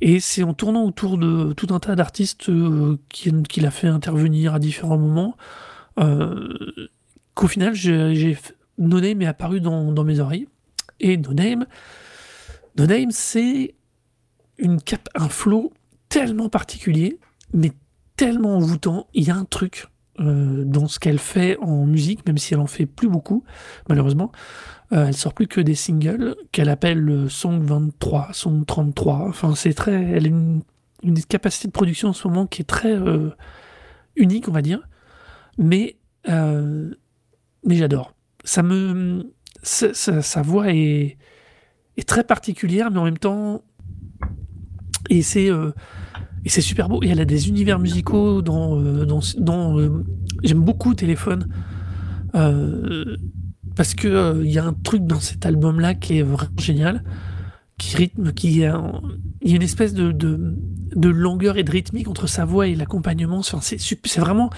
Et 0.00 0.20
c'est 0.20 0.42
en 0.42 0.52
tournant 0.54 0.84
autour 0.84 1.18
de 1.18 1.52
tout 1.54 1.74
un 1.74 1.80
tas 1.80 1.96
d'artistes 1.96 2.48
euh, 2.48 2.98
qu'il 3.08 3.66
a 3.66 3.70
fait 3.70 3.88
intervenir 3.88 4.54
à 4.54 4.58
différents 4.58 4.98
moments 4.98 5.36
qu'au 7.34 7.48
final 7.48 7.74
j'ai 7.74 8.36
No 8.78 9.00
Name 9.00 9.22
est 9.22 9.26
apparu 9.26 9.60
dans, 9.60 9.92
dans, 9.92 10.04
mes 10.04 10.20
oreilles. 10.20 10.48
Et 11.00 11.16
No 11.16 11.32
Name, 11.32 11.66
c'est 13.10 13.74
une 14.58 14.80
cap, 14.80 15.08
un 15.14 15.28
flow 15.28 15.72
tellement 16.08 16.48
particulier, 16.48 17.18
mais 17.52 17.72
tellement 18.16 18.56
envoûtant. 18.56 19.08
Il 19.14 19.24
y 19.24 19.30
a 19.30 19.36
un 19.36 19.44
truc 19.44 19.86
euh, 20.18 20.64
dans 20.64 20.88
ce 20.88 20.98
qu'elle 20.98 21.18
fait 21.18 21.58
en 21.58 21.84
musique, 21.84 22.26
même 22.26 22.38
si 22.38 22.54
elle 22.54 22.60
en 22.60 22.66
fait 22.66 22.86
plus 22.86 23.08
beaucoup, 23.08 23.44
malheureusement. 23.88 24.32
Euh, 24.92 25.06
elle 25.08 25.16
sort 25.16 25.34
plus 25.34 25.46
que 25.46 25.60
des 25.60 25.74
singles 25.74 26.36
qu'elle 26.52 26.70
appelle 26.70 27.26
Song 27.28 27.62
23, 27.62 28.30
Song 28.32 28.64
33. 28.64 29.26
Enfin, 29.28 29.54
c'est 29.54 29.74
très. 29.74 29.92
Elle 29.92 30.24
a 30.24 30.28
une, 30.28 30.62
capacité 31.28 31.68
de 31.68 31.72
production 31.72 32.08
en 32.08 32.12
ce 32.12 32.26
moment 32.26 32.46
qui 32.46 32.62
est 32.62 32.64
très 32.64 32.96
euh, 32.96 33.30
unique, 34.16 34.48
on 34.48 34.52
va 34.52 34.62
dire. 34.62 34.80
Mais, 35.58 35.96
mais 36.26 37.76
j'adore. 37.76 38.15
Ça 38.46 38.62
me. 38.62 39.34
Sa, 39.62 40.42
voix 40.42 40.72
est, 40.72 41.18
est 41.96 42.08
très 42.08 42.24
particulière, 42.24 42.90
mais 42.90 42.98
en 42.98 43.04
même 43.04 43.18
temps. 43.18 43.62
Et 45.10 45.22
c'est 45.22 45.50
et 46.46 46.48
c'est 46.48 46.60
super 46.60 46.88
beau. 46.88 47.02
Et 47.02 47.08
elle 47.08 47.20
a 47.20 47.24
des 47.24 47.48
univers 47.48 47.80
musicaux 47.80 48.40
dans. 48.40 48.80
Euh, 48.80 49.04
dans, 49.04 49.78
euh, 49.78 50.04
J'aime 50.44 50.60
beaucoup 50.60 50.94
Téléphone. 50.94 51.48
Euh, 52.36 53.16
parce 53.74 53.94
que 53.94 54.42
il 54.44 54.50
y 54.50 54.58
a 54.58 54.64
un 54.64 54.72
truc 54.72 55.04
dans 55.06 55.18
cet 55.18 55.44
album-là 55.44 55.94
qui 55.94 56.18
est 56.18 56.22
vraiment 56.22 56.52
génial. 56.56 57.02
Qui 57.78 57.96
rythme, 57.96 58.32
qui. 58.32 58.64
a, 58.64 58.80
il 59.42 59.50
y 59.50 59.52
a 59.54 59.56
une 59.56 59.62
espèce 59.62 59.92
de, 59.92 60.12
de, 60.12 61.08
longueur 61.08 61.58
et 61.58 61.64
de 61.64 61.70
rythmique 61.70 62.06
entre 62.06 62.28
sa 62.28 62.44
voix 62.44 62.68
et 62.68 62.76
l'accompagnement. 62.76 63.38
Enfin, 63.38 63.58
c'est 63.60 64.20
vraiment. 64.20 64.50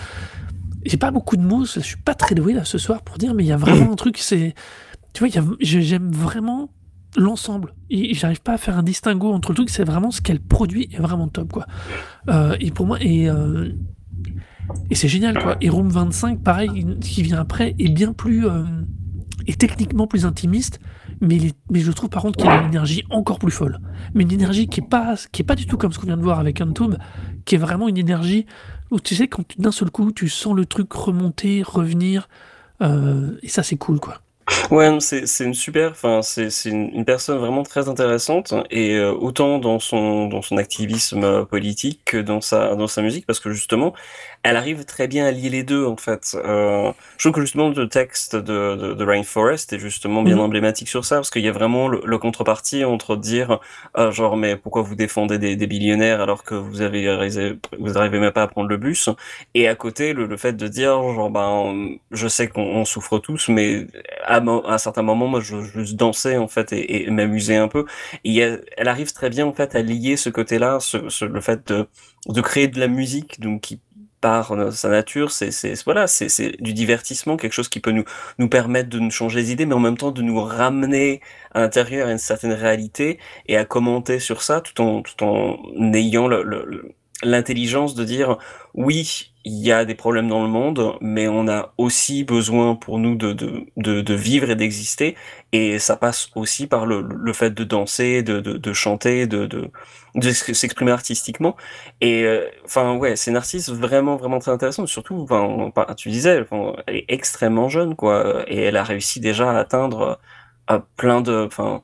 J'ai 0.88 0.96
pas 0.96 1.10
beaucoup 1.10 1.36
de 1.36 1.42
mots, 1.42 1.66
je 1.66 1.80
suis 1.80 1.98
pas 1.98 2.14
très 2.14 2.34
doué 2.34 2.54
là 2.54 2.64
ce 2.64 2.78
soir 2.78 3.02
pour 3.02 3.18
dire, 3.18 3.34
mais 3.34 3.44
il 3.44 3.46
y 3.46 3.52
a 3.52 3.56
vraiment 3.56 3.92
un 3.92 3.96
truc, 3.96 4.18
c'est. 4.18 4.54
Tu 5.12 5.26
vois, 5.26 5.42
j'aime 5.60 6.10
vraiment 6.10 6.70
l'ensemble. 7.16 7.74
Et 7.90 8.14
j'arrive 8.14 8.40
pas 8.40 8.54
à 8.54 8.58
faire 8.58 8.78
un 8.78 8.82
distinguo 8.82 9.32
entre 9.32 9.50
le 9.50 9.56
truc, 9.56 9.70
c'est 9.70 9.84
vraiment 9.84 10.10
ce 10.10 10.20
qu'elle 10.20 10.40
produit 10.40 10.88
est 10.92 11.00
vraiment 11.00 11.28
top, 11.28 11.52
quoi. 11.52 11.66
Euh, 12.28 12.56
et 12.60 12.70
pour 12.70 12.86
moi, 12.86 12.98
et, 13.00 13.28
euh, 13.28 13.72
et 14.90 14.94
c'est 14.94 15.08
génial, 15.08 15.38
quoi. 15.42 15.56
Et 15.60 15.68
Room 15.68 15.88
25, 15.88 16.42
pareil, 16.42 16.86
qui 17.00 17.22
vient 17.22 17.40
après, 17.40 17.74
est 17.78 17.88
bien 17.90 18.12
plus. 18.12 18.46
Euh, 18.46 18.64
est 19.46 19.58
techniquement 19.58 20.06
plus 20.06 20.26
intimiste, 20.26 20.78
mais, 21.20 21.38
mais 21.70 21.80
je 21.80 21.90
trouve 21.90 22.10
par 22.10 22.22
contre 22.22 22.38
qu'il 22.38 22.48
a 22.48 22.60
une 22.60 22.66
énergie 22.66 23.04
encore 23.08 23.38
plus 23.38 23.50
folle. 23.50 23.80
Mais 24.14 24.24
une 24.24 24.32
énergie 24.32 24.68
qui 24.68 24.80
est 24.80 24.88
pas, 24.88 25.14
qui 25.32 25.42
est 25.42 25.44
pas 25.44 25.54
du 25.54 25.66
tout 25.66 25.78
comme 25.78 25.90
ce 25.90 25.98
qu'on 25.98 26.06
vient 26.06 26.18
de 26.18 26.22
voir 26.22 26.38
avec 26.38 26.60
Untomb, 26.60 26.98
qui 27.46 27.54
est 27.54 27.58
vraiment 27.58 27.88
une 27.88 27.96
énergie 27.96 28.44
où 28.90 29.00
tu 29.00 29.14
sais, 29.14 29.28
quand 29.28 29.44
d'un 29.58 29.72
seul 29.72 29.90
coup, 29.90 30.12
tu 30.12 30.28
sens 30.28 30.54
le 30.54 30.66
truc 30.66 30.92
remonter, 30.92 31.62
revenir, 31.62 32.28
et 32.80 33.48
ça, 33.48 33.62
c'est 33.62 33.76
cool, 33.76 33.98
quoi. 34.00 34.20
Ouais, 34.70 34.98
c'est 35.00 35.44
une 35.44 35.54
super, 35.54 35.90
enfin 35.90 36.20
c'est 36.22 36.48
une, 36.66 36.90
une 36.94 37.04
personne 37.04 37.38
vraiment 37.38 37.62
très 37.62 37.88
intéressante 37.88 38.54
et 38.70 38.96
euh, 38.96 39.12
autant 39.12 39.58
dans 39.58 39.78
son 39.78 40.26
dans 40.26 40.42
son 40.42 40.56
activisme 40.56 41.44
politique 41.46 42.00
que 42.04 42.16
dans 42.18 42.40
sa 42.40 42.74
dans 42.74 42.86
sa 42.86 43.02
musique 43.02 43.26
parce 43.26 43.40
que 43.40 43.50
justement 43.50 43.94
elle 44.42 44.56
arrive 44.56 44.84
très 44.84 45.08
bien 45.08 45.26
à 45.26 45.30
lier 45.30 45.50
les 45.50 45.62
deux 45.62 45.84
en 45.84 45.96
fait. 45.96 46.36
Euh, 46.36 46.92
je 47.16 47.24
trouve 47.24 47.32
que 47.32 47.40
justement 47.40 47.70
le 47.70 47.88
texte 47.88 48.36
de, 48.36 48.76
de, 48.76 48.94
de 48.94 49.04
Rainforest 49.04 49.72
est 49.72 49.78
justement 49.78 50.22
bien 50.22 50.36
mhm. 50.36 50.42
emblématique 50.42 50.88
sur 50.88 51.04
ça 51.04 51.16
parce 51.16 51.30
qu'il 51.30 51.42
y 51.42 51.48
a 51.48 51.52
vraiment 51.52 51.88
le, 51.88 52.00
le 52.04 52.18
contrepartie 52.18 52.84
entre 52.84 53.16
dire 53.16 53.60
euh, 53.96 54.10
genre 54.12 54.36
mais 54.36 54.56
pourquoi 54.56 54.82
vous 54.82 54.94
défendez 54.94 55.38
des, 55.38 55.56
des 55.56 55.66
billionnaires 55.66 56.20
alors 56.20 56.44
que 56.44 56.54
vous 56.54 56.80
avez 56.82 57.08
vous 57.78 57.92
n'arrivez 57.92 58.20
même 58.20 58.32
pas 58.32 58.42
à 58.42 58.46
prendre 58.48 58.68
le 58.68 58.76
bus? 58.76 59.08
Et 59.54 59.68
à 59.68 59.74
côté 59.74 60.12
le, 60.12 60.26
le 60.26 60.36
fait 60.36 60.52
de 60.54 60.68
dire 60.68 60.90
genre 61.02 61.30
ben 61.30 61.96
je 62.10 62.28
sais 62.28 62.48
qu'on 62.48 62.84
souffre 62.84 63.18
tous 63.18 63.48
mais 63.48 63.86
à, 64.24 64.36
à 64.36 64.40
un 64.74 64.78
certain 64.78 65.02
moment 65.02 65.26
moi 65.26 65.40
je, 65.40 65.62
je 65.62 65.78
juste 65.80 65.96
danser 65.96 66.36
en 66.36 66.48
fait 66.48 66.72
et, 66.72 67.04
et 67.04 67.10
m'amuser 67.10 67.56
un 67.56 67.68
peu 67.68 67.84
et 68.24 68.38
elle 68.38 68.88
arrive 68.88 69.12
très 69.12 69.30
bien 69.30 69.46
en 69.46 69.52
fait 69.52 69.74
à 69.74 69.82
lier 69.82 70.16
ce 70.16 70.30
côté 70.30 70.58
là 70.58 70.78
ce, 70.80 71.08
ce, 71.08 71.24
le 71.24 71.40
fait 71.40 71.66
de 71.68 71.88
de 72.26 72.40
créer 72.40 72.68
de 72.68 72.78
la 72.80 72.88
musique 72.88 73.40
donc 73.40 73.62
qui 73.62 73.80
par 74.20 74.54
sa 74.72 74.88
nature, 74.88 75.30
c'est 75.30 75.50
voilà, 75.84 76.06
c'est 76.06 76.60
du 76.60 76.72
divertissement, 76.72 77.36
quelque 77.36 77.52
chose 77.52 77.68
qui 77.68 77.80
peut 77.80 77.90
nous 77.92 78.04
nous 78.38 78.48
permettre 78.48 78.88
de 78.88 78.98
nous 78.98 79.10
changer 79.10 79.40
les 79.40 79.52
idées, 79.52 79.66
mais 79.66 79.74
en 79.74 79.80
même 79.80 79.96
temps 79.96 80.10
de 80.10 80.22
nous 80.22 80.40
ramener 80.40 81.20
à 81.52 81.60
l'intérieur 81.60 82.08
à 82.08 82.12
une 82.12 82.18
certaine 82.18 82.52
réalité 82.52 83.18
et 83.46 83.56
à 83.56 83.64
commenter 83.64 84.18
sur 84.18 84.42
ça, 84.42 84.60
tout 84.60 84.80
en 84.80 85.02
tout 85.02 85.22
en 85.24 85.58
ayant 85.92 86.28
le, 86.28 86.94
l'intelligence 87.22 87.94
de 87.94 88.04
dire 88.04 88.38
oui, 88.74 89.32
il 89.44 89.54
y 89.64 89.72
a 89.72 89.84
des 89.84 89.94
problèmes 89.94 90.28
dans 90.28 90.42
le 90.42 90.48
monde, 90.48 90.96
mais 91.00 91.26
on 91.26 91.48
a 91.48 91.72
aussi 91.78 92.22
besoin 92.24 92.74
pour 92.74 92.98
nous 92.98 93.14
de, 93.14 93.32
de, 93.32 93.66
de, 93.76 94.14
vivre 94.14 94.50
et 94.50 94.56
d'exister, 94.56 95.16
et 95.52 95.78
ça 95.78 95.96
passe 95.96 96.30
aussi 96.34 96.66
par 96.66 96.86
le, 96.86 97.00
le 97.00 97.32
fait 97.32 97.50
de 97.50 97.64
danser, 97.64 98.22
de, 98.22 98.40
de, 98.40 98.72
chanter, 98.72 99.26
de, 99.26 99.70
s'exprimer 100.32 100.90
artistiquement. 100.92 101.56
Et 102.00 102.24
euh, 102.24 102.46
enfin 102.64 102.94
ouais, 102.96 103.16
c'est 103.16 103.30
une 103.30 103.36
artiste 103.36 103.70
vraiment 103.70 104.16
vraiment 104.16 104.38
très 104.38 104.52
intéressante. 104.52 104.88
Surtout, 104.88 105.26
enfin, 105.30 105.70
tu 105.96 106.10
disais, 106.10 106.44
elle 106.86 106.96
est 106.96 107.06
extrêmement 107.08 107.68
jeune 107.68 107.96
quoi, 107.96 108.44
et 108.48 108.58
elle 108.58 108.76
a 108.76 108.84
réussi 108.84 109.20
déjà 109.20 109.50
à 109.50 109.58
atteindre 109.58 110.20
à 110.66 110.80
plein 110.80 111.20
de, 111.22 111.46
enfin 111.46 111.82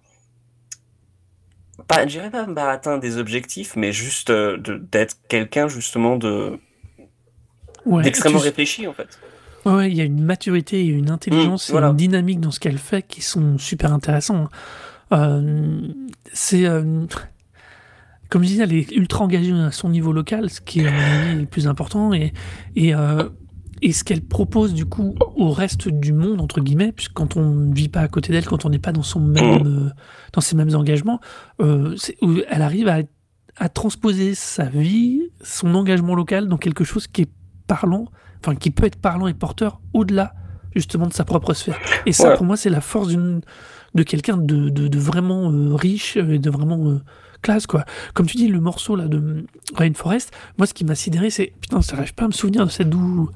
pas, 1.86 2.06
je 2.06 2.12
dirais 2.12 2.30
pas 2.30 2.44
bah, 2.46 2.70
atteindre 2.70 3.00
des 3.00 3.18
objectifs, 3.18 3.76
mais 3.76 3.92
juste 3.92 4.30
euh, 4.30 4.58
d'être 4.90 5.16
quelqu'un 5.28 5.68
justement 5.68 6.16
de 6.16 6.58
d'extrêmement 7.86 8.38
réfléchi 8.38 8.86
en 8.86 8.92
fait. 8.92 9.18
Ouais, 9.64 9.90
il 9.90 9.96
y 9.96 10.00
a 10.00 10.04
une 10.04 10.22
maturité, 10.22 10.80
et 10.80 10.86
une 10.86 11.10
intelligence, 11.10 11.72
mmh, 11.72 11.76
et 11.76 11.80
une 11.80 11.96
dynamique 11.96 12.40
dans 12.40 12.50
ce 12.50 12.60
qu'elle 12.60 12.78
fait 12.78 13.06
qui 13.06 13.22
sont 13.22 13.56
super 13.56 13.92
intéressants. 13.92 14.48
Euh, 15.12 15.88
c'est 16.32 16.66
euh, 16.66 17.06
comme 18.28 18.42
je 18.42 18.48
disais, 18.48 18.64
elle 18.64 18.72
est 18.74 18.90
ultra 18.92 19.24
engagée 19.24 19.52
à 19.52 19.70
son 19.70 19.88
niveau 19.88 20.12
local, 20.12 20.50
ce 20.50 20.60
qui 20.60 20.80
est 20.80 21.34
le 21.34 21.46
plus 21.46 21.66
important, 21.66 22.12
et, 22.12 22.32
et, 22.76 22.92
et 23.82 23.92
ce 23.92 24.04
qu'elle 24.04 24.22
propose 24.22 24.74
du 24.74 24.86
coup 24.86 25.14
au 25.36 25.50
reste 25.50 25.88
du 25.88 26.12
monde 26.12 26.40
entre 26.40 26.60
guillemets, 26.60 26.92
puisque 26.92 27.12
quand 27.12 27.36
on 27.36 27.50
ne 27.50 27.74
vit 27.74 27.88
pas 27.88 28.00
à 28.00 28.08
côté 28.08 28.32
d'elle, 28.32 28.46
quand 28.46 28.64
on 28.64 28.70
n'est 28.70 28.78
pas 28.78 28.92
dans 28.92 29.02
son 29.02 29.20
même, 29.20 29.62
mmh. 29.62 29.92
dans 30.32 30.40
ses 30.40 30.56
mêmes 30.56 30.74
engagements, 30.74 31.20
elle 31.58 32.62
arrive 32.62 32.88
à, 32.88 32.98
à 33.56 33.68
transposer 33.68 34.34
sa 34.34 34.64
vie, 34.64 35.22
son 35.42 35.74
engagement 35.74 36.14
local 36.14 36.48
dans 36.48 36.58
quelque 36.58 36.84
chose 36.84 37.06
qui 37.06 37.22
est 37.22 37.30
parlant, 37.66 38.06
enfin 38.40 38.54
qui 38.54 38.70
peut 38.70 38.86
être 38.86 38.96
parlant 39.00 39.26
et 39.26 39.34
porteur 39.34 39.80
au-delà 39.92 40.34
justement 40.74 41.06
de 41.06 41.12
sa 41.12 41.24
propre 41.24 41.54
sphère. 41.54 41.78
Et 42.06 42.12
ça, 42.12 42.32
pour 42.32 42.44
moi, 42.44 42.56
c'est 42.56 42.70
la 42.70 42.80
force 42.80 43.08
de 43.08 44.02
quelqu'un 44.02 44.36
de, 44.36 44.68
de, 44.68 44.98
vraiment 44.98 45.52
euh, 45.52 45.74
riche 45.74 46.16
et 46.16 46.38
de 46.38 46.50
vraiment 46.50 46.88
euh, 46.88 47.00
classe, 47.42 47.66
quoi. 47.66 47.84
Comme 48.12 48.26
tu 48.26 48.36
dis, 48.36 48.48
le 48.48 48.60
morceau 48.60 48.96
là 48.96 49.06
de 49.06 49.46
Rainforest, 49.74 50.32
moi, 50.58 50.66
ce 50.66 50.74
qui 50.74 50.84
m'a 50.84 50.94
sidéré, 50.94 51.30
c'est 51.30 51.52
putain, 51.60 51.80
ça 51.80 51.96
n'arrive 51.96 52.14
pas 52.14 52.24
à 52.24 52.28
me 52.28 52.32
souvenir 52.32 52.66
de 52.66 52.70
cette 52.70 52.90
doux. 52.90 53.30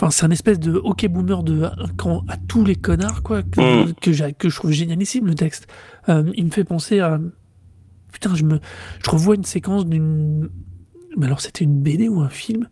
Enfin, 0.00 0.10
c'est 0.10 0.24
un 0.24 0.30
espèce 0.30 0.58
de 0.58 0.80
hockey 0.82 1.08
boomer 1.08 1.42
de 1.42 1.68
quand 1.98 2.24
à 2.28 2.38
tous 2.38 2.64
les 2.64 2.74
connards, 2.74 3.22
quoi, 3.22 3.42
que, 3.42 3.90
mm. 3.90 3.94
que, 4.00 4.32
que, 4.32 4.48
je 4.48 4.56
trouve 4.56 4.70
génialissime 4.70 5.26
le 5.26 5.34
texte. 5.34 5.66
Euh, 6.08 6.30
il 6.34 6.46
me 6.46 6.50
fait 6.50 6.64
penser 6.64 7.00
à. 7.00 7.20
Putain, 8.10 8.34
je 8.34 8.44
me. 8.44 8.60
Je 9.04 9.10
revois 9.10 9.34
une 9.34 9.44
séquence 9.44 9.84
d'une. 9.84 10.48
Mais 11.18 11.26
alors, 11.26 11.42
c'était 11.42 11.64
une 11.64 11.82
BD 11.82 12.08
ou 12.08 12.20
un 12.20 12.30
film? 12.30 12.66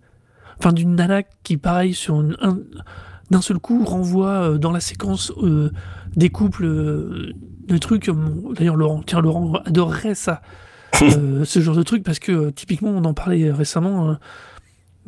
Enfin 0.58 0.72
d'une 0.72 0.94
nana 0.94 1.22
qui 1.42 1.58
pareil 1.58 1.92
sur 1.92 2.16
un, 2.16 2.58
d'un 3.30 3.40
seul 3.42 3.58
coup 3.58 3.84
renvoie 3.84 4.28
euh, 4.30 4.58
dans 4.58 4.72
la 4.72 4.80
séquence 4.80 5.30
euh, 5.42 5.70
des 6.16 6.30
couples 6.30 6.66
de 6.66 7.78
trucs 7.78 8.10
d'ailleurs 8.56 8.74
Laurent 8.74 9.02
tiens 9.06 9.20
Laurent 9.20 9.52
adorerait 9.64 10.16
ça 10.16 10.42
ce 10.94 11.60
genre 11.60 11.76
de 11.76 11.84
truc 11.84 12.02
parce 12.02 12.18
que 12.18 12.50
typiquement 12.50 12.90
on 12.90 13.04
en 13.04 13.14
parlait 13.14 13.52
récemment 13.52 14.10
hein. 14.10 14.18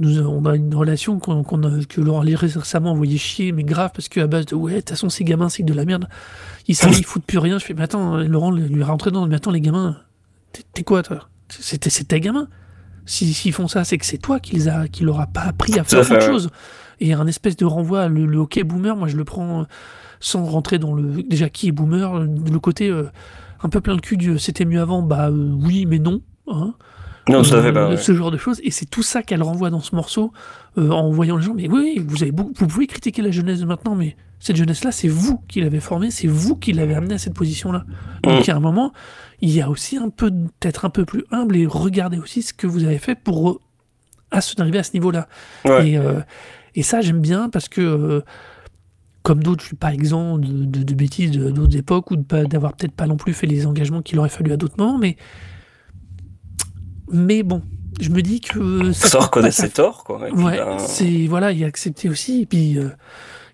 Nous, 0.00 0.20
on 0.20 0.44
a 0.46 0.56
une 0.56 0.74
relation 0.74 1.18
qu'on, 1.18 1.42
a, 1.62 1.84
que 1.84 2.00
Laurent 2.00 2.22
a 2.22 2.36
récemment 2.36 2.92
envoyé 2.92 3.18
chier 3.18 3.52
mais 3.52 3.64
grave 3.64 3.90
parce 3.94 4.08
qu'à 4.08 4.26
base 4.26 4.46
de 4.46 4.54
ouais 4.54 4.72
de 4.72 4.78
toute 4.78 4.90
façon 4.90 5.08
ces 5.08 5.24
gamins 5.24 5.48
c'est 5.48 5.62
de 5.62 5.74
la 5.74 5.84
merde 5.84 6.08
ils 6.66 6.74
savent 6.74 6.96
ils 6.96 7.04
foutent 7.04 7.24
plus 7.24 7.38
rien 7.38 7.58
je 7.58 7.64
fais 7.64 7.74
mais 7.74 7.82
attends 7.82 8.16
Laurent 8.18 8.50
lui 8.50 8.82
rentré 8.82 9.10
dans 9.10 9.26
mais 9.26 9.36
attends 9.36 9.50
les 9.50 9.60
gamins 9.60 9.96
t'es, 10.72 10.82
quoi 10.82 11.02
toi? 11.02 11.28
C'est, 11.48 11.88
c'est 11.88 12.04
tes 12.04 12.20
gamins 12.20 12.48
S'ils 13.06 13.52
font 13.52 13.66
ça, 13.66 13.82
c'est 13.82 13.98
que 13.98 14.06
c'est 14.06 14.18
toi 14.18 14.38
qui, 14.38 14.54
les 14.54 14.68
a, 14.68 14.86
qui 14.86 15.02
leur 15.02 15.20
a 15.20 15.26
pas 15.26 15.40
appris 15.40 15.76
à 15.78 15.84
faire 15.84 16.00
autre 16.00 16.22
chose. 16.22 16.50
Et 17.00 17.12
un 17.12 17.26
espèce 17.26 17.56
de 17.56 17.64
renvoi, 17.64 18.08
le, 18.08 18.24
le 18.24 18.38
hockey 18.38 18.62
boomer, 18.62 18.94
moi 18.94 19.08
je 19.08 19.16
le 19.16 19.24
prends 19.24 19.66
sans 20.20 20.44
rentrer 20.44 20.78
dans 20.78 20.94
le. 20.94 21.22
Déjà, 21.22 21.48
qui 21.48 21.68
est 21.68 21.72
boomer 21.72 22.20
Le 22.20 22.58
côté 22.58 22.88
euh, 22.88 23.10
un 23.62 23.68
peu 23.68 23.80
plein 23.80 23.94
le 23.94 24.00
cul 24.00 24.16
du 24.16 24.38
c'était 24.38 24.66
mieux 24.66 24.80
avant, 24.80 25.02
bah 25.02 25.30
euh, 25.30 25.50
oui, 25.60 25.86
mais 25.86 25.98
non. 25.98 26.20
Hein. 26.46 26.74
Non, 27.30 27.44
ça 27.44 27.62
fait 27.62 27.72
pas. 27.72 27.96
Ce 27.96 28.14
genre 28.14 28.30
de 28.30 28.36
choses. 28.36 28.60
Et 28.64 28.70
c'est 28.70 28.86
tout 28.86 29.02
ça 29.02 29.22
qu'elle 29.22 29.42
renvoie 29.42 29.70
dans 29.70 29.80
ce 29.80 29.94
morceau 29.94 30.32
euh, 30.78 30.90
en 30.90 31.10
voyant 31.10 31.36
les 31.36 31.42
gens. 31.42 31.54
Mais 31.54 31.68
oui, 31.68 32.02
vous, 32.04 32.22
avez 32.22 32.32
vous 32.32 32.52
pouvez 32.52 32.86
critiquer 32.86 33.22
la 33.22 33.30
jeunesse 33.30 33.60
de 33.60 33.66
maintenant, 33.66 33.94
mais 33.94 34.16
cette 34.38 34.56
jeunesse-là, 34.56 34.92
c'est 34.92 35.08
vous 35.08 35.42
qui 35.48 35.60
l'avez 35.60 35.80
formée, 35.80 36.10
c'est 36.10 36.26
vous 36.26 36.56
qui 36.56 36.72
l'avez 36.72 36.94
amenée 36.94 37.14
à 37.14 37.18
cette 37.18 37.34
position-là. 37.34 37.84
Donc, 38.22 38.40
mm. 38.40 38.44
y 38.46 38.50
a 38.50 38.56
un 38.56 38.60
moment, 38.60 38.92
il 39.40 39.50
y 39.50 39.60
a 39.60 39.68
aussi 39.68 39.96
un 39.96 40.08
peu, 40.08 40.30
peut-être 40.30 40.84
un 40.84 40.90
peu 40.90 41.04
plus 41.04 41.24
humble 41.30 41.56
et 41.56 41.66
regardez 41.66 42.18
aussi 42.18 42.42
ce 42.42 42.54
que 42.54 42.66
vous 42.66 42.84
avez 42.84 42.98
fait 42.98 43.14
pour 43.14 43.60
à 44.30 44.40
arriver 44.58 44.78
à 44.78 44.82
ce 44.82 44.92
niveau-là. 44.94 45.28
Et, 45.64 45.98
euh, 45.98 46.20
et, 46.74 46.82
ça, 46.82 47.00
j'aime 47.00 47.20
bien 47.20 47.48
parce 47.48 47.68
que, 47.68 47.80
euh, 47.80 48.20
comme 49.22 49.42
d'autres, 49.42 49.62
je 49.62 49.66
suis 49.68 49.76
pas 49.76 49.92
exempt 49.92 50.38
de, 50.38 50.64
de, 50.64 50.94
bêtises 50.94 51.32
d'autres 51.32 51.76
époques 51.76 52.10
ou 52.10 52.16
d'avoir 52.16 52.74
peut-être 52.74 52.94
pas 52.94 53.06
non 53.06 53.16
plus 53.16 53.34
fait 53.34 53.46
les 53.46 53.66
engagements 53.66 54.02
qu'il 54.02 54.18
aurait 54.18 54.28
fallu 54.28 54.52
à 54.52 54.56
d'autres 54.56 54.76
moments, 54.78 54.98
mais, 54.98 55.16
mais 57.10 57.42
bon, 57.42 57.62
je 58.00 58.10
me 58.10 58.22
dis 58.22 58.40
que 58.40 58.92
ça, 58.92 59.20
reconnaît 59.20 59.50
ses 59.50 59.70
torts, 59.70 60.04
quoi. 60.04 60.20
ouais, 60.20 60.56
ben, 60.56 60.78
c'est 60.78 61.26
voilà, 61.26 61.52
il 61.52 61.62
a 61.64 61.66
accepté 61.66 62.08
aussi. 62.08 62.42
Et 62.42 62.46
puis, 62.46 62.78
euh, 62.78 62.90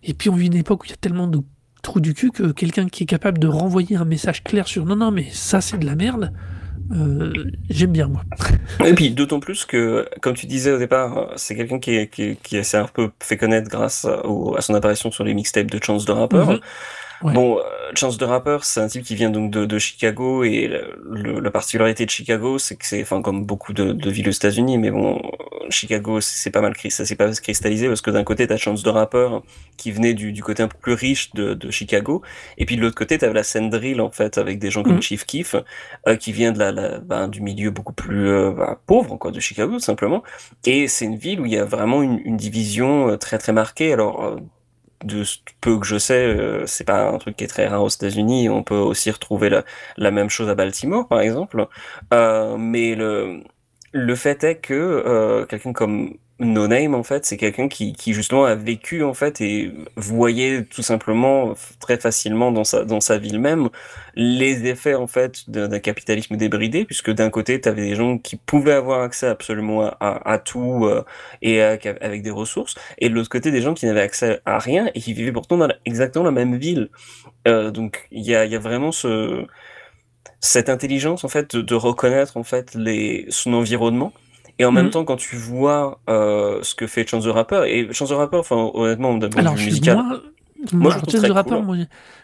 et 0.02 0.14
puis 0.14 0.30
on 0.30 0.34
vit 0.34 0.46
une 0.46 0.56
époque 0.56 0.82
où 0.82 0.86
il 0.86 0.90
y 0.90 0.94
a 0.94 0.96
tellement 0.96 1.26
de 1.26 1.40
trous 1.82 2.00
du 2.00 2.14
cul 2.14 2.30
que 2.30 2.52
quelqu'un 2.52 2.88
qui 2.88 3.04
est 3.04 3.06
capable 3.06 3.38
de 3.38 3.48
renvoyer 3.48 3.96
un 3.96 4.04
message 4.04 4.42
clair 4.42 4.66
sur 4.66 4.84
non, 4.84 4.96
non, 4.96 5.10
mais 5.10 5.28
ça 5.30 5.60
c'est 5.60 5.78
de 5.78 5.86
la 5.86 5.94
merde. 5.94 6.32
Euh, 6.92 7.32
j'aime 7.68 7.90
bien 7.90 8.06
moi. 8.06 8.22
Et 8.84 8.94
puis 8.94 9.10
d'autant 9.10 9.40
plus 9.40 9.64
que, 9.64 10.08
comme 10.20 10.34
tu 10.34 10.46
disais 10.46 10.70
au 10.70 10.78
départ, 10.78 11.32
c'est 11.34 11.56
quelqu'un 11.56 11.80
qui, 11.80 12.08
qui, 12.08 12.36
qui 12.36 12.62
s'est 12.62 12.76
un 12.76 12.86
peu 12.86 13.10
fait 13.20 13.36
connaître 13.36 13.68
grâce 13.68 14.04
à, 14.04 14.22
à 14.56 14.60
son 14.60 14.74
apparition 14.74 15.10
sur 15.10 15.24
les 15.24 15.34
mixtapes 15.34 15.70
de 15.70 15.82
Chance 15.82 16.04
de 16.04 16.12
rappeur. 16.12 16.60
Bon, 17.22 17.58
euh, 17.58 17.62
Chance 17.94 18.18
de 18.18 18.24
Rapper, 18.24 18.58
c'est 18.62 18.80
un 18.80 18.88
type 18.88 19.02
qui 19.02 19.14
vient 19.14 19.30
donc 19.30 19.50
de, 19.50 19.64
de 19.64 19.78
Chicago 19.78 20.44
et 20.44 20.68
le, 20.68 21.40
la 21.40 21.50
particularité 21.50 22.04
de 22.04 22.10
Chicago, 22.10 22.58
c'est 22.58 22.76
que 22.76 22.84
c'est, 22.86 23.00
enfin 23.02 23.22
comme 23.22 23.44
beaucoup 23.44 23.72
de, 23.72 23.92
de 23.92 24.10
villes 24.10 24.28
aux 24.28 24.32
États-Unis, 24.32 24.78
mais 24.78 24.90
bon, 24.90 25.22
Chicago, 25.70 26.20
c'est 26.20 26.50
pas 26.50 26.60
mal 26.60 26.74
ça 26.90 27.04
s'est 27.04 27.16
pas 27.16 27.30
cristallisé 27.32 27.88
parce 27.88 28.00
que 28.00 28.10
d'un 28.10 28.24
côté 28.24 28.46
t'as 28.46 28.56
Chance 28.56 28.82
de 28.82 28.90
Rapper 28.90 29.28
qui 29.76 29.92
venait 29.92 30.14
du, 30.14 30.32
du 30.32 30.42
côté 30.42 30.62
un 30.62 30.68
peu 30.68 30.78
plus 30.78 30.92
riche 30.92 31.32
de, 31.34 31.54
de 31.54 31.70
Chicago, 31.70 32.22
et 32.58 32.66
puis 32.66 32.76
de 32.76 32.82
l'autre 32.82 32.96
côté 32.96 33.18
t'avais 33.18 33.32
la 33.32 33.42
scène 33.42 33.70
drill 33.70 34.00
en 34.00 34.10
fait 34.10 34.38
avec 34.38 34.58
des 34.58 34.70
gens 34.70 34.82
comme 34.82 34.98
mm. 34.98 35.02
Chief 35.02 35.24
Keef 35.24 35.56
euh, 36.06 36.16
qui 36.16 36.32
vient 36.32 36.52
de 36.52 36.58
la, 36.58 36.72
la 36.72 36.98
ben, 36.98 37.28
du 37.28 37.40
milieu 37.40 37.70
beaucoup 37.70 37.94
plus 37.94 38.28
euh, 38.28 38.50
ben, 38.50 38.76
pauvre 38.86 39.16
quoi 39.16 39.30
de 39.30 39.40
Chicago 39.40 39.74
tout 39.74 39.80
simplement, 39.80 40.22
et 40.64 40.88
c'est 40.88 41.06
une 41.06 41.16
ville 41.16 41.40
où 41.40 41.46
il 41.46 41.52
y 41.52 41.58
a 41.58 41.64
vraiment 41.64 42.02
une, 42.02 42.20
une 42.24 42.36
division 42.36 43.08
euh, 43.08 43.16
très 43.16 43.38
très 43.38 43.52
marquée. 43.52 43.92
Alors 43.92 44.38
de 45.04 45.22
peu 45.60 45.78
que 45.78 45.86
je 45.86 45.98
sais, 45.98 46.24
euh, 46.26 46.66
c'est 46.66 46.84
pas 46.84 47.08
un 47.10 47.18
truc 47.18 47.36
qui 47.36 47.44
est 47.44 47.48
très 47.48 47.66
rare 47.66 47.82
aux 47.82 47.88
États-Unis. 47.88 48.48
On 48.48 48.62
peut 48.62 48.74
aussi 48.76 49.10
retrouver 49.10 49.50
la, 49.50 49.64
la 49.96 50.10
même 50.10 50.30
chose 50.30 50.48
à 50.48 50.54
Baltimore, 50.54 51.06
par 51.08 51.20
exemple. 51.20 51.66
Euh, 52.14 52.56
mais 52.58 52.94
le, 52.94 53.42
le 53.92 54.14
fait 54.16 54.44
est 54.44 54.56
que 54.56 54.74
euh, 54.74 55.46
quelqu'un 55.46 55.72
comme 55.72 56.16
No 56.38 56.68
Name, 56.68 56.94
en 56.94 57.02
fait, 57.02 57.24
c'est 57.24 57.38
quelqu'un 57.38 57.66
qui, 57.68 57.94
justement 58.12 58.44
a 58.44 58.54
vécu, 58.54 59.02
en 59.02 59.14
fait, 59.14 59.40
et 59.40 59.72
voyait 59.96 60.64
tout 60.64 60.82
simplement 60.82 61.54
très 61.80 61.98
facilement 61.98 62.52
dans 62.52 62.64
sa, 62.64 62.84
dans 62.84 63.00
sa 63.00 63.16
ville 63.16 63.40
même 63.40 63.70
les 64.16 64.66
effets, 64.66 64.94
en 64.94 65.06
fait, 65.06 65.48
d'un 65.48 65.78
capitalisme 65.78 66.36
débridé, 66.36 66.84
puisque 66.84 67.10
d'un 67.10 67.30
côté, 67.30 67.58
tu 67.58 67.68
avais 67.70 67.82
des 67.82 67.94
gens 67.94 68.18
qui 68.18 68.36
pouvaient 68.36 68.72
avoir 68.72 69.00
accès 69.00 69.26
absolument 69.26 69.90
à, 70.00 70.38
tout 70.38 70.84
euh, 70.84 71.04
et 71.40 71.62
avec 71.62 72.22
des 72.22 72.30
ressources, 72.30 72.74
et 72.98 73.08
de 73.08 73.14
l'autre 73.14 73.30
côté, 73.30 73.50
des 73.50 73.62
gens 73.62 73.72
qui 73.72 73.86
n'avaient 73.86 74.02
accès 74.02 74.40
à 74.44 74.58
rien 74.58 74.90
et 74.94 75.00
qui 75.00 75.14
vivaient 75.14 75.32
pourtant 75.32 75.56
dans 75.56 75.68
exactement 75.86 76.26
la 76.26 76.32
même 76.32 76.56
ville. 76.56 76.90
Euh, 77.48 77.70
donc, 77.70 78.08
il 78.10 78.22
y 78.22 78.34
a, 78.34 78.44
y 78.44 78.56
a 78.56 78.58
vraiment 78.58 78.92
ce 78.92 79.46
cette 80.40 80.68
intelligence 80.68 81.24
en 81.24 81.28
fait 81.28 81.56
de, 81.56 81.74
reconnaître 81.74 82.36
en 82.36 82.44
fait 82.44 82.74
les 82.74 83.26
son 83.30 83.52
environnement 83.54 84.12
et 84.58 84.64
en 84.64 84.72
même 84.72 84.86
mhm. 84.86 84.90
temps 84.90 85.04
quand 85.04 85.16
tu 85.16 85.36
vois 85.36 86.00
euh, 86.08 86.60
ce 86.62 86.74
que 86.74 86.86
fait 86.86 87.06
Chance 87.06 87.24
the 87.24 87.28
Rapper 87.28 87.64
et 87.66 87.92
Chance 87.92 88.10
the 88.10 88.12
Rapper 88.12 88.38
enfin 88.38 88.70
honnêtement 88.74 89.16
d'un 89.16 89.28
point 89.28 89.42
de 89.42 89.58
vue 89.58 89.66
musical 89.66 89.96
moi, 90.72 90.90
je 90.90 91.10
Chance 91.10 91.28
the 91.28 91.32
Rapper 91.32 91.60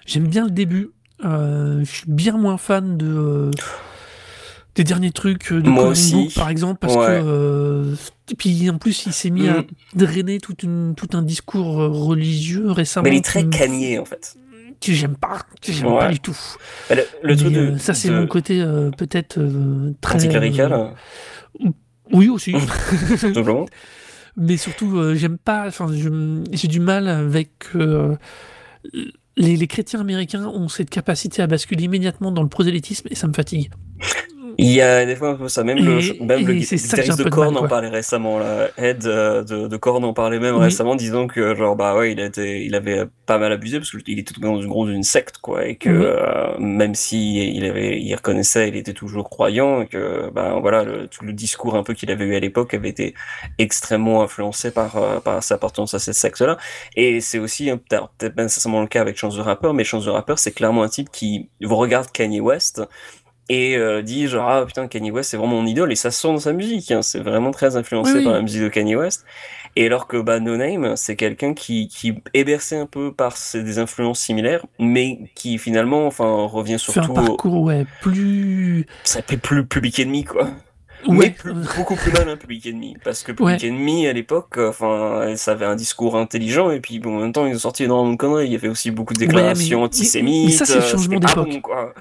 j'aime 0.07 0.28
bien 0.28 0.45
le 0.45 0.51
début 0.51 0.91
euh, 1.24 1.80
je 1.85 1.91
suis 1.91 2.05
bien 2.11 2.37
moins 2.37 2.57
fan 2.57 2.97
de 2.97 3.07
euh, 3.07 3.51
des 4.74 4.85
derniers 4.85 5.12
trucs 5.12 5.53
de 5.53 5.68
moi 5.68 5.85
aussi. 5.85 6.33
par 6.35 6.49
exemple 6.49 6.78
parce 6.80 6.97
que 6.97 7.95
et 8.30 8.35
puis 8.35 8.70
en 8.70 8.78
plus 8.78 9.07
il 9.07 9.12
s'est 9.12 9.30
mis 9.30 9.49
à 9.49 9.61
mm. 9.61 9.66
drainer 9.95 10.39
tout, 10.39 10.57
une, 10.62 10.95
tout 10.97 11.11
un 11.12 11.22
discours 11.22 11.74
religieux 11.76 12.70
récemment 12.70 13.05
mais 13.05 13.16
il 13.16 13.18
est 13.18 13.24
très 13.24 13.45
cagné 13.45 13.99
en 13.99 14.07
fait 14.07 14.37
que 14.83 14.93
j'aime 14.93 15.16
pas, 15.16 15.39
que 15.61 15.72
j'aime 15.72 15.89
pas 15.89 16.11
du 16.11 16.20
tout. 16.20 16.37
Bah, 16.89 16.97
le, 17.22 17.37
truc 17.37 17.53
de, 17.53 17.61
euh, 17.61 17.78
ça, 17.78 17.95
c'est 17.95 18.11
mon 18.11 18.26
côté 18.26 18.61
euh, 18.61 18.91
peut-être 18.91 19.39
euh, 19.39 19.95
très. 20.01 20.16
Anticlérical 20.16 20.95
Oui, 22.12 22.28
aussi. 22.28 22.54
Mais 24.36 24.56
surtout, 24.56 25.14
j'aime 25.14 25.38
pas. 25.38 25.66
Enfin, 25.66 25.88
j'ai 25.90 26.68
du 26.68 26.80
mal 26.80 27.08
avec. 27.08 27.50
Les, 29.36 29.56
les, 29.56 29.66
chrétiens 29.66 30.00
américains 30.00 30.46
ont 30.46 30.68
cette 30.68 30.90
capacité 30.90 31.40
à 31.40 31.46
basculer 31.46 31.84
immédiatement 31.84 32.32
dans 32.32 32.42
le 32.42 32.50
prosélytisme 32.50 33.08
et 33.10 33.14
ça 33.14 33.26
me 33.28 33.32
fatigue. 33.32 33.70
Il 34.59 34.68
y 34.70 34.80
a 34.80 35.05
des 35.07 35.16
fois 35.16 35.30
un 35.30 35.34
peu 35.34 35.48
ça, 35.48 35.64
même 35.64 35.78
le, 35.78 36.00
même 36.24 36.46
le 36.46 36.55
guitariste 36.55 37.18
de 37.18 37.24
de 37.24 37.28
Korn 37.30 37.57
en 37.57 37.66
parlait 37.68 37.88
récemment, 37.88 38.38
là. 38.38 38.68
Ed 38.76 39.07
euh, 39.07 39.42
de, 39.42 39.68
de 39.68 39.76
Korn 39.76 40.05
en 40.05 40.12
parlait 40.12 40.38
même 40.38 40.57
Oui. 40.57 40.64
récemment, 40.64 40.94
disant 40.94 41.26
que, 41.26 41.55
genre, 41.55 41.76
bah 41.76 41.96
ouais, 41.96 42.12
il, 42.12 42.20
a 42.20 42.26
été, 42.26 42.64
il 42.64 42.74
avait 42.74 43.05
pas 43.26 43.38
mal 43.38 43.53
abusé 43.53 43.78
parce 43.78 43.90
qu'il 43.90 44.18
était 44.18 44.34
tombé 44.34 44.46
dans 44.48 44.61
une 44.61 44.68
grosse 44.68 44.90
une 44.90 45.03
secte, 45.03 45.38
quoi, 45.38 45.66
et 45.66 45.76
que 45.76 45.88
Oui. 45.88 46.05
euh, 46.05 46.59
même 46.59 46.94
si 46.94 47.55
il 47.55 47.64
avait, 47.64 48.00
il 48.00 48.14
reconnaissait, 48.14 48.68
il 48.68 48.76
était 48.76 48.92
toujours 48.92 49.30
croyant, 49.30 49.82
et 49.82 49.86
que, 49.86 50.30
ben 50.34 50.59
voilà, 50.61 50.84
le, 50.84 51.07
tout 51.07 51.24
le 51.24 51.32
discours 51.32 51.76
un 51.76 51.82
peu 51.82 51.94
qu'il 51.94 52.11
avait 52.11 52.24
eu 52.24 52.34
à 52.34 52.40
l'époque 52.40 52.74
avait 52.74 52.88
été 52.90 53.14
extrêmement 53.59 54.22
influencé 54.22 54.70
par, 54.70 54.96
euh, 54.96 55.20
par 55.20 55.42
sa 55.42 55.55
appartenance 55.55 55.94
à 55.94 55.98
cette 55.98 56.14
secte-là. 56.14 56.57
Et 56.96 57.20
c'est 57.20 57.38
aussi, 57.38 57.70
peut-être 57.70 58.34
pas 58.34 58.42
nécessairement 58.42 58.80
le 58.80 58.86
cas 58.88 59.00
avec 59.00 59.16
Chance 59.16 59.36
the 59.36 59.40
Rapper, 59.40 59.70
mais 59.74 59.84
Chance 59.84 60.05
the 60.07 60.09
Rapper, 60.09 60.34
c'est 60.36 60.53
clairement 60.53 60.82
un 60.82 60.88
type 60.88 61.11
qui 61.11 61.48
regarde 61.62 62.11
Kanye 62.12 62.40
West 62.40 62.82
et 63.55 63.76
euh, 63.76 64.00
dit 64.03 64.28
genre 64.28 64.48
ah 64.48 64.64
putain 64.64 64.86
Kanye 64.88 65.11
West 65.11 65.30
c'est 65.30 65.36
vraiment 65.36 65.57
mon 65.61 65.66
idole 65.66 65.92
et 65.92 65.96
ça 65.96 66.11
se 66.11 66.20
sent 66.22 66.28
dans 66.28 66.38
sa 66.38 66.53
musique 66.53 66.90
hein, 66.90 67.03
c'est 67.03 67.20
vraiment 67.20 67.50
très 67.50 67.76
influencé 67.76 68.12
Oui, 68.12 68.18
oui. 68.18 68.24
par 68.24 68.32
la 68.34 68.40
musique 68.40 68.62
de 68.62 68.68
Kanye 68.68 68.96
West 68.96 69.24
et 69.76 69.86
alors 69.86 70.07
que 70.07 70.16
bah 70.16 70.38
No 70.40 70.57
Name 70.57 70.94
c'est 70.96 71.16
quelqu'un 71.16 71.53
qui 71.53 71.88
qui 71.88 72.14
est 72.34 72.44
bercé 72.44 72.76
un 72.76 72.86
peu 72.86 73.12
par 73.12 73.36
ses- 73.36 73.62
des 73.62 73.78
influences 73.78 74.20
similaires 74.20 74.64
mais 74.78 75.18
qui 75.34 75.59
finalement 75.59 76.07
enfin 76.07 76.46
revient 76.46 76.78
Fait 76.78 77.00
un 77.00 77.03
surtout 77.05 77.11
au, 77.11 77.14
parcours, 77.14 77.62
ouais, 77.62 77.84
plus. 78.00 78.86
ça 79.05 79.22
fait 79.22 79.36
plus 79.36 79.66
Public 79.66 79.98
Enemy 80.00 80.24
quoi 80.24 80.48
Ouais. 81.09 81.16
mais 81.16 81.30
plus- 81.30 81.53
beaucoup 81.76 81.96
plus 81.96 82.12
mal 82.12 82.28
un 82.28 82.36
Public 82.36 82.64
Enemy 82.64 82.96
parce 83.05 83.24
que 83.24 83.32
Public 83.32 83.61
Ouais. 83.61 83.68
Enemy 83.68 84.07
à 84.07 84.12
l'époque 84.12 84.57
enfin 84.59 85.34
ça 85.36 85.50
avait 85.53 85.64
un 85.66 85.74
discours 85.74 86.16
intelligent 86.16 86.70
et 86.70 86.78
puis 86.78 87.00
bon 87.00 87.16
en 87.16 87.20
même 87.22 87.32
temps 87.32 87.44
ils 87.44 87.57
ont 87.57 87.59
sorti 87.59 87.82
énormément 87.84 88.12
de 88.12 88.16
conneries 88.16 88.46
il 88.46 88.53
y 88.53 88.57
avait 88.57 88.68
aussi 88.68 88.92
beaucoup 88.92 89.12
de 89.14 89.18
Ouais, 89.18 89.26
déclarations 89.26 89.80
mais- 89.80 89.84
antisémites 89.86 90.46
mais 90.46 90.53
ça, 90.53 90.64
c'est 90.64 90.76
le 90.76 90.80
changement 90.82 91.18
d'époque. 91.18 91.50
bon, 91.50 91.61
quoi. 91.61 91.92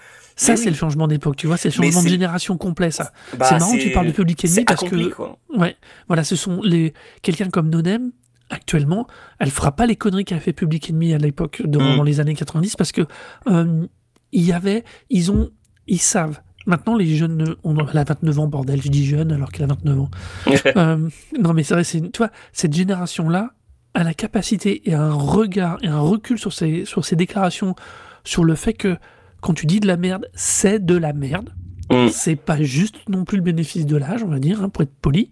Ça, 0.45 0.55
c'est 0.55 0.65
oui. 0.65 0.69
le 0.71 0.75
changement 0.75 1.07
d'époque, 1.07 1.35
tu 1.35 1.47
vois, 1.47 1.57
c'est 1.57 1.69
le 1.69 1.73
changement 1.73 2.03
de 2.03 2.07
génération 2.09 2.57
complet, 2.57 2.91
ça. 2.91 3.11
Bah, 3.37 3.45
c'est 3.47 3.59
marrant 3.59 3.73
que 3.73 3.81
tu 3.81 3.91
parles 3.91 4.07
de 4.07 4.11
Public 4.11 4.43
Enemy 4.45 4.55
c'est 4.55 4.63
parce 4.65 4.83
accompli, 4.83 5.09
que, 5.09 5.13
quoi. 5.13 5.37
ouais, 5.55 5.75
voilà, 6.07 6.23
ce 6.23 6.35
sont 6.35 6.61
les. 6.61 6.93
Quelqu'un 7.21 7.49
comme 7.49 7.69
Nonem, 7.69 8.11
actuellement, 8.49 9.07
elle 9.39 9.51
fera 9.51 9.71
pas 9.75 9.85
les 9.85 9.95
conneries 9.95 10.25
qu'a 10.25 10.39
fait 10.39 10.53
Public 10.53 10.89
Enemy 10.89 11.13
à 11.13 11.17
l'époque, 11.17 11.61
dans, 11.65 11.79
Mm. 11.81 11.97
dans 11.97 12.03
les 12.03 12.19
années 12.19 12.33
90, 12.35 12.75
parce 12.75 12.91
que 12.91 13.01
euh, 13.47 13.85
il 14.31 14.41
y 14.43 14.51
avait. 14.51 14.83
Ils 15.09 15.31
ont. 15.31 15.51
Ils 15.87 15.99
savent. 16.01 16.39
Maintenant, 16.67 16.95
les 16.95 17.15
jeunes. 17.15 17.55
On, 17.63 17.75
elle 17.87 17.97
a 17.97 18.03
29 18.03 18.39
ans, 18.39 18.47
bordel, 18.47 18.81
je 18.81 18.89
dis 18.89 19.05
jeune 19.05 19.31
alors 19.31 19.51
qu'elle 19.51 19.63
a 19.65 19.67
29 19.67 19.99
ans. 19.99 20.09
Euh, 20.77 21.09
non, 21.39 21.53
mais 21.53 21.63
c'est 21.63 21.73
vrai, 21.73 21.83
c'est, 21.83 22.01
tu 22.11 22.17
vois, 22.17 22.29
cette 22.53 22.73
génération-là 22.73 23.51
a 23.93 24.03
la 24.03 24.13
capacité 24.13 24.89
et 24.89 24.93
un 24.93 25.11
regard 25.13 25.77
et 25.81 25.87
un 25.87 25.99
recul 25.99 26.37
sur 26.39 26.53
ses, 26.53 26.85
sur 26.85 27.03
ses 27.03 27.15
déclarations, 27.15 27.75
sur 28.23 28.43
le 28.43 28.55
fait 28.55 28.73
que 28.73 28.97
quand 29.41 29.53
tu 29.53 29.65
dis 29.65 29.79
de 29.79 29.87
la 29.87 29.97
merde, 29.97 30.29
c'est 30.33 30.83
de 30.83 30.95
la 30.95 31.13
merde. 31.13 31.49
Mm. 31.91 32.07
C'est 32.09 32.35
pas 32.35 32.61
juste 32.61 32.97
non 33.09 33.25
plus 33.25 33.37
le 33.37 33.43
bénéfice 33.43 33.85
de 33.85 33.97
l'âge, 33.97 34.23
on 34.23 34.27
va 34.27 34.39
dire, 34.39 34.63
hein, 34.63 34.69
pour 34.69 34.83
être 34.83 34.95
poli. 35.01 35.31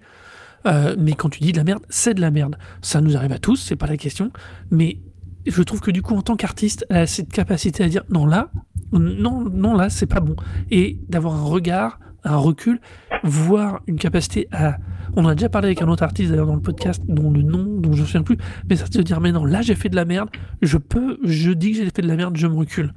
Euh, 0.66 0.96
mais 1.00 1.14
quand 1.14 1.30
tu 1.30 1.40
dis 1.40 1.52
de 1.52 1.58
la 1.58 1.64
merde, 1.64 1.84
c'est 1.90 2.14
de 2.14 2.22
la 2.22 2.32
merde. 2.32 2.58
Ça 2.82 3.00
nous 3.00 3.16
arrive 3.16 3.32
à 3.32 3.40
tous, 3.40 3.56
c'est 3.56 3.76
pas 3.76 3.88
la 3.88 3.98
question. 3.98 4.32
Mais 4.72 5.00
je 5.46 5.64
trouve 5.64 5.80
que 5.80 5.92
du 5.92 6.02
coup, 6.02 6.16
en 6.16 6.22
tant 6.22 6.36
qu'artiste, 6.36 6.86
elle 6.90 6.98
a 6.98 7.08
cette 7.08 7.32
capacité 7.32 7.84
à 7.84 7.88
dire 7.88 8.04
non 8.10 8.26
là, 8.26 8.52
non, 8.92 9.42
non 9.42 9.76
là, 9.76 9.90
c'est 9.90 10.06
pas 10.06 10.20
bon. 10.20 10.36
Et 10.70 11.00
d'avoir 11.08 11.36
un 11.36 11.44
regard, 11.44 12.00
un 12.24 12.36
recul, 12.38 12.80
voire 13.24 13.82
une 13.88 13.98
capacité 13.98 14.48
à. 14.52 14.78
On 15.16 15.26
en 15.26 15.30
a 15.30 15.36
déjà 15.36 15.50
parlé 15.50 15.68
avec 15.70 15.82
un 15.82 15.88
autre 15.88 16.04
artiste 16.04 16.30
d'ailleurs 16.30 16.46
dans 16.48 16.56
le 16.56 16.62
podcast, 16.62 17.02
dont 17.08 17.32
le 17.32 17.42
nom, 17.42 17.64
dont 17.80 17.92
je 17.94 17.98
ne 17.98 18.02
me 18.02 18.06
souviens 18.06 18.22
plus, 18.24 18.38
mais 18.70 18.76
ça 18.76 18.86
de 18.88 19.02
dire 19.02 19.20
mais 19.22 19.32
non, 19.32 19.44
là 19.46 19.62
j'ai 19.62 19.74
fait 19.76 19.90
de 19.90 19.96
la 19.96 20.06
merde, 20.06 20.30
je 20.62 20.78
peux, 20.78 21.18
je 21.24 21.52
dis 21.52 21.72
que 21.72 21.78
j'ai 21.78 21.86
fait 21.86 22.02
de 22.04 22.08
la 22.08 22.16
merde, 22.16 22.38
je 22.38 22.46
me 22.48 22.56
recule. 22.56 22.94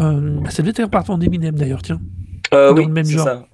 Euh, 0.00 0.40
bah, 0.40 0.50
ça 0.50 0.62
devait 0.62 0.72
être 0.76 0.90
partant 0.90 1.18
d'Eminem 1.18 1.54
d'ailleurs, 1.54 1.82
tiens. 1.82 2.00
Euh, 2.52 2.70
Dans 2.72 2.76
oui, 2.78 2.86
le 2.86 2.92
même 2.92 3.04
c'est 3.04 3.12
genre. 3.12 3.24
ça. 3.24 3.46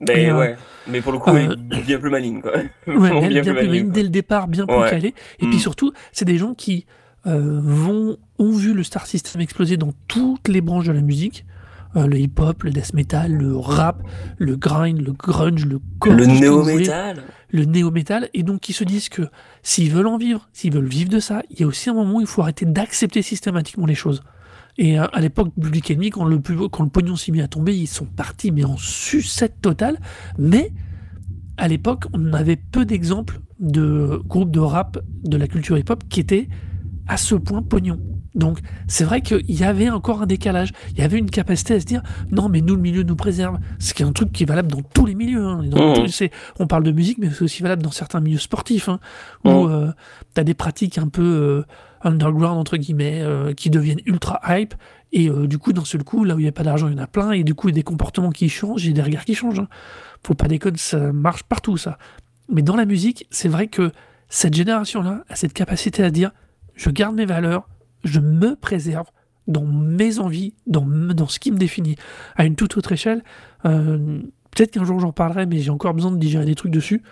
Mais 0.00 0.28
euh, 0.30 0.38
ouais, 0.38 0.56
mais 0.90 1.00
pour 1.00 1.12
le 1.12 1.18
coup, 1.18 1.30
euh, 1.30 1.54
bien 1.86 1.98
plus 1.98 2.10
maligne, 2.10 2.40
quoi. 2.42 2.52
Ouais, 2.86 3.28
bien, 3.28 3.42
plus 3.42 3.52
maligne, 3.54 3.90
dès 3.90 4.02
le 4.02 4.08
départ, 4.08 4.48
bien 4.48 4.66
plus 4.66 4.76
Ouais. 4.76 4.90
calé. 4.90 5.14
Et 5.38 5.46
puis 5.46 5.56
Mm. 5.56 5.60
surtout, 5.60 5.92
c'est 6.12 6.24
des 6.24 6.36
gens 6.36 6.54
qui 6.54 6.84
euh, 7.26 7.60
vont, 7.62 8.16
ont 8.38 8.50
vu 8.52 8.74
le 8.74 8.82
star 8.82 9.06
system 9.06 9.40
exploser 9.40 9.76
dans 9.78 9.92
toutes 10.08 10.48
les 10.48 10.60
branches 10.60 10.86
de 10.86 10.92
la 10.92 11.00
musique. 11.00 11.46
Euh, 11.96 12.06
le 12.06 12.18
hip-hop, 12.18 12.64
le 12.64 12.70
death 12.70 12.92
metal, 12.92 13.32
le 13.32 13.56
rap, 13.56 14.02
le 14.38 14.56
grind, 14.56 15.00
le 15.00 15.12
grunge, 15.12 15.64
le 15.64 15.78
core, 16.00 16.12
Le 16.12 16.26
néo-métal. 16.26 17.22
le 17.50 17.64
néo-metal, 17.64 18.28
et 18.34 18.42
donc 18.42 18.60
qui 18.60 18.72
se 18.72 18.82
disent 18.82 19.08
que 19.08 19.22
s'ils 19.62 19.92
veulent 19.92 20.08
en 20.08 20.18
vivre, 20.18 20.48
s'ils 20.52 20.72
veulent 20.72 20.88
vivre 20.88 21.10
de 21.10 21.20
ça, 21.20 21.42
il 21.50 21.60
y 21.60 21.62
a 21.62 21.66
aussi 21.66 21.90
un 21.90 21.94
moment 21.94 22.16
où 22.16 22.20
il 22.20 22.26
faut 22.26 22.42
arrêter 22.42 22.66
d'accepter 22.66 23.22
systématiquement 23.22 23.86
les 23.86 23.94
choses. 23.94 24.22
Et 24.76 24.98
euh, 24.98 25.06
à 25.12 25.20
l'époque 25.20 25.52
Public 25.60 25.90
Enemy, 25.92 26.10
quand 26.10 26.24
le, 26.24 26.38
quand 26.38 26.82
le 26.82 26.90
pognon 26.90 27.14
s'est 27.14 27.30
mis 27.30 27.40
à 27.40 27.48
tomber, 27.48 27.76
ils 27.76 27.86
sont 27.86 28.06
partis, 28.06 28.50
mais 28.50 28.64
en 28.64 28.76
sucette 28.76 29.60
totale. 29.60 29.98
Mais 30.36 30.72
à 31.56 31.68
l'époque, 31.68 32.06
on 32.12 32.32
avait 32.32 32.56
peu 32.56 32.84
d'exemples 32.84 33.40
de 33.60 34.20
groupes 34.26 34.50
de 34.50 34.58
rap 34.58 34.98
de 35.22 35.36
la 35.36 35.46
culture 35.46 35.78
hip-hop 35.78 36.02
qui 36.08 36.18
étaient 36.18 36.48
à 37.06 37.16
ce 37.16 37.34
point 37.34 37.62
pognon. 37.62 37.98
Donc 38.34 38.58
c'est 38.88 39.04
vrai 39.04 39.20
qu'il 39.20 39.48
y 39.48 39.62
avait 39.62 39.90
encore 39.90 40.22
un 40.22 40.26
décalage, 40.26 40.72
il 40.92 40.98
y 40.98 41.02
avait 41.02 41.18
une 41.18 41.30
capacité 41.30 41.74
à 41.74 41.80
se 41.80 41.84
dire 41.84 42.02
non 42.32 42.48
mais 42.48 42.60
nous 42.60 42.74
le 42.74 42.80
milieu 42.82 43.02
nous 43.04 43.14
préserve, 43.14 43.58
ce 43.78 43.94
qui 43.94 44.02
est 44.02 44.06
un 44.06 44.12
truc 44.12 44.32
qui 44.32 44.42
est 44.42 44.46
valable 44.46 44.68
dans 44.72 44.82
tous 44.82 45.06
les 45.06 45.14
milieux. 45.14 45.44
hein. 45.44 45.62
Et 45.62 45.68
dans 45.68 45.94
tous- 45.94 46.08
c'est- 46.08 46.32
on 46.58 46.66
parle 46.66 46.82
de 46.82 46.90
musique 46.90 47.18
mais 47.18 47.30
c'est 47.30 47.42
aussi 47.42 47.62
valable 47.62 47.82
dans 47.82 47.92
certains 47.92 48.20
milieux 48.20 48.38
sportifs 48.38 48.88
hein, 48.88 48.98
où 49.44 49.68
Mhm. 49.68 49.94
tu 50.34 50.40
as 50.40 50.44
des 50.44 50.54
pratiques 50.54 50.98
un 50.98 51.08
peu 51.08 51.22
euh, 51.22 51.62
underground 52.02 52.58
entre 52.58 52.76
guillemets 52.76 53.20
euh, 53.22 53.52
qui 53.54 53.70
deviennent 53.70 54.00
ultra 54.04 54.40
hype 54.48 54.74
et 55.12 55.28
euh, 55.30 55.46
du 55.46 55.58
coup 55.58 55.72
d'un 55.72 55.84
seul 55.84 56.02
coup 56.02 56.24
là 56.24 56.34
où 56.34 56.40
il 56.40 56.42
n'y 56.42 56.48
a 56.48 56.52
pas 56.52 56.64
d'argent 56.64 56.88
il 56.88 56.94
y 56.96 57.00
en 57.00 57.02
a 57.02 57.06
plein 57.06 57.30
et 57.32 57.44
du 57.44 57.54
coup 57.54 57.68
il 57.68 57.72
y 57.72 57.74
a 57.74 57.76
des 57.76 57.82
comportements 57.84 58.30
qui 58.30 58.48
changent 58.48 58.86
et 58.88 58.92
des 58.92 59.02
regards 59.02 59.24
qui 59.24 59.34
changent. 59.34 59.60
hein. 59.60 59.68
Faut 60.26 60.34
pas 60.34 60.48
déconner, 60.48 60.76
ça 60.78 61.12
marche 61.12 61.44
partout 61.44 61.76
ça. 61.76 61.98
Mais 62.52 62.62
dans 62.62 62.76
la 62.76 62.84
musique, 62.84 63.26
c'est 63.30 63.48
vrai 63.48 63.68
que 63.68 63.92
cette 64.28 64.54
génération-là 64.54 65.22
a 65.28 65.36
cette 65.36 65.52
capacité 65.52 66.02
à 66.02 66.10
dire 66.10 66.32
je 66.74 66.90
garde 66.90 67.14
mes 67.16 67.26
valeurs, 67.26 67.68
je 68.04 68.20
me 68.20 68.54
préserve 68.56 69.06
dans 69.46 69.64
mes 69.64 70.18
envies, 70.18 70.54
dans, 70.66 70.86
dans 70.86 71.26
ce 71.28 71.38
qui 71.38 71.52
me 71.52 71.58
définit. 71.58 71.96
À 72.36 72.44
une 72.46 72.56
toute 72.56 72.76
autre 72.76 72.92
échelle, 72.92 73.22
euh, 73.66 74.20
peut-être 74.50 74.70
qu'un 74.72 74.84
jour 74.84 75.00
j'en 75.00 75.12
parlerai, 75.12 75.46
mais 75.46 75.58
j'ai 75.58 75.70
encore 75.70 75.92
besoin 75.94 76.10
de 76.12 76.18
digérer 76.18 76.44
des 76.46 76.54
trucs 76.54 76.72
dessus. 76.72 77.02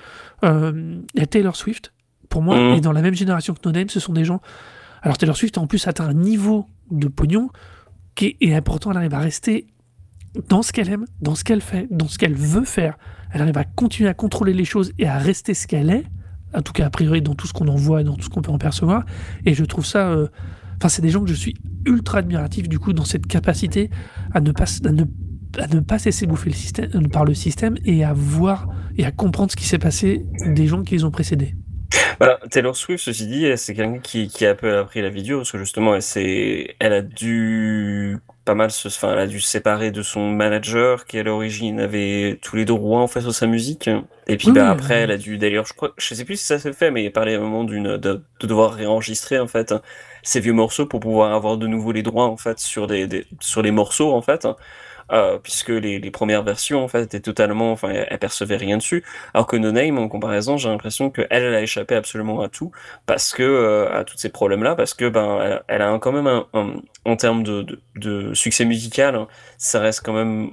Euh, 0.44 0.98
Taylor 1.30 1.56
Swift, 1.56 1.92
pour 2.28 2.42
moi, 2.42 2.56
Mhm. 2.58 2.74
et 2.76 2.80
dans 2.80 2.92
la 2.92 3.02
même 3.02 3.14
génération 3.14 3.52
que 3.54 3.60
No 3.66 3.72
Name, 3.72 3.88
ce 3.90 4.00
sont 4.00 4.12
des 4.14 4.24
gens. 4.24 4.40
Alors 5.02 5.18
Taylor 5.18 5.36
Swift 5.36 5.58
a 5.58 5.60
en 5.60 5.66
plus 5.66 5.86
atteint 5.86 6.06
un 6.06 6.14
niveau 6.14 6.66
de 6.90 7.08
pognon 7.08 7.50
qui 8.14 8.26
est, 8.26 8.36
et 8.40 8.60
pourtant 8.60 8.90
elle 8.92 8.96
arrive 8.98 9.14
à 9.14 9.18
rester 9.18 9.66
dans 10.48 10.62
ce 10.62 10.72
qu'elle 10.72 10.88
aime, 10.88 11.04
dans 11.20 11.34
ce 11.34 11.44
qu'elle 11.44 11.60
fait, 11.60 11.86
dans 11.90 12.08
ce 12.08 12.16
qu'elle 12.18 12.34
veut 12.34 12.64
faire. 12.64 12.96
Elle 13.32 13.42
arrive 13.42 13.58
à 13.58 13.64
continuer 13.64 14.08
à 14.08 14.14
contrôler 14.14 14.54
les 14.54 14.64
choses 14.64 14.92
et 14.98 15.06
à 15.06 15.18
rester 15.18 15.52
ce 15.54 15.66
qu'elle 15.66 15.90
est, 15.90 16.04
en 16.54 16.62
tout 16.62 16.72
cas 16.72 16.86
a 16.86 16.90
priori 16.90 17.22
dans 17.22 17.34
tout 17.34 17.46
ce 17.46 17.52
qu'on 17.52 17.68
en 17.68 17.76
voit 17.76 18.00
et 18.00 18.04
dans 18.04 18.16
tout 18.16 18.24
ce 18.24 18.28
qu'on 18.30 18.42
peut 18.42 18.52
en 18.52 18.58
percevoir. 18.58 19.04
Et 19.44 19.54
je 19.54 19.64
trouve 19.64 19.86
ça. 19.86 20.08
euh, 20.10 20.28
Enfin, 20.78 20.88
c'est 20.88 21.02
des 21.02 21.10
gens 21.10 21.22
que 21.22 21.28
je 21.30 21.34
suis 21.34 21.54
ultra 21.86 22.18
admiratif 22.18 22.68
du 22.68 22.80
coup 22.80 22.92
dans 22.92 23.04
cette 23.04 23.28
capacité 23.28 23.88
à 24.32 24.40
ne 24.40 24.50
pas, 24.50 24.64
à 24.84 24.90
ne, 24.92 25.80
pas 25.80 26.00
se 26.00 26.06
laisser 26.06 26.26
bouffer 26.26 26.50
le 26.50 26.56
système, 26.56 26.90
euh, 26.96 27.08
par 27.08 27.24
le 27.24 27.34
système 27.34 27.76
et 27.84 28.02
à 28.02 28.12
voir 28.12 28.66
et 28.96 29.04
à 29.04 29.12
comprendre 29.12 29.52
ce 29.52 29.56
qui 29.56 29.64
s'est 29.64 29.78
passé 29.78 30.26
des 30.44 30.66
gens 30.66 30.82
qui 30.82 30.96
les 30.96 31.04
ont 31.04 31.12
précédés. 31.12 31.54
Voilà, 32.18 32.38
Taylor 32.50 32.76
Swift, 32.76 33.04
ceci 33.04 33.26
dit, 33.26 33.46
c'est 33.56 33.74
quelqu'un 33.74 33.98
qui, 33.98 34.28
qui 34.28 34.46
a 34.46 34.50
un 34.50 34.54
peu 34.54 34.76
appris 34.78 35.02
la 35.02 35.10
dure, 35.10 35.38
parce 35.38 35.52
que 35.52 35.58
justement, 35.58 35.94
elle, 35.94 36.02
elle 36.78 36.92
a 36.92 37.02
dû 37.02 38.18
pas 38.44 38.54
mal 38.54 38.70
se, 38.70 38.88
enfin, 38.88 39.12
elle 39.12 39.18
a 39.20 39.26
dû 39.26 39.40
se 39.40 39.48
séparer 39.48 39.90
de 39.90 40.02
son 40.02 40.30
manager, 40.30 41.04
qui 41.06 41.18
à 41.18 41.22
l'origine 41.22 41.80
avait 41.80 42.38
tous 42.42 42.56
les 42.56 42.64
droits 42.64 43.00
en 43.00 43.06
fait 43.08 43.20
sur 43.20 43.34
sa 43.34 43.46
musique. 43.46 43.88
Et 44.26 44.36
puis, 44.36 44.52
bah, 44.52 44.64
oui, 44.64 44.68
après, 44.70 44.94
elle 45.02 45.10
a 45.10 45.16
dû, 45.18 45.38
d'ailleurs, 45.38 45.66
je 45.66 45.74
crois, 45.74 45.92
je 45.96 46.14
sais 46.14 46.24
plus 46.24 46.36
si 46.36 46.46
ça 46.46 46.58
s'est 46.58 46.72
fait, 46.72 46.90
mais 46.90 47.04
il 47.04 47.12
parlait 47.12 47.34
à 47.34 47.38
un 47.38 47.40
moment 47.40 47.64
d'une, 47.64 47.96
de, 47.98 48.22
de 48.40 48.46
devoir 48.46 48.72
réenregistrer, 48.74 49.38
en 49.38 49.48
fait, 49.48 49.74
ses 50.22 50.40
vieux 50.40 50.52
morceaux 50.52 50.86
pour 50.86 51.00
pouvoir 51.00 51.32
avoir 51.34 51.56
de 51.56 51.66
nouveau 51.66 51.92
les 51.92 52.02
droits, 52.02 52.26
en 52.26 52.36
fait, 52.36 52.58
sur 52.58 52.86
des, 52.86 53.06
des- 53.06 53.26
sur 53.40 53.62
les 53.62 53.70
morceaux, 53.72 54.12
en 54.12 54.22
fait. 54.22 54.46
Euh, 55.10 55.38
puisque 55.38 55.68
les, 55.70 55.98
les 55.98 56.10
premières 56.10 56.42
versions 56.42 56.82
en 56.84 56.88
fait 56.88 57.02
étaient 57.02 57.20
totalement, 57.20 57.72
enfin, 57.72 57.90
elle, 57.90 58.06
elle 58.10 58.18
percevait 58.18 58.56
rien 58.56 58.76
dessus, 58.78 59.04
alors 59.34 59.46
que 59.46 59.56
No 59.56 59.72
Name 59.72 59.98
en 59.98 60.08
comparaison, 60.08 60.56
j'ai 60.56 60.68
l'impression 60.68 61.10
que 61.10 61.22
elle, 61.30 61.44
a 61.54 61.60
échappé 61.60 61.94
absolument 61.96 62.40
à 62.40 62.48
tout, 62.48 62.70
parce 63.06 63.32
que 63.32 63.42
euh, 63.42 63.92
à 63.92 64.04
tous 64.04 64.16
ces 64.16 64.30
problèmes-là, 64.30 64.74
parce 64.76 64.94
que 64.94 65.08
ben 65.08 65.40
elle, 65.42 65.62
elle 65.68 65.82
a 65.82 65.88
un- 65.90 65.98
quand 65.98 66.12
même 66.12 66.26
un, 66.26 66.46
un- 66.54 66.74
en 67.04 67.16
termes 67.16 67.42
de, 67.42 67.62
de, 67.62 67.80
de 67.96 68.34
succès 68.34 68.64
musical, 68.64 69.14
hein, 69.16 69.28
ça 69.58 69.80
reste 69.80 70.02
quand 70.04 70.12
même 70.14 70.52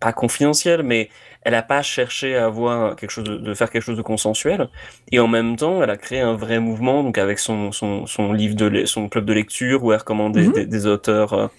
pas 0.00 0.12
confidentiel, 0.12 0.82
mais 0.82 1.10
elle 1.42 1.54
a 1.54 1.62
pas 1.62 1.82
cherché 1.82 2.36
à 2.36 2.46
avoir 2.46 2.96
quelque 2.96 3.10
chose 3.10 3.24
de, 3.24 3.36
de 3.36 3.54
faire 3.54 3.70
quelque 3.70 3.82
chose 3.82 3.96
de 3.96 4.02
consensuel, 4.02 4.68
et 5.12 5.20
en 5.20 5.28
même 5.28 5.56
temps, 5.56 5.82
elle 5.82 5.90
a 5.90 5.96
créé 5.96 6.20
un 6.20 6.34
vrai 6.34 6.58
mouvement, 6.60 7.02
donc 7.02 7.18
avec 7.18 7.38
son 7.38 7.72
son, 7.72 8.06
son 8.06 8.32
livre 8.32 8.56
de 8.56 8.84
son 8.86 9.08
club 9.08 9.24
de 9.26 9.32
lecture 9.32 9.84
où 9.84 9.92
elle 9.92 9.98
recommandait 10.00 10.48
Mhm. 10.48 10.52
des, 10.52 10.66
des 10.66 10.86
auteurs. 10.86 11.50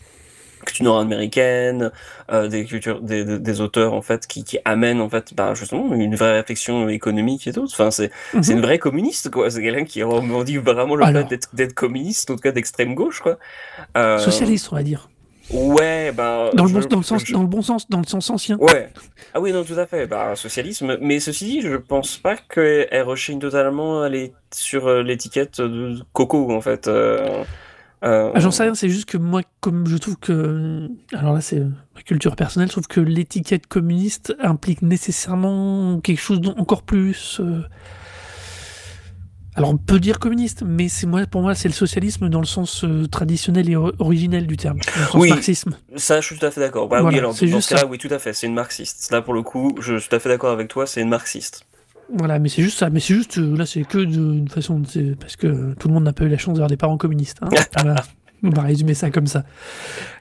Culture 0.65 0.85
nord-américaine, 0.85 1.91
euh, 2.31 2.47
des 2.47 2.65
cultures, 2.65 3.01
des, 3.01 3.23
des, 3.25 3.39
des 3.39 3.61
auteurs 3.61 3.93
en 3.93 4.01
fait 4.01 4.27
qui, 4.27 4.43
qui 4.43 4.59
amènent 4.65 5.01
en 5.01 5.09
fait, 5.09 5.33
bah, 5.35 5.53
justement 5.53 5.93
une 5.93 6.15
vraie 6.15 6.33
réflexion 6.37 6.87
économique 6.89 7.47
et 7.47 7.53
tout. 7.53 7.63
Enfin, 7.65 7.91
c'est 7.91 8.11
c'est 8.41 8.53
une 8.53 8.61
vraie 8.61 8.79
communiste 8.79 9.29
quoi. 9.29 9.49
C'est 9.49 9.61
quelqu'un 9.61 9.85
qui 9.85 10.03
revendique 10.03 10.59
vraiment 10.59 10.95
le 10.95 11.03
Alors. 11.03 11.27
fait 11.29 11.47
d'être 11.53 11.73
communiste, 11.73 12.29
en 12.31 12.35
tout 12.35 12.41
cas 12.41 12.51
d'extrême 12.51 12.95
gauche 12.95 13.19
quoi. 13.21 13.37
Euh, 13.97 14.17
Socialiste, 14.17 14.69
on 14.71 14.75
va 14.75 14.83
dire. 14.83 15.09
Ouais, 15.49 16.13
ben. 16.13 16.49
Dans 16.53 16.63
le, 16.63 16.69
je- 16.69 16.73
bon, 16.79 16.87
dans, 16.87 16.97
le 16.99 17.03
sens, 17.03 17.23
je- 17.25 17.33
dans 17.33 17.41
le 17.41 17.47
bon 17.47 17.61
sens, 17.61 17.89
dans 17.89 17.97
le 17.99 18.05
sens 18.05 18.29
ancien. 18.29 18.55
Ouais. 18.59 18.87
Ah 19.33 19.41
oui, 19.41 19.51
non, 19.51 19.65
tout 19.65 19.77
à 19.77 19.85
fait. 19.85 20.07
Bah, 20.07 20.33
socialisme. 20.37 20.97
Mais 21.01 21.19
ceci 21.19 21.43
dit, 21.45 21.61
je 21.61 21.75
pense 21.75 22.15
pas 22.17 22.37
qu'elle 22.37 23.03
rechigne 23.03 23.39
totalement 23.39 24.01
à 24.01 24.07
les- 24.07 24.31
sur 24.53 24.87
euh, 24.87 25.03
l'étiquette 25.03 25.59
de 25.59 25.97
coco, 26.13 26.51
en 26.53 26.61
fait. 26.61 26.87
Euh, 26.87 27.43
euh, 28.03 28.31
Ah, 28.33 28.39
J'en 28.39 28.51
sais 28.51 28.63
rien, 28.63 28.73
c'est 28.75 28.89
juste 28.89 29.05
que 29.09 29.17
moi, 29.17 29.41
comme 29.59 29.87
je 29.87 29.97
trouve 29.97 30.17
que. 30.17 30.89
Alors 31.13 31.33
là, 31.33 31.41
c'est 31.41 31.59
ma 31.59 32.01
culture 32.05 32.35
personnelle, 32.35 32.67
je 32.69 32.73
trouve 32.73 32.87
que 32.87 32.99
l'étiquette 33.01 33.67
communiste 33.67 34.35
implique 34.39 34.81
nécessairement 34.81 35.99
quelque 36.01 36.19
chose 36.21 36.41
d'encore 36.41 36.83
plus. 36.83 37.39
euh, 37.39 37.61
Alors 39.55 39.71
on 39.71 39.77
peut 39.77 39.99
dire 39.99 40.17
communiste, 40.19 40.63
mais 40.65 40.87
c'est 40.87 41.05
moi, 41.07 41.25
pour 41.27 41.41
moi, 41.41 41.53
c'est 41.55 41.67
le 41.67 41.73
socialisme 41.73 42.29
dans 42.29 42.39
le 42.39 42.45
sens 42.45 42.83
euh, 42.85 43.05
traditionnel 43.07 43.69
et 43.69 43.75
originel 43.75 44.47
du 44.47 44.55
terme, 44.57 44.77
dans 44.79 45.01
le 45.01 45.05
sens 45.07 45.21
Oui. 45.21 45.29
marxisme. 45.29 45.77
Ça, 45.97 46.21
je 46.21 46.25
suis 46.25 46.39
tout 46.39 46.45
à 46.45 46.51
fait 46.51 46.61
d'accord. 46.61 46.87
Bah 46.87 46.97
oui, 46.97 47.01
Voilà, 47.03 47.17
alors, 47.19 47.31
dans 47.33 47.37
ce 47.61 47.75
ça. 47.77 47.85
oui, 47.85 47.97
tout 47.97 48.07
à 48.11 48.17
fait. 48.19 48.33
C'est 48.33 48.47
une 48.47 48.53
marxiste. 48.53 49.11
Là, 49.11 49.21
pour 49.21 49.33
le 49.33 49.41
coup, 49.43 49.75
je 49.81 49.97
suis 49.97 50.09
tout 50.09 50.15
à 50.15 50.19
fait 50.19 50.29
d'accord 50.29 50.51
avec 50.51 50.69
toi, 50.69 50.87
c'est 50.87 51.01
une 51.01 51.09
marxiste. 51.09 51.65
Voilà, 52.17 52.39
mais 52.39 52.49
c'est 52.49 52.61
juste 52.63 52.77
ça. 52.79 52.89
Mais 52.89 52.99
c'est 52.99 53.13
juste, 53.15 53.37
euh, 53.37 53.55
là, 53.55 53.65
c'est 53.65 53.83
que 53.83 53.99
d'une 53.99 54.47
façon. 54.49 54.81
Parce 55.19 55.35
que 55.35 55.73
tout 55.75 55.87
le 55.87 55.93
monde 55.93 56.03
n'a 56.03 56.13
pas 56.13 56.25
eu 56.25 56.29
la 56.29 56.37
chance 56.37 56.53
d'avoir 56.55 56.69
des 56.69 56.77
parents 56.77 56.97
communistes. 56.97 57.39
hein. 57.41 57.49
Voilà. 57.81 58.03
On 58.43 58.49
va 58.49 58.63
résumer 58.63 58.95
ça 58.95 59.11
comme 59.11 59.27
ça. 59.27 59.43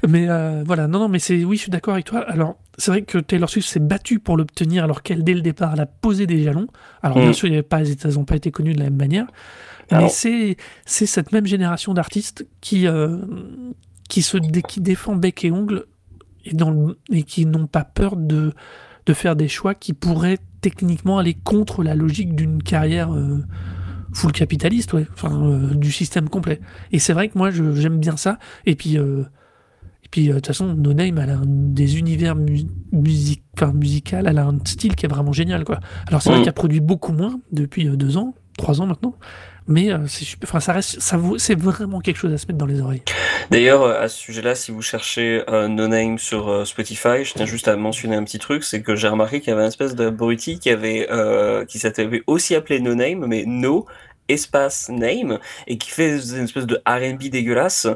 Mais 0.07 0.28
euh, 0.28 0.62
voilà, 0.66 0.86
non, 0.88 0.99
non, 0.99 1.09
mais 1.09 1.18
c'est. 1.18 1.43
Oui, 1.43 1.57
je 1.57 1.62
suis 1.62 1.70
d'accord 1.70 1.95
avec 1.95 2.05
toi. 2.05 2.20
Alors, 2.28 2.59
c'est 2.76 2.91
vrai 2.91 3.01
que 3.03 3.16
Taylor 3.16 3.49
Swift 3.49 3.66
s'est 3.66 3.80
battue 3.80 4.18
pour 4.18 4.36
l'obtenir, 4.36 4.84
alors 4.84 5.03
qu'elle, 5.03 5.24
dès 5.24 5.32
le 5.32 5.41
départ, 5.41 5.72
elle 5.72 5.80
a 5.80 5.86
posé 5.86 6.26
des 6.26 6.43
jalons. 6.43 6.66
Alors, 7.03 7.16
Mm. 7.16 7.22
bien 7.22 7.32
sûr, 7.32 7.49
il 7.49 7.53
y 7.53 7.55
avait 7.55 7.62
pas, 7.62 7.80
elles 7.80 8.12
n'ont 8.14 8.24
pas 8.26 8.36
été 8.36 8.51
connues 8.51 8.74
de 8.74 8.78
la 8.78 8.84
même 8.84 8.97
manière. 8.97 9.26
Mais 9.91 10.09
c'est 10.11 10.57
c'est 10.84 11.07
cette 11.07 11.32
même 11.32 11.47
génération 11.47 11.95
d'artistes 11.95 12.47
qui, 12.61 12.86
euh, 12.86 13.16
qui, 14.11 14.20
se 14.22 14.36
qui 14.36 14.80
défend 14.82 15.16
bec 15.16 15.43
et 15.45 15.51
ongle 15.51 15.86
et, 16.45 16.55
dans 16.55 16.70
le- 16.70 16.99
et 17.11 17.22
qui 17.24 17.45
n'ont 17.47 17.66
pas 17.66 17.84
peur 17.84 18.16
de, 18.16 18.53
de 19.07 19.12
faire 19.14 19.34
des 19.34 19.49
choix 19.49 19.74
qui 19.74 19.93
pourraient 19.95 20.38
techniquement 20.61 21.19
aller 21.19 21.35
contre 21.35 21.83
la 21.83 21.95
logique 21.95 22.35
d'une 22.35 22.63
carrière 22.63 23.13
euh, 23.15 23.39
full 24.13 24.33
capitaliste, 24.33 24.93
ouais, 24.93 25.07
enfin, 25.13 25.41
euh, 25.45 25.75
du 25.75 25.93
système 25.93 26.29
complet. 26.29 26.61
Et 26.93 26.99
c'est 26.99 27.13
vrai 27.13 27.29
que 27.29 27.39
moi, 27.39 27.51
je- 27.51 27.75
j'aime 27.75 27.99
bien 27.99 28.17
ça. 28.17 28.39
Et 28.67 28.75
puis, 28.75 28.99
euh, 28.99 29.23
et 30.05 30.09
puis 30.11 30.29
de 30.29 30.35
toute 30.35 30.47
façon, 30.49 30.75
No 30.75 30.93
Name, 30.93 31.19
elle 31.19 31.31
a 31.31 31.37
un- 31.39 31.45
des 31.47 31.99
univers 31.99 32.35
mu 32.35 32.63
music, 32.93 33.43
enfin, 33.57 33.73
musical, 33.73 34.27
elle 34.29 34.39
a 34.39 34.47
un 34.47 34.59
style 34.65 34.97
qui 34.97 35.07
est 35.07 35.09
vraiment 35.09 35.33
génial, 35.33 35.65
quoi. 35.65 35.79
Alors, 36.09 36.23
c'est 36.23 36.31
vrai 36.31 36.41
Mm. 36.41 36.45
qu'elle 36.45 36.53
produit 36.55 36.81
beaucoup 36.81 37.13
moins 37.13 37.39
depuis 37.53 37.85
deux 37.97 38.17
ans, 38.17 38.35
trois 38.59 38.81
ans 38.81 38.87
maintenant. 38.87 39.15
Mais 39.71 39.91
euh, 39.93 39.99
c'est 40.07 40.27
enfin, 40.45 40.61
ça 40.61 40.73
reste, 40.73 41.01
ça 41.01 41.18
c'est 41.39 41.59
vraiment 41.59 42.01
quelque 42.01 42.16
chose 42.16 42.33
à 42.33 42.39
se 42.39 42.47
mettre 42.47 42.59
dans 42.59 42.66
les 42.66 42.81
oreilles. 42.81 43.03
D'ailleurs, 43.51 43.83
euh, 43.83 44.01
à 44.03 44.09
ce 44.09 44.18
sujet-là, 44.18 44.55
si 44.55 44.73
vous 44.73 44.83
cherchez 44.83 45.43
No 45.49 45.87
Name 45.89 46.18
sur 46.18 46.49
euh, 46.49 46.64
Spotify, 46.64 47.25
je 47.25 47.33
tiens 47.35 47.47
juste 47.47 47.68
à 47.68 47.77
mentionner 47.77 48.16
un 48.16 48.25
petit 48.25 48.39
truc, 48.39 48.64
c'est 48.64 48.83
que 48.83 48.97
j'ai 48.97 49.09
remarqué 49.09 49.41
qu'il 49.41 49.51
y 49.51 49.53
avait 49.53 49.62
une 49.62 49.68
espèce 49.68 49.95
d'abruti 49.95 50.59
qui 50.59 50.71
avait, 50.71 51.09
qui 51.68 51.79
s'était 51.79 52.09
aussi 52.27 52.55
appelé 52.55 52.81
No 52.81 52.95
Name, 52.95 53.25
mais 53.27 53.45
No 53.47 53.87
espace 54.29 54.89
name 54.91 55.41
et 55.66 55.77
qui 55.77 55.91
fait 55.91 56.11
une 56.21 56.45
espèce 56.45 56.64
de 56.66 56.81
R&B 56.87 57.31
dégueulasse 57.31 57.89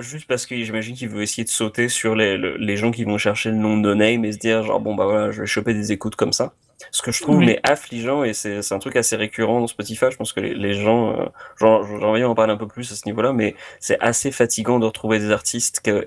juste 0.00 0.26
parce 0.28 0.46
que 0.46 0.56
j'imagine 0.56 0.94
qu'il 0.94 1.08
veut 1.08 1.22
essayer 1.22 1.44
de 1.44 1.48
sauter 1.48 1.88
sur 1.88 2.14
les, 2.14 2.36
le- 2.36 2.56
les 2.58 2.76
gens 2.76 2.90
qui 2.90 3.04
vont 3.04 3.18
chercher 3.18 3.50
le 3.50 3.56
nom 3.56 3.78
de 3.78 3.94
Name 3.94 4.24
et 4.24 4.32
se 4.32 4.38
dire 4.38 4.62
genre 4.62 4.80
bon 4.80 4.94
bah 4.94 5.04
voilà 5.06 5.30
je 5.30 5.40
vais 5.40 5.46
choper 5.46 5.72
des 5.74 5.90
écoutes 5.92 6.16
comme 6.16 6.32
ça 6.32 6.52
ce 6.96 7.02
que 7.02 7.12
je 7.12 7.20
trouve 7.22 7.36
Oui. 7.38 7.46
mais 7.46 7.60
affligeant 7.62 8.24
et 8.24 8.32
c'est 8.32 8.72
un 8.72 8.78
truc 8.78 8.96
assez 8.96 9.16
récurrent 9.16 9.60
dans 9.60 9.66
Spotify 9.66 10.06
je 10.10 10.16
pense 10.16 10.32
que 10.32 10.40
les, 10.40 10.54
les 10.54 10.72
gens 10.74 11.12
euh, 11.20 11.24
j'en 11.60 11.82
envie 12.02 12.22
d'en 12.22 12.34
parler 12.34 12.52
un 12.54 12.56
peu 12.56 12.66
plus 12.66 12.90
à 12.90 12.94
ce 12.96 13.02
niveau-là 13.06 13.32
mais 13.34 13.54
c'est 13.80 13.98
assez 14.00 14.30
fatigant 14.30 14.78
de 14.78 14.86
retrouver 14.86 15.18
des 15.18 15.30
artistes 15.30 15.80
qui 15.80 15.90
ont 15.92 16.02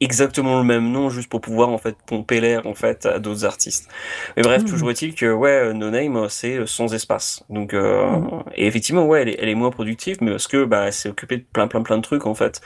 exactement 0.00 0.56
le 0.58 0.64
même 0.64 0.90
nom 0.90 1.10
juste 1.10 1.28
pour 1.28 1.42
pouvoir 1.42 1.68
en 1.68 1.76
fait 1.76 1.94
pomper 2.06 2.40
l'air 2.40 2.66
en 2.66 2.72
fait 2.74 3.04
à 3.04 3.18
d'autres 3.18 3.44
artistes. 3.44 3.90
Mais 4.34 4.42
bref, 4.42 4.62
Mhm. 4.62 4.68
toujours 4.70 4.90
est-il 4.90 5.14
que 5.14 5.30
ouais, 5.30 5.74
No 5.74 5.90
Name 5.90 6.16
euh, 6.16 6.28
c'est 6.30 6.56
euh, 6.56 6.64
sans 6.66 6.94
espace. 6.94 7.44
Donc 7.50 7.74
euh, 7.74 8.06
Mhm. 8.08 8.44
et 8.56 8.66
effectivement 8.66 9.04
ouais, 9.06 9.20
elle 9.20 9.28
est, 9.28 9.36
elle 9.40 9.50
est 9.50 9.54
moins 9.54 9.70
productive, 9.70 10.16
mais 10.22 10.30
parce 10.30 10.46
que 10.48 10.64
bah 10.64 10.84
elle 10.86 10.94
s'est 10.94 11.10
occupée 11.10 11.36
de 11.36 11.44
plein 11.52 11.68
plein 11.68 11.82
plein 11.82 11.98
de 11.98 12.02
trucs 12.02 12.24
en 12.24 12.34
fait. 12.34 12.62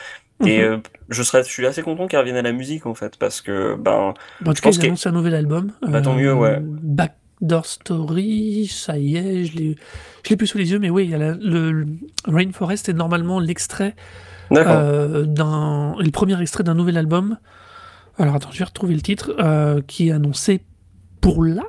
Et 0.46 0.58
Mhm. 0.60 0.64
euh, 0.64 0.76
je 1.08 1.22
serais, 1.24 1.42
je 1.42 1.48
suis 1.48 1.66
assez 1.66 1.82
content 1.82 2.06
qu'elle 2.06 2.20
revienne 2.20 2.36
à 2.36 2.42
la 2.42 2.52
musique 2.52 2.86
en 2.86 2.94
fait, 2.94 3.16
parce 3.18 3.40
que 3.40 3.74
ben 3.74 4.14
Bon, 4.40 4.50
en 4.52 4.54
tout 4.54 4.58
je 4.58 4.62
cas, 4.62 4.68
pense 4.68 4.76
ils 4.76 4.80
que- 4.82 4.86
annoncent 4.86 5.08
un 5.10 5.12
nouvel 5.12 5.34
album. 5.34 5.72
Bah, 5.82 6.02
tant 6.02 6.14
mieux, 6.14 6.32
ouais. 6.34 6.60
Backdoor 7.40 7.66
Story, 7.66 8.66
ça 8.70 8.96
y 8.98 9.16
est, 9.16 9.44
je 9.44 9.56
l'ai, 9.56 9.76
je 10.24 10.30
l'ai 10.30 10.36
plus 10.36 10.46
sous 10.46 10.58
les 10.58 10.70
yeux, 10.70 10.78
mais 10.78 10.90
oui, 10.90 11.04
il 11.04 11.10
y 11.10 11.14
a 11.14 11.18
la- 11.18 11.34
le, 11.34 11.72
le 11.72 11.86
Rainforest 12.26 12.88
est 12.88 12.92
normalement 12.94 13.40
l'extrait 13.40 13.94
euh, 14.52 15.24
d'un, 15.24 15.94
le 15.98 16.10
premier 16.10 16.40
extrait 16.40 16.64
d'un 16.64 16.74
nouvel 16.74 16.96
album. 16.96 17.38
Alors 18.18 18.36
attends, 18.36 18.50
je 18.52 18.58
vais 18.58 18.64
retrouver 18.64 18.94
le 18.94 19.00
titre 19.02 19.34
euh, 19.40 19.80
qui 19.86 20.08
est 20.08 20.12
annoncé 20.12 20.60
pour 21.20 21.44
là, 21.44 21.64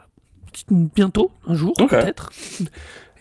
bientôt, 0.69 1.31
un 1.47 1.55
jour 1.55 1.73
peut-être, 2.01 2.31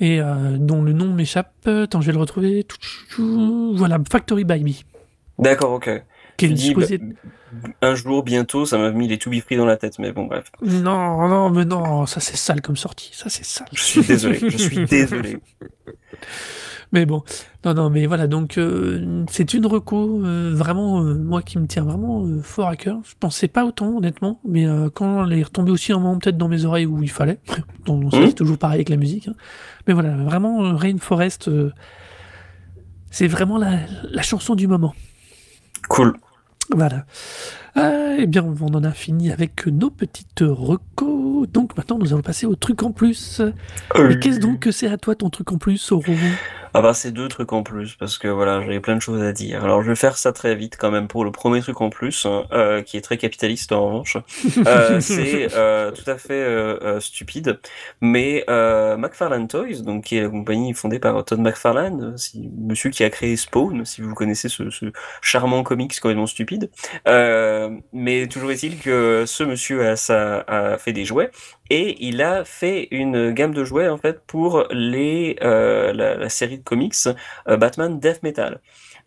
et 0.01 0.20
euh, 0.20 0.57
dont 0.59 0.82
le 0.82 0.92
nom 0.92 1.12
m'échappe. 1.12 1.53
Attends, 1.66 2.01
je 2.03 2.07
vais 2.07 2.12
le 2.12 2.18
retrouver. 2.20 2.66
Voilà, 3.18 3.99
Factory 4.11 4.45
by 4.45 4.62
Me, 4.62 4.72
D'accord, 5.42 5.72
ok. 5.72 5.90
qui 6.36 6.47
est 6.47 6.57
supposé 6.57 6.99
bah, 6.99 7.07
un 7.82 7.94
jour 7.94 8.22
bientôt, 8.22 8.66
ça 8.66 8.78
m'a 8.78 8.90
mis 8.90 9.09
les 9.09 9.18
To 9.18 9.30
Be 9.30 9.40
Free 9.40 9.57
dans 9.57 9.66
la 9.66 9.76
tête, 9.76 9.98
mais 9.98 10.12
bon 10.12 10.26
bref. 10.26 10.50
Non, 10.62 11.28
non, 11.28 11.50
mais 11.50 11.64
non, 11.64 12.07
ça 12.07 12.20
c'est 12.20 12.36
sale 12.36 12.61
comme 12.62 12.76
sortie, 12.76 13.11
ça 13.12 13.28
c'est 13.28 13.44
sale. 13.44 13.68
Je 13.72 13.82
suis 13.82 14.02
désolé, 14.02 14.38
je 14.40 14.57
suis 14.57 14.84
désolé. 14.86 15.38
Mais 16.92 17.07
bon, 17.07 17.24
non, 17.64 17.74
non, 17.74 17.90
mais 17.90 18.07
voilà, 18.07 18.28
donc 18.28 18.57
euh, 18.57 19.24
c'est 19.28 19.52
une 19.55 19.66
reco 19.66 20.22
euh, 20.24 20.52
vraiment, 20.55 21.02
euh, 21.02 21.14
moi 21.14 21.42
qui 21.42 21.59
me 21.59 21.66
tient 21.66 21.82
vraiment 21.82 22.24
fort 22.42 22.68
à 22.68 22.76
cœur. 22.76 22.98
Je 23.05 23.14
pensais 23.18 23.48
pas 23.48 23.64
autant, 23.64 23.96
honnêtement, 23.96 24.40
mais 24.44 24.64
quand 24.94 25.26
elle 25.26 25.38
est 25.38 25.42
retombée 25.42 25.72
aussi 25.72 25.92
un 25.92 25.98
moment 25.98 26.18
peut-être 26.18 26.36
dans 26.38 26.48
mes 26.48 26.64
oreilles 26.64 26.86
où 26.86 27.02
il 27.02 27.11
fallait, 27.11 27.40
donc 27.86 28.05
c'est 28.12 28.34
toujours 28.34 28.59
pareil 28.59 28.76
avec 28.76 28.90
la 28.90 28.96
musique. 28.96 29.26
hein. 29.28 29.34
Mais 29.88 29.94
voilà, 29.94 30.16
vraiment, 30.16 30.76
Rainforest, 30.76 31.50
c'est 33.11 33.26
vraiment 33.28 33.59
la, 33.59 33.78
la 34.11 34.22
chanson 34.22 34.55
du 34.55 34.68
moment. 34.68 34.94
Cool. 35.88 36.14
Voilà. 36.70 37.04
Ah, 37.76 38.14
eh 38.18 38.26
bien, 38.26 38.44
on 38.44 38.74
en 38.74 38.84
a 38.84 38.92
fini 38.92 39.32
avec 39.32 39.66
nos 39.66 39.90
petites 39.90 40.40
recos. 40.42 41.48
Donc 41.48 41.76
maintenant, 41.76 41.98
nous 41.98 42.12
allons 42.12 42.22
passer 42.22 42.46
au 42.46 42.54
truc 42.54 42.82
en 42.82 42.92
plus. 42.92 43.42
Et 43.96 44.18
qu'est-ce 44.18 44.38
donc 44.38 44.60
que 44.60 44.70
c'est 44.70 44.88
à 44.88 44.96
toi 44.96 45.14
ton 45.14 45.28
truc 45.30 45.50
en 45.52 45.58
plus, 45.58 45.92
Aurore 45.92 46.14
Ah 46.72 46.82
bah 46.82 46.94
c'est 46.94 47.12
deux 47.12 47.28
trucs 47.28 47.52
en 47.52 47.62
plus 47.62 47.94
parce 47.94 48.18
que 48.18 48.26
voilà 48.26 48.60
j'avais 48.60 48.80
plein 48.80 48.96
de 48.96 49.00
choses 49.00 49.22
à 49.22 49.32
dire. 49.32 49.62
Alors 49.62 49.82
je 49.82 49.88
vais 49.90 49.94
faire 49.96 50.16
ça 50.18 50.32
très 50.32 50.56
vite 50.56 50.76
quand 50.78 50.90
même 50.90 51.06
pour 51.06 51.24
le 51.24 51.30
premier 51.30 51.60
truc 51.60 51.80
en 51.80 51.88
plus 51.90 52.26
hein, 52.26 52.46
euh, 52.52 52.82
qui 52.82 52.96
est 52.96 53.00
très 53.00 53.16
capitaliste 53.16 53.70
en 53.72 53.86
revanche. 53.86 54.16
Euh, 54.66 55.00
c'est 55.00 55.48
euh, 55.54 55.90
tout 55.90 56.08
à 56.10 56.16
fait 56.16 56.32
euh, 56.32 56.78
euh, 56.82 57.00
stupide, 57.00 57.58
mais 58.00 58.44
euh, 58.48 58.96
McFarlane 58.96 59.46
Toys 59.46 59.82
donc 59.84 60.04
qui 60.04 60.16
est 60.16 60.22
la 60.22 60.28
compagnie 60.28 60.72
fondée 60.74 60.98
par 60.98 61.22
Todd 61.24 61.40
McFarlane, 61.40 62.12
euh, 62.14 62.16
si, 62.16 62.50
monsieur 62.56 62.90
qui 62.90 63.04
a 63.04 63.10
créé 63.10 63.36
Spawn 63.36 63.84
si 63.84 64.00
vous 64.00 64.14
connaissez 64.14 64.48
ce, 64.48 64.70
ce 64.70 64.86
charmant 65.20 65.62
comics 65.62 65.98
complètement 66.00 66.26
stupide. 66.26 66.70
Euh, 67.08 67.63
mais 67.92 68.26
toujours 68.26 68.50
est-il 68.50 68.78
que 68.78 69.24
ce 69.26 69.44
monsieur 69.44 69.88
a, 69.88 70.78
fait 70.78 70.92
des 70.92 71.04
jouets 71.04 71.30
et 71.70 71.96
il 72.06 72.22
a 72.22 72.44
fait 72.44 72.88
une 72.90 73.32
gamme 73.32 73.54
de 73.54 73.64
jouets 73.64 73.88
en 73.88 73.98
fait 73.98 74.20
pour 74.26 74.66
les 74.70 75.36
euh, 75.42 75.92
la, 75.92 76.16
la 76.16 76.28
série 76.28 76.58
de 76.58 76.64
comics 76.64 76.94
euh, 77.48 77.56
Batman 77.56 77.98
Death 77.98 78.22
Metal. 78.22 78.60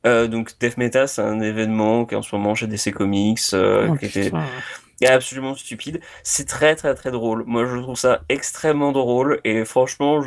Euh, 0.05 0.27
donc 0.27 0.51
Death 0.59 0.77
Metal 0.77 1.07
c'est 1.07 1.21
un 1.21 1.39
événement 1.39 2.05
qui 2.05 2.13
est 2.13 2.17
en 2.17 2.21
ce 2.21 2.35
moment 2.35 2.53
chez 2.55 2.67
DC 2.67 2.93
Comics 2.93 3.39
euh, 3.53 3.87
Oh, 3.89 3.95
qui 3.95 4.05
était 4.05 4.31
putain. 4.99 5.15
absolument 5.15 5.55
stupide. 5.55 5.99
C'est 6.23 6.47
très 6.47 6.75
très 6.75 6.93
très 6.95 7.11
drôle. 7.11 7.43
Moi 7.45 7.65
je 7.65 7.77
trouve 7.77 7.95
ça 7.97 8.21
extrêmement 8.29 8.91
drôle 8.91 9.39
et 9.43 9.63
franchement 9.65 10.21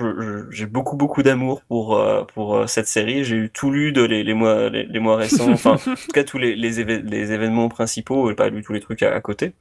j'ai 0.51 0.67
beaucoup 0.67 0.97
beaucoup 0.97 1.23
d'amour 1.23 1.63
pour 1.69 1.97
euh, 1.97 2.25
pour 2.25 2.57
euh, 2.57 2.67
cette 2.67 2.87
série. 2.87 3.25
J'ai 3.25 3.37
eu 3.37 3.51
tout 3.51 3.71
lu 3.71 3.93
de 3.93 4.03
les, 4.03 4.23
les 4.25 4.35
mois 4.35 4.69
les, 4.71 4.85
les 4.87 5.01
mois 5.01 5.17
récents, 5.17 5.51
enfin 5.53 5.73
en 5.75 5.79
tout 5.79 6.13
cas 6.15 6.25
tous 6.25 6.39
les 6.39 6.57
les, 6.57 6.81
évé- 6.85 7.03
les 7.03 7.33
événements 7.33 7.69
principaux 7.69 8.31
et 8.31 8.35
pas 8.35 8.49
lu 8.51 8.63
tous 8.63 8.73
les 8.73 8.81
trucs 8.81 9.03
à, 9.03 9.15
à 9.15 9.21
côté. 9.21 9.53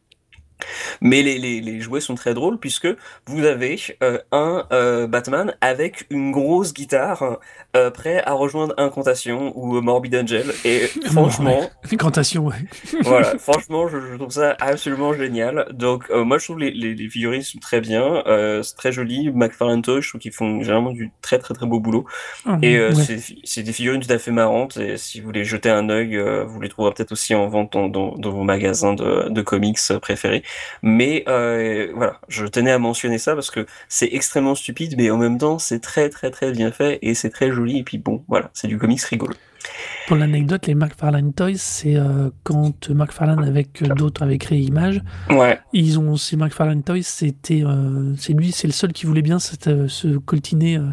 Mais 1.01 1.21
les, 1.21 1.37
les, 1.39 1.61
les 1.61 1.79
jouets 1.79 2.01
sont 2.01 2.15
très 2.15 2.33
drôles 2.33 2.59
puisque 2.59 2.87
vous 3.25 3.45
avez 3.45 3.79
euh, 4.03 4.19
un 4.31 4.65
euh, 4.71 5.07
Batman 5.07 5.55
avec 5.61 6.05
une 6.09 6.31
grosse 6.31 6.73
guitare 6.73 7.39
euh, 7.77 7.91
prêt 7.91 8.23
à 8.25 8.33
rejoindre 8.33 8.73
Incantation 8.77 9.53
ou 9.55 9.79
Morbid 9.81 10.15
Angel 10.15 10.45
et 10.65 10.87
franchement 11.11 11.69
Incantation, 11.91 12.47
ouais. 12.47 12.55
voilà, 13.03 13.37
franchement, 13.37 13.87
je, 13.87 13.97
je 13.99 14.15
trouve 14.15 14.31
ça 14.31 14.55
absolument 14.59 15.13
génial. 15.13 15.67
Donc, 15.71 16.05
euh, 16.09 16.23
moi, 16.23 16.37
je 16.39 16.45
trouve 16.45 16.59
les, 16.59 16.71
les, 16.71 16.95
les 16.95 17.09
figurines 17.09 17.41
sont 17.43 17.59
très 17.59 17.79
bien, 17.81 18.23
euh, 18.27 18.63
c'est 18.63 18.75
très 18.75 18.91
joli. 18.91 19.31
McFarlane 19.31 19.81
Toys, 19.81 20.01
je 20.01 20.09
trouve 20.09 20.21
qu'ils 20.21 20.31
font 20.33 20.61
généralement 20.61 20.91
du 20.91 21.11
très 21.21 21.37
très 21.39 21.53
très 21.53 21.65
beau 21.67 21.79
boulot. 21.79 22.05
Et 22.63 22.77
euh, 22.77 22.89
Ouais. 22.89 23.19
c'est 23.43 23.63
des 23.63 23.71
figurines 23.73 24.01
tout 24.01 24.11
à 24.11 24.17
fait 24.17 24.31
marrantes. 24.31 24.77
Et 24.77 24.97
si 24.97 25.19
vous 25.19 25.25
voulez 25.27 25.43
jeter 25.45 25.69
un 25.69 25.89
œil, 25.89 26.19
vous 26.47 26.59
les 26.59 26.69
trouverez 26.69 26.93
peut-être 26.93 27.11
aussi 27.11 27.35
en 27.35 27.47
vente 27.47 27.73
dans, 27.73 27.87
dans, 27.87 28.15
dans 28.17 28.31
vos 28.31 28.43
magasins 28.43 28.93
de, 28.93 29.29
de 29.29 29.41
comics 29.41 29.77
préférés. 30.01 30.43
Mais 30.81 31.23
voilà, 31.27 32.19
je 32.27 32.45
tenais 32.45 32.71
à 32.71 32.79
mentionner 32.79 33.17
ça 33.19 33.35
parce 33.35 33.51
que 33.51 33.65
c'est 33.87 34.09
extrêmement 34.11 34.55
stupide, 34.55 34.95
mais 34.97 35.09
en 35.11 35.17
même 35.17 35.37
temps, 35.37 35.59
c'est 35.59 35.79
très 35.79 36.09
très 36.09 36.31
très 36.31 36.51
bien 36.51 36.71
fait 36.71 36.97
et 37.01 37.13
c'est 37.13 37.29
très 37.29 37.51
joli. 37.51 37.58
Et 37.67 37.83
puis 37.83 37.97
bon, 37.97 38.23
voilà, 38.27 38.49
c'est 38.53 38.67
du 38.67 38.77
comics 38.77 39.01
rigolo. 39.01 39.33
Pour 40.07 40.17
l'anecdote, 40.17 40.65
les 40.67 40.75
McFarlane 40.75 41.33
Toys, 41.33 41.57
c'est 41.57 41.95
euh, 41.95 42.29
quand 42.43 42.89
McFarlane 42.89 43.43
avec 43.43 43.83
d'autres 43.83 44.23
avaient 44.23 44.37
créé 44.37 44.59
Image. 44.59 45.01
Ouais. 45.29 45.59
Ils 45.73 45.99
ont 45.99 46.15
ces 46.15 46.35
McFarlane 46.35 46.81
Toys, 46.81 47.03
c'était 47.03 47.63
euh, 47.63 48.15
c'est 48.17 48.33
lui, 48.33 48.51
c'est 48.51 48.67
le 48.67 48.73
seul 48.73 48.91
qui 48.93 49.05
voulait 49.05 49.21
bien 49.21 49.37
cette, 49.37 49.87
se 49.87 50.17
coltiner 50.17 50.77
euh, 50.77 50.87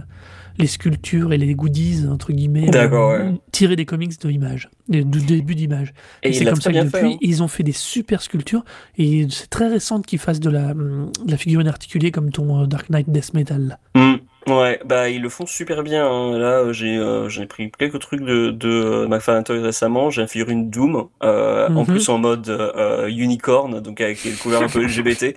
les 0.58 0.66
sculptures 0.66 1.32
et 1.32 1.38
les 1.38 1.54
goodies 1.54 2.06
entre 2.08 2.32
guillemets 2.32 2.74
euh, 2.74 3.08
ouais. 3.08 3.34
tirés 3.52 3.76
des 3.76 3.84
comics 3.84 4.20
de 4.20 4.30
Image, 4.30 4.70
du 4.88 5.04
début 5.04 5.54
d'Image. 5.54 5.92
Et 6.22 6.30
Et, 6.30 6.32
c'est 6.32 6.44
comme 6.44 6.60
ça 6.60 6.70
que 6.70 6.74
bien 6.74 6.88
fait, 6.88 7.02
depuis, 7.02 7.14
hein. 7.14 7.18
ils 7.20 7.42
ont 7.42 7.48
fait 7.48 7.62
des 7.62 7.72
super 7.72 8.22
sculptures. 8.22 8.64
Et 8.96 9.26
c'est 9.30 9.48
très 9.48 9.68
récent 9.68 10.00
qu'ils 10.00 10.18
fassent 10.18 10.40
de 10.40 10.50
la, 10.50 10.74
de 10.74 11.10
la 11.26 11.36
figurine 11.36 11.68
articulée 11.68 12.10
comme 12.10 12.30
ton 12.30 12.62
euh, 12.62 12.66
Dark 12.66 12.90
Knight 12.90 13.10
Death 13.10 13.34
Metal. 13.34 13.78
Mm. 13.94 14.15
Ouais, 14.48 14.78
bah 14.84 15.08
ils 15.10 15.20
le 15.20 15.28
font 15.28 15.44
super 15.44 15.82
bien. 15.82 16.06
hein. 16.06 16.38
Là, 16.38 16.60
euh, 16.60 16.72
j'ai 16.72 16.96
euh, 16.96 17.28
j'ai 17.28 17.46
pris 17.46 17.72
quelques 17.76 17.98
trucs 17.98 18.20
de, 18.20 18.50
de 18.52 18.68
euh, 18.68 19.08
McFarlane 19.08 19.42
Toys 19.42 19.60
récemment. 19.60 20.08
J'ai 20.10 20.22
une 20.48 20.70
Doom, 20.70 21.08
euh, 21.24 21.68
en 21.74 21.80
Mhm. 21.80 21.86
plus 21.86 22.08
en 22.08 22.18
mode 22.18 22.48
euh, 22.48 23.08
unicorn, 23.08 23.80
donc 23.80 24.00
avec 24.00 24.22
les 24.22 24.30
couleurs 24.32 24.62
un 24.62 24.68
peu 24.68 24.82
LGBT. 24.86 25.36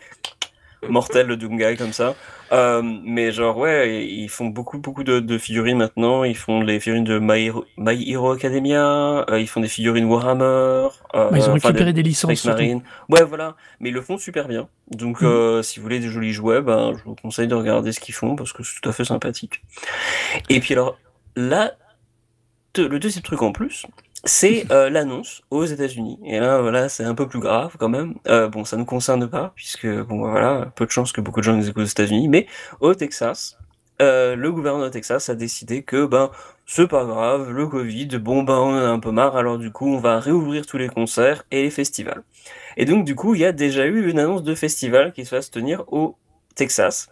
Mortel 0.88 1.27
le 1.27 1.36
Doom 1.36 1.57
Guy 1.57 1.75
comme 1.75 1.91
ça. 1.93 2.15
Euh, 2.51 2.82
mais 3.03 3.32
genre 3.32 3.57
ouais, 3.57 4.05
ils 4.07 4.30
font 4.30 4.47
beaucoup 4.47 4.80
beaucoup 4.80 5.03
de, 5.03 5.19
de 5.19 5.38
figurines 5.38 5.77
maintenant. 5.77 6.23
Ils 6.23 6.38
font 6.38 6.61
les 6.61 6.80
figurines 6.80 7.03
de 7.03 7.19
My 7.19 7.47
Hero, 7.47 7.65
My 7.77 8.09
Hero 8.09 8.32
Academia. 8.32 9.25
euh, 9.30 9.39
ils 9.39 9.47
font 9.47 9.59
des 9.59 9.67
figurines 9.67 10.05
Warhammer. 10.05 10.43
euh, 10.45 10.89
Bah, 11.13 11.38
ils 11.38 11.49
ont 11.49 11.53
récupéré 11.53 11.91
des 11.93 12.01
licences. 12.03 12.45
Marine. 12.45 12.82
Ouais, 13.09 13.23
voilà. 13.23 13.55
Mais 13.80 13.89
ils 13.89 13.93
le 13.95 14.01
font 14.01 14.17
super 14.17 14.47
bien. 14.47 14.67
Donc, 14.89 15.21
Mhm. 15.21 15.27
euh, 15.27 15.61
si 15.61 15.80
vous 15.80 15.84
voulez 15.84 15.99
des 15.99 16.09
jolis 16.09 16.32
jouets, 16.34 16.61
ben, 16.61 16.93
je 16.97 17.03
vous 17.03 17.15
conseille 17.15 17.47
de 17.47 17.55
regarder 17.55 17.91
ce 17.91 17.99
qu'ils 17.99 18.15
font 18.15 18.36
parce 18.36 18.53
que 18.53 18.63
c'est 18.63 18.80
tout 18.82 18.88
à 18.89 18.93
fait 18.93 19.05
sympathique. 19.05 19.61
Et 20.49 20.59
puis 20.59 20.73
alors, 20.73 20.97
là, 21.36 21.73
le 22.77 22.97
deuxième 22.99 23.23
truc 23.23 23.41
en 23.41 23.51
plus, 23.51 23.86
c'est 24.26 24.70
euh, 24.72 24.89
l'annonce 24.89 25.41
aux 25.49 25.65
États-Unis. 25.65 26.20
Et 26.26 26.39
là, 26.39 26.61
voilà, 26.61 26.89
c'est 26.89 27.03
un 27.03 27.15
peu 27.15 27.28
plus 27.28 27.39
grave 27.39 27.76
quand 27.80 27.89
même. 27.89 28.15
Euh, 28.28 28.49
bon, 28.49 28.65
ça 28.65 28.78
ne 28.78 28.84
concerne 28.84 29.28
pas 29.30 29.53
puisque, 29.55 29.88
bon, 29.88 30.20
voilà, 30.20 30.72
peu 30.76 30.86
de 30.86 30.91
chance 30.91 31.11
que 31.11 31.22
beaucoup 31.22 31.39
de 31.39 31.45
gens 31.45 31.55
nous 31.55 31.70
écoutent 31.70 31.84
aux 31.84 31.86
États-Unis. 31.86 32.28
Mais 32.28 32.47
au 32.82 32.93
Texas, 32.93 33.57
euh, 34.01 34.36
le 34.36 34.51
gouverneur 34.51 34.84
de 34.84 34.89
Texas 34.89 35.30
a 35.30 35.36
décidé 35.36 35.84
que, 35.84 36.05
ben, 36.05 36.32
c'est 36.65 36.88
pas 36.88 37.05
grave, 37.05 37.49
le 37.51 37.67
Covid, 37.67 38.07
bon, 38.20 38.43
ben, 38.43 38.55
on 38.55 38.74
en 38.74 38.78
a 38.78 38.89
un 38.89 38.99
peu 38.99 39.11
marre. 39.11 39.38
Alors 39.38 39.57
du 39.57 39.72
coup, 39.72 39.88
on 39.88 39.99
va 39.99 40.20
réouvrir 40.20 40.65
tous 40.65 40.78
les 40.78 40.89
concerts 40.89 41.43
et 41.51 41.63
les 41.63 41.72
festivals. 41.72 42.24
Et 42.78 42.86
donc, 42.86 43.05
du 43.05 43.15
coup, 43.15 43.36
il 43.36 43.41
y 43.41 43.45
a 43.45 43.51
déjà 43.51 43.86
eu 43.86 44.09
une 44.09 44.20
annonce 44.20 44.43
de 44.43 44.55
festival 44.55 45.13
qui 45.13 45.24
va 45.24 45.41
se 45.41 45.51
tenir 45.51 45.84
au 45.91 46.17
Texas. 46.55 47.09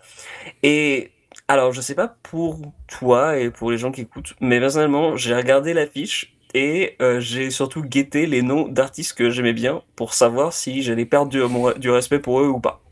Et 0.64 1.12
alors, 1.48 1.72
je 1.72 1.82
sais 1.82 1.96
pas 1.96 2.18
pour 2.24 2.60
toi 2.88 3.38
et 3.38 3.50
pour 3.50 3.72
les 3.72 3.78
gens 3.78 3.92
qui 3.92 4.02
écoutent, 4.02 4.36
mais 4.42 4.60
personnellement, 4.60 5.16
j'ai 5.16 5.34
regardé 5.34 5.74
l'affiche 5.74 6.37
et 6.54 6.96
euh, 7.02 7.20
j'ai 7.20 7.50
surtout 7.52 7.82
guetté 7.84 8.26
les 8.26 8.42
noms 8.42 8.68
d'artistes 8.68 9.14
que 9.14 9.30
j'aimais 9.30 9.54
bien 9.54 9.84
pour 9.96 10.14
savoir 10.14 10.54
si 10.54 10.82
j'allais 10.84 11.06
perdre 11.06 11.30
du, 11.32 11.40
mon- 11.42 11.72
du 11.78 11.90
respect 11.90 12.20
pour 12.20 12.42
eux 12.42 12.48
ou 12.48 12.60
pas. 12.60 12.82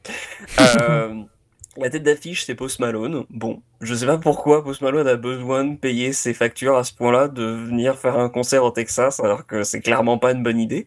Euh, 0.60 1.24
la 1.78 1.90
tête 1.90 2.04
d'affiche, 2.04 2.46
c'est 2.46 2.56
Post 2.56 2.80
Malone. 2.80 3.26
Bon, 3.30 3.62
je 3.82 3.94
sais 3.94 4.06
pas 4.06 4.18
pourquoi 4.18 4.64
Post 4.64 4.82
Malone 4.82 5.08
a 5.08 5.16
besoin 5.16 5.66
de 5.66 5.76
payer 5.76 6.14
ses 6.14 6.34
factures 6.34 6.78
à 6.78 6.84
ce 6.84 6.94
point-là, 6.94 7.28
de 7.28 7.44
venir 7.44 7.98
faire 7.98 8.18
un 8.18 8.30
concert 8.30 8.64
au 8.64 8.72
Texas, 8.72 9.20
alors 9.20 9.46
que 9.46 9.64
c'est 9.64 9.82
clairement 9.82 10.18
pas 10.18 10.32
une 10.32 10.44
bonne 10.44 10.60
idée. 10.60 10.86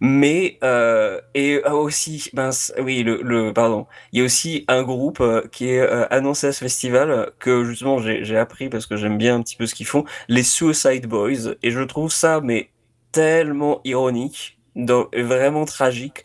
Mais 0.00 0.58
euh, 0.62 1.20
et 1.34 1.60
ah, 1.64 1.74
aussi, 1.74 2.30
mince, 2.34 2.72
oui, 2.78 3.02
le, 3.02 3.20
le 3.22 3.52
pardon, 3.52 3.86
il 4.12 4.18
y 4.18 4.22
a 4.22 4.24
aussi 4.24 4.64
un 4.68 4.82
groupe 4.82 5.20
euh, 5.20 5.42
qui 5.50 5.70
est 5.70 5.80
euh, 5.80 6.06
annoncé 6.10 6.48
à 6.48 6.52
ce 6.52 6.60
festival 6.60 7.10
euh, 7.10 7.26
que 7.38 7.64
justement 7.64 7.98
j'ai 7.98 8.36
appris 8.36 8.68
parce 8.68 8.86
que 8.86 8.96
j'aime 8.96 9.18
bien 9.18 9.36
un 9.36 9.42
petit 9.42 9.56
peu 9.56 9.66
ce 9.66 9.74
qu'ils 9.74 9.86
font, 9.86 10.04
les 10.28 10.42
Suicide 10.42 11.06
Boys, 11.06 11.54
et 11.62 11.70
je 11.70 11.80
trouve 11.80 12.12
ça 12.12 12.40
mais 12.42 12.70
tellement 13.12 13.80
ironique, 13.84 14.58
donc, 14.74 15.16
vraiment 15.16 15.64
tragique 15.64 16.24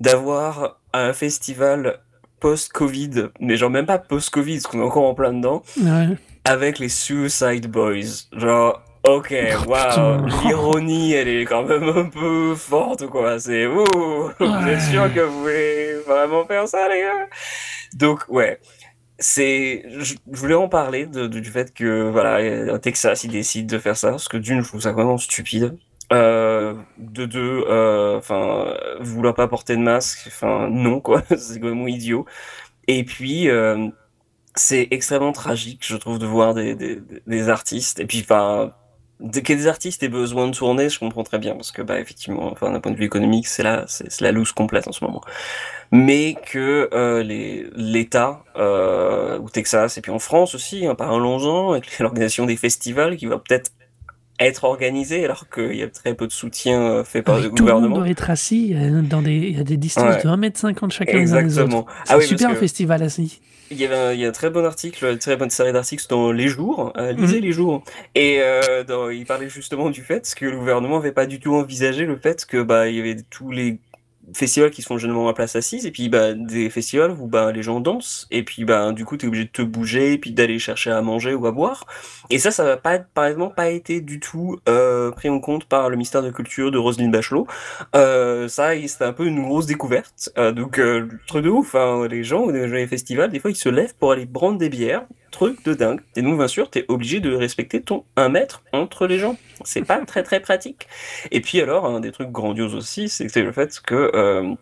d'avoir 0.00 0.80
un 0.92 1.12
festival 1.12 2.00
post-Covid, 2.40 3.28
mais 3.40 3.56
genre 3.56 3.70
même 3.70 3.86
pas 3.86 3.98
post-Covid, 3.98 4.54
parce 4.60 4.66
qu'on 4.66 4.80
est 4.80 4.84
encore 4.84 5.04
en 5.04 5.14
plein 5.14 5.32
dedans, 5.32 5.62
Ouais. 5.82 6.08
avec 6.44 6.78
les 6.78 6.88
Suicide 6.88 7.66
Boys. 7.70 8.26
Genre, 8.32 8.82
ok, 9.04 9.34
waouh, 9.66 10.24
putain. 10.24 10.26
l'ironie, 10.46 11.12
elle 11.12 11.28
est 11.28 11.44
quand 11.44 11.64
même 11.64 11.84
un 11.88 12.04
peu 12.06 12.54
forte, 12.54 13.06
quoi. 13.06 13.38
C'est, 13.38 13.66
ouh, 13.66 13.84
vous 13.84 14.30
êtes 14.40 14.64
Ouais. 14.64 14.80
sûr 14.80 15.12
que 15.14 15.20
vous 15.20 15.40
voulez 15.42 15.94
vraiment 16.06 16.44
faire 16.46 16.66
ça, 16.68 16.88
les 16.88 17.00
gars? 17.00 17.26
Donc, 17.94 18.24
ouais. 18.28 18.58
C'est, 19.20 19.84
je, 19.98 20.14
je 20.30 20.38
voulais 20.38 20.54
en 20.54 20.68
parler 20.68 21.04
de, 21.06 21.26
de- 21.26 21.40
du 21.40 21.50
fait 21.50 21.74
que, 21.74 22.08
voilà, 22.08 22.72
au 22.72 22.78
Texas, 22.78 23.24
ils 23.24 23.30
décident 23.32 23.66
de 23.74 23.80
faire 23.80 23.96
ça, 23.96 24.10
parce 24.10 24.28
que 24.28 24.36
d'une, 24.36 24.62
je 24.62 24.68
trouve 24.68 24.80
ça 24.80 24.92
vraiment 24.92 25.18
stupide. 25.18 25.76
Euh, 26.12 26.74
de 26.96 27.26
deux, 27.26 27.64
euh, 27.68 28.16
enfin, 28.18 28.74
vouloir 29.00 29.34
pas 29.34 29.46
porter 29.46 29.76
de 29.76 29.82
masque, 29.82 30.24
enfin, 30.28 30.68
non, 30.70 31.00
quoi. 31.00 31.22
C'est 31.36 31.60
vraiment 31.60 31.86
idiot. 31.86 32.24
Et 32.88 33.04
puis, 33.04 33.48
euh, 33.50 33.88
c'est 34.54 34.88
extrêmement 34.90 35.32
tragique, 35.32 35.80
je 35.86 35.96
trouve, 35.96 36.18
de 36.18 36.26
voir 36.26 36.54
des, 36.54 36.74
des, 36.74 37.00
des 37.26 37.48
artistes. 37.50 38.00
Et 38.00 38.06
puis, 38.06 38.20
enfin, 38.22 38.72
que 39.20 39.52
des 39.52 39.66
artistes 39.66 40.02
aient 40.02 40.08
besoin 40.08 40.46
de 40.48 40.54
tourner, 40.54 40.88
je 40.88 40.98
comprends 40.98 41.24
très 41.24 41.38
bien, 41.38 41.54
parce 41.54 41.72
que, 41.72 41.82
bah, 41.82 41.98
effectivement, 42.00 42.50
enfin, 42.52 42.70
d'un 42.70 42.80
point 42.80 42.92
de 42.92 42.96
vue 42.96 43.04
économique, 43.04 43.46
c'est 43.48 43.62
la, 43.62 43.84
c'est 43.86 44.20
la 44.20 44.32
loose 44.32 44.52
complète 44.52 44.88
en 44.88 44.92
ce 44.92 45.04
moment. 45.04 45.22
Mais 45.92 46.36
que 46.46 46.88
euh, 46.92 47.22
les 47.22 47.68
l'État, 47.74 48.44
euh, 48.56 49.38
au 49.40 49.48
Texas, 49.50 49.98
et 49.98 50.02
puis 50.02 50.12
en 50.12 50.18
France 50.18 50.54
aussi, 50.54 50.86
hein, 50.86 50.94
parlons-en, 50.94 51.72
avec 51.72 51.98
l'organisation 51.98 52.46
des 52.46 52.56
festivals, 52.56 53.16
qui 53.16 53.26
va 53.26 53.38
peut-être 53.38 53.72
être 54.40 54.64
organisée, 54.64 55.24
alors 55.24 55.48
qu'il 55.48 55.74
y 55.74 55.82
a 55.82 55.88
très 55.88 56.14
peu 56.14 56.26
de 56.26 56.32
soutien 56.32 56.80
euh, 56.80 57.04
fait 57.04 57.22
par 57.22 57.36
le 57.38 57.42
tout 57.42 57.44
le 57.48 57.50
monde 57.50 57.58
gouvernement. 57.82 57.96
doit 57.98 58.08
être 58.08 58.30
assis 58.30 58.74
dans 59.10 59.22
des, 59.22 59.56
a 59.58 59.64
des 59.64 59.76
distances 59.76 60.16
Ouais. 60.16 60.22
de 60.22 60.28
1m50 60.28 60.90
chacun 60.92 61.18
les 61.18 61.32
uns 61.32 61.36
les 61.38 61.44
Exactement. 61.44 61.80
autres. 61.80 61.92
C'est 62.04 62.12
Ah 62.14 62.18
oui, 62.18 62.24
super 62.26 62.56
festival 62.56 63.02
assis. 63.02 63.40
Il 63.70 63.76
y 63.78 63.84
avait 63.84 63.96
un, 63.96 64.12
il 64.14 64.20
y 64.20 64.24
a 64.24 64.28
un 64.28 64.32
très 64.32 64.48
bon 64.48 64.64
article, 64.64 65.04
une 65.04 65.18
très 65.18 65.36
bonne 65.36 65.50
série 65.50 65.72
d'articles 65.74 66.04
dans 66.08 66.32
Les 66.32 66.48
Jours, 66.48 66.92
euh, 66.96 67.12
lisez 67.12 67.36
Mhm. 67.40 67.42
Les 67.44 67.52
Jours. 67.52 67.82
Et 68.14 68.38
euh, 68.40 68.82
dans- 68.84 69.10
il 69.10 69.26
parlait 69.26 69.50
justement 69.50 69.90
du 69.90 70.02
fait 70.02 70.32
que 70.34 70.46
le 70.46 70.56
gouvernement 70.56 70.96
n'avait 70.98 71.12
pas 71.12 71.26
du 71.26 71.38
tout 71.38 71.54
envisagé 71.54 72.06
le 72.06 72.16
fait 72.16 72.46
que 72.46 72.62
bah 72.62 72.88
il 72.88 72.96
y 72.96 73.00
avait 73.00 73.16
tous 73.28 73.50
les 73.50 73.78
festivals 74.34 74.70
qui 74.70 74.82
se 74.82 74.86
font 74.86 74.98
généralement 74.98 75.28
à 75.28 75.34
place 75.34 75.56
assise 75.56 75.86
et 75.86 75.90
puis 75.90 76.08
bah 76.08 76.34
des 76.34 76.70
festivals 76.70 77.12
où 77.12 77.26
bah 77.26 77.52
les 77.52 77.62
gens 77.62 77.80
dansent 77.80 78.26
et 78.30 78.42
puis 78.42 78.64
bah 78.64 78.92
du 78.92 79.04
coup 79.04 79.16
tu 79.16 79.26
es 79.26 79.28
obligé 79.28 79.44
de 79.44 79.50
te 79.50 79.62
bouger 79.62 80.12
et 80.12 80.18
puis 80.18 80.32
d'aller 80.32 80.58
chercher 80.58 80.90
à 80.90 81.02
manger 81.02 81.34
ou 81.34 81.46
à 81.46 81.52
boire. 81.52 81.86
Et 82.30 82.38
ça 82.38 82.50
ça 82.50 82.64
n'a 82.64 82.76
pas 82.76 82.98
par 82.98 83.26
exemple 83.26 83.54
pas 83.54 83.70
été 83.70 84.00
du 84.00 84.20
tout 84.20 84.58
euh, 84.68 85.10
pris 85.10 85.28
en 85.28 85.40
compte 85.40 85.64
par 85.64 85.90
le 85.90 85.96
ministère 85.96 86.22
de 86.22 86.30
culture 86.30 86.70
de 86.70 86.78
Roselyne 86.78 87.10
Bachelot. 87.10 87.46
Euh, 87.94 88.48
ça 88.48 88.70
c'était 88.86 89.04
un 89.04 89.12
peu 89.12 89.26
une 89.26 89.42
grosse 89.42 89.66
découverte. 89.66 90.30
Euh, 90.38 90.52
donc 90.52 90.78
euh, 90.78 91.08
truc 91.26 91.44
de 91.44 91.50
ouf 91.50 91.74
hein, 91.74 92.06
les 92.08 92.24
gens 92.24 92.48
les 92.48 92.86
festivals 92.86 93.30
des 93.30 93.40
fois 93.40 93.50
ils 93.50 93.56
se 93.56 93.68
lèvent 93.68 93.94
pour 93.98 94.12
aller 94.12 94.26
prendre 94.26 94.58
des 94.58 94.68
bières 94.68 95.06
truc 95.30 95.64
de 95.64 95.74
dingue. 95.74 96.00
Et 96.16 96.22
donc 96.22 96.38
bien 96.38 96.48
sûr 96.48 96.70
t'es 96.70 96.84
obligé 96.88 97.20
de 97.20 97.34
respecter 97.34 97.80
ton 97.82 98.04
1 98.16 98.28
mètre 98.28 98.62
entre 98.72 99.06
les 99.06 99.18
gens. 99.18 99.36
C'est 99.64 99.82
pas 99.82 99.98
très 100.04 100.22
très 100.22 100.40
pratique. 100.40 100.86
Et 101.30 101.40
puis 101.40 101.60
alors, 101.60 101.86
un 101.86 102.00
des 102.00 102.12
trucs 102.12 102.30
grandioses 102.30 102.74
aussi, 102.74 103.08
c'est 103.08 103.42
le 103.42 103.52
fait 103.52 103.80
que 103.80 104.10
euh, 104.14 104.54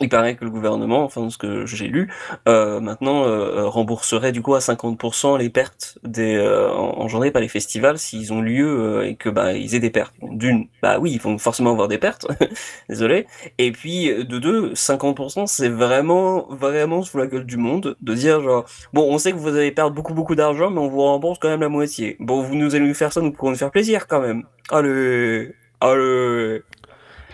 il 0.00 0.08
paraît 0.08 0.36
que 0.36 0.44
le 0.44 0.50
gouvernement, 0.50 1.04
enfin 1.04 1.28
ce 1.30 1.38
que 1.38 1.66
j'ai 1.66 1.86
lu, 1.86 2.10
euh, 2.48 2.80
maintenant 2.80 3.24
euh, 3.24 3.66
rembourserait 3.66 4.32
du 4.32 4.42
coup 4.42 4.54
à 4.54 4.60
50% 4.60 5.38
les 5.38 5.50
pertes 5.50 5.98
euh, 6.18 6.68
engendrées 6.70 7.30
par 7.30 7.42
les 7.42 7.48
festivals 7.48 7.98
s'ils 7.98 8.32
ont 8.32 8.40
lieu 8.40 8.66
euh, 8.66 9.06
et 9.06 9.16
que 9.16 9.28
bah 9.28 9.52
ils 9.52 9.74
aient 9.74 9.80
des 9.80 9.90
pertes. 9.90 10.14
D'une, 10.22 10.66
bah 10.82 10.98
oui, 10.98 11.12
ils 11.12 11.20
vont 11.20 11.38
forcément 11.38 11.70
avoir 11.72 11.88
des 11.88 11.98
pertes, 11.98 12.26
désolé. 12.88 13.26
Et 13.58 13.72
puis 13.72 14.08
de 14.08 14.38
deux, 14.38 14.72
50% 14.72 15.46
c'est 15.46 15.68
vraiment 15.68 16.46
vraiment 16.48 17.02
sous 17.02 17.18
la 17.18 17.26
gueule 17.26 17.44
du 17.44 17.56
monde 17.56 17.96
de 18.00 18.14
dire 18.14 18.40
genre 18.40 18.64
bon 18.92 19.06
on 19.12 19.18
sait 19.18 19.32
que 19.32 19.36
vous 19.36 19.48
allez 19.48 19.72
perdre 19.72 19.94
beaucoup 19.94 20.14
beaucoup 20.14 20.34
d'argent 20.34 20.70
mais 20.70 20.80
on 20.80 20.88
vous 20.88 21.02
rembourse 21.02 21.38
quand 21.38 21.48
même 21.48 21.60
la 21.60 21.68
moitié. 21.68 22.16
Bon 22.20 22.42
vous 22.42 22.54
nous 22.54 22.74
allez 22.74 22.86
nous 22.86 22.94
faire 22.94 23.12
ça, 23.12 23.20
nous 23.20 23.32
pourrons 23.32 23.50
nous 23.50 23.56
faire 23.56 23.70
plaisir 23.70 24.06
quand 24.06 24.20
même. 24.20 24.44
Allez, 24.70 25.54
allez. 25.80 26.62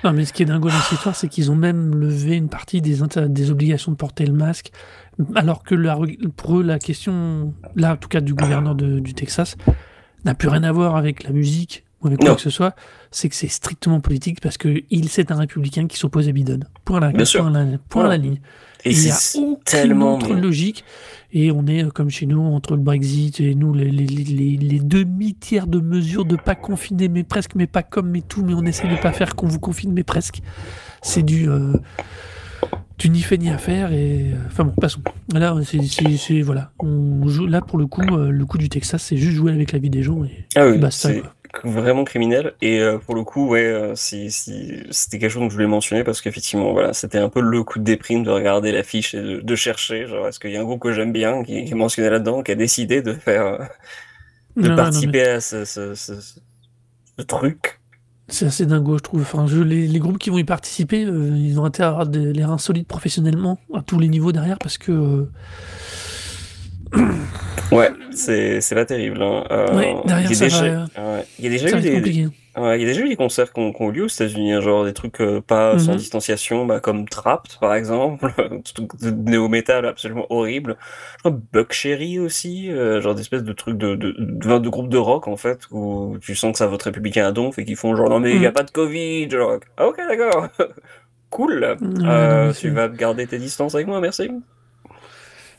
Non, 0.04 0.12
mais 0.12 0.24
ce 0.24 0.32
qui 0.32 0.42
est 0.42 0.46
dingo 0.46 0.68
dans 0.68 0.74
cette 0.74 0.92
histoire, 0.92 1.16
c'est 1.16 1.28
qu'ils 1.28 1.50
ont 1.50 1.56
même 1.56 1.94
levé 1.94 2.36
une 2.36 2.48
partie 2.48 2.80
des, 2.80 2.98
des 3.28 3.50
obligations 3.50 3.92
de 3.92 3.96
porter 3.96 4.26
le 4.26 4.32
masque, 4.32 4.70
alors 5.34 5.62
que 5.62 5.74
la- 5.74 5.98
pour 6.36 6.58
eux, 6.58 6.62
la 6.62 6.78
question, 6.78 7.54
là, 7.74 7.94
en 7.94 7.96
tout 7.96 8.08
cas 8.08 8.20
du 8.20 8.34
gouverneur 8.34 8.74
de- 8.74 8.98
du 9.00 9.14
Texas, 9.14 9.56
n'a 10.24 10.34
plus 10.34 10.48
rien 10.48 10.62
à 10.64 10.72
voir 10.72 10.96
avec 10.96 11.22
la 11.24 11.30
musique 11.30 11.84
ou 12.02 12.08
avec 12.08 12.18
quoi 12.20 12.30
Non. 12.30 12.34
que 12.36 12.40
ce 12.42 12.50
soit. 12.50 12.74
C'est 13.10 13.28
que 13.28 13.34
c'est 13.34 13.48
strictement 13.48 14.00
politique 14.00 14.40
parce 14.40 14.58
que 14.58 14.82
il, 14.90 15.08
c'est 15.08 15.30
un 15.32 15.36
républicain 15.36 15.86
qui 15.86 15.96
s'oppose 15.96 16.28
à 16.28 16.32
Biden. 16.32 16.64
Point 16.84 16.98
à 16.98 17.00
la, 17.00 17.12
Bien 17.12 17.24
point 17.24 17.50
la, 17.50 17.78
point 17.88 18.16
ligne. 18.16 18.40
Et 18.86 18.92
il 18.92 18.98
n'y 19.02 19.10
a 19.10 19.18
aucune 19.34 19.56
tellement 19.64 20.16
autre 20.16 20.32
logique. 20.34 20.84
Et 21.32 21.50
on 21.50 21.66
est, 21.66 21.84
euh, 21.84 21.90
comme 21.90 22.08
chez 22.08 22.24
nous, 22.24 22.40
entre 22.40 22.76
le 22.76 22.82
Brexit 22.82 23.40
et 23.40 23.54
nous, 23.54 23.74
les, 23.74 23.90
les, 23.90 24.06
les, 24.06 24.56
les 24.56 24.78
demi-tiers 24.78 25.66
de 25.66 25.80
mesures 25.80 26.24
de 26.24 26.36
pas 26.36 26.54
confiner, 26.54 27.08
mais 27.08 27.24
presque, 27.24 27.56
mais 27.56 27.66
pas 27.66 27.82
comme, 27.82 28.08
mais 28.10 28.22
tout, 28.22 28.42
mais 28.44 28.54
on 28.54 28.62
essaie 28.62 28.88
de 28.88 28.96
pas 28.96 29.12
faire 29.12 29.34
qu'on 29.34 29.48
vous 29.48 29.58
confine, 29.58 29.92
mais 29.92 30.04
presque. 30.04 30.40
C'est 31.02 31.22
du, 31.24 31.48
euh, 31.48 31.74
du 32.98 33.10
ni 33.10 33.20
fait 33.20 33.38
ni 33.38 33.50
à 33.50 33.58
faire. 33.58 33.92
Et, 33.92 34.32
euh, 34.32 34.36
enfin 34.46 34.64
bon, 34.64 34.72
passons. 34.80 35.00
Là, 35.34 35.54
c'est, 35.64 36.42
voilà. 36.42 36.70
On 36.78 37.26
joue, 37.28 37.46
là, 37.46 37.60
pour 37.60 37.78
le 37.78 37.86
coup, 37.86 38.02
euh, 38.02 38.30
le 38.30 38.46
coup 38.46 38.58
du 38.58 38.68
Texas, 38.68 39.02
c'est 39.02 39.16
juste 39.16 39.36
jouer 39.36 39.52
avec 39.52 39.72
la 39.72 39.78
vie 39.78 39.90
des 39.90 40.02
gens. 40.02 40.24
Et, 40.24 40.46
Ah 40.54 40.66
oui, 40.68 40.78
quoi. 41.20 41.34
Vraiment 41.64 42.04
criminel. 42.04 42.54
Et 42.60 42.80
euh, 42.80 42.98
pour 42.98 43.14
le 43.14 43.24
coup, 43.24 43.48
ouais, 43.48 43.64
euh, 43.64 43.94
si, 43.94 44.30
si, 44.30 44.82
c'était 44.90 45.18
quelque 45.18 45.30
chose 45.30 45.42
que 45.44 45.48
je 45.50 45.54
voulais 45.54 45.66
mentionner 45.66 46.04
parce 46.04 46.20
qu'effectivement, 46.20 46.72
voilà, 46.72 46.92
c'était 46.92 47.18
un 47.18 47.28
peu 47.28 47.40
le 47.40 47.62
coup 47.64 47.78
de 47.78 47.84
déprime 47.84 48.22
de 48.22 48.30
regarder 48.30 48.72
l'affiche 48.72 49.14
et 49.14 49.22
de, 49.22 49.40
de, 49.40 49.54
chercher, 49.54 50.06
genre, 50.06 50.26
est-ce 50.28 50.40
qu'il 50.40 50.50
y 50.50 50.56
a 50.56 50.60
un 50.60 50.64
groupe 50.64 50.80
que 50.80 50.92
j'aime 50.92 51.12
bien 51.12 51.42
qui, 51.42 51.64
qui, 51.64 51.72
est 51.72 51.74
mentionné 51.74 52.10
là-dedans, 52.10 52.42
qui 52.42 52.52
a 52.52 52.54
décidé 52.54 53.02
de 53.02 53.12
faire, 53.12 53.46
euh, 53.46 53.58
de 54.56 54.68
non, 54.68 54.76
participer 54.76 55.18
non, 55.18 55.24
mais... 55.24 55.30
à 55.30 55.40
ce, 55.40 55.64
ce, 55.64 55.94
ce, 55.94 56.12
ce 57.18 57.22
truc. 57.22 57.80
C'est 58.28 58.46
assez 58.46 58.66
dingo, 58.66 58.98
je 58.98 59.02
trouve. 59.02 59.20
Enfin, 59.20 59.46
je, 59.46 59.60
les, 59.60 59.86
les, 59.86 59.98
groupes 60.00 60.18
qui 60.18 60.30
vont 60.30 60.38
y 60.38 60.44
participer, 60.44 61.04
euh, 61.04 61.30
ils 61.36 61.60
ont 61.60 61.64
intérêt 61.64 61.86
à 61.86 61.90
avoir 61.90 62.06
des, 62.06 62.32
les 62.32 62.44
reins 62.44 62.58
solides 62.58 62.86
professionnellement 62.86 63.58
à 63.72 63.82
tous 63.82 63.98
les 63.98 64.08
niveaux 64.08 64.32
derrière 64.32 64.58
parce 64.58 64.78
que. 64.78 64.92
Euh... 64.92 65.30
ouais, 67.72 67.90
c'est 68.12 68.74
pas 68.74 68.84
terrible. 68.84 69.22
Hein. 69.22 69.44
Euh, 69.50 69.76
ouais, 69.76 69.94
derrière, 70.04 70.30
il 70.30 70.34
y 70.34 70.42
a 70.42 70.48
déjà, 70.48 70.86
va, 70.96 71.22
il 71.38 71.44
y 71.44 71.48
a 71.48 71.50
déjà 71.50 71.78
eu 71.78 72.00
des, 72.00 72.28
Ouais, 72.56 72.78
il 72.78 72.80
y 72.80 72.84
a 72.84 72.88
déjà 72.88 73.02
eu 73.02 73.08
des 73.10 73.16
concerts 73.16 73.52
qui 73.52 73.60
ont, 73.60 73.90
eu 73.90 73.92
lieu 73.92 74.04
aux 74.04 74.08
États-Unis, 74.08 74.54
hein, 74.54 74.62
genre 74.62 74.86
des 74.86 74.94
trucs 74.94 75.20
euh, 75.20 75.42
pas 75.42 75.74
mm 75.74 75.76
-hmm. 75.76 75.80
sans 75.80 75.94
distanciation, 75.96 76.64
bah, 76.64 76.80
comme 76.80 77.06
Trapped 77.06 77.58
par 77.60 77.74
exemple, 77.74 78.32
de 79.02 79.10
néo-metal 79.30 79.84
absolument 79.84 80.26
horrible. 80.30 80.76
Je 81.16 81.18
crois 81.18 81.38
Buck 81.52 81.72
Cherry 81.74 82.18
aussi, 82.18 82.70
euh, 82.70 83.02
genre 83.02 83.14
d'espèce 83.14 83.44
de 83.44 83.52
trucs 83.52 83.76
de, 83.76 83.94
de, 83.94 84.14
de, 84.18 84.58
de 84.58 84.68
groupe 84.70 84.88
de 84.88 84.96
rock 84.96 85.28
en 85.28 85.36
fait, 85.36 85.60
où 85.70 86.16
tu 86.22 86.34
sens 86.34 86.52
que 86.52 86.58
ça 86.58 86.66
vote 86.66 86.82
républicain 86.82 87.26
à 87.26 87.32
donf 87.32 87.58
et 87.58 87.64
qu'ils 87.66 87.76
font 87.76 87.94
genre 87.94 88.08
non 88.08 88.20
mais 88.20 88.30
il 88.30 88.36
mm 88.36 88.40
-hmm. 88.40 88.42
y 88.44 88.46
a 88.46 88.52
pas 88.52 88.62
de 88.62 88.70
Covid, 88.70 89.28
genre 89.30 89.58
ah, 89.76 89.86
ok 89.88 89.98
d'accord, 90.08 90.48
cool, 91.36 91.62
euh, 91.62 91.76
non, 91.80 92.52
tu 92.60 92.70
vas 92.70 92.88
garder 92.88 93.26
tes 93.26 93.38
distances 93.38 93.74
avec 93.74 93.86
moi, 93.86 94.00
merci. 94.00 94.30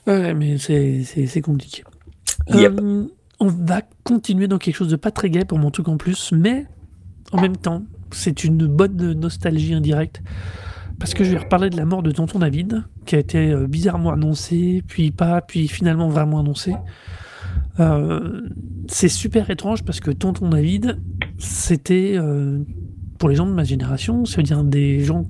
Ouais, 0.08 0.34
mais 0.34 0.58
c'est 0.58 1.41
compliqué. 1.41 1.84
Yep. 2.53 2.80
Euh, 2.80 3.08
on 3.39 3.47
va 3.47 3.82
continuer 4.03 4.47
dans 4.47 4.58
quelque 4.58 4.76
chose 4.76 4.89
de 4.89 4.95
pas 4.95 5.12
très 5.12 5.30
gai 5.30 5.45
pour 5.45 5.60
mon 5.60 5.70
truc 5.70 5.88
en 5.89 5.97
plus, 5.97 6.32
mais 6.32 6.66
en 7.32 7.41
même 7.41 7.58
temps, 7.58 7.84
c'est 8.12 8.43
une 8.43 8.66
bonne 8.68 9.14
nostalgie 9.14 9.74
indirecte. 9.74 10.22
Parce 10.99 11.14
que 11.14 11.24
je 11.24 11.32
vais 11.32 11.38
reparler 11.38 11.70
de 11.70 11.78
la 11.78 11.86
mort 11.86 12.01
de 12.01 12.12
Tonton 12.12 12.39
David, 12.39 12.84
qui 13.05 13.16
a 13.16 13.20
été 13.20 13.51
euh, 13.51 13.68
bizarrement 13.68 14.12
annoncé, 14.12 14.84
puis 14.88 15.12
pas, 15.12 15.41
puis 15.41 15.68
finalement 15.68 16.10
vraiment 16.10 16.39
annoncé. 16.39 16.74
Euh, 17.80 18.41
c'est 18.88 19.10
super 19.10 19.49
étrange 19.51 19.84
parce 19.84 19.99
que 19.99 20.10
Tonton 20.10 20.49
David, 20.49 20.99
c'était, 21.38 22.14
euh, 22.16 22.64
pour 23.20 23.30
les 23.30 23.36
gens 23.36 23.45
de 23.45 23.51
ma 23.51 23.64
génération, 23.64 24.26
c'est-à-dire 24.26 24.64
des 24.64 25.01
gens 25.01 25.26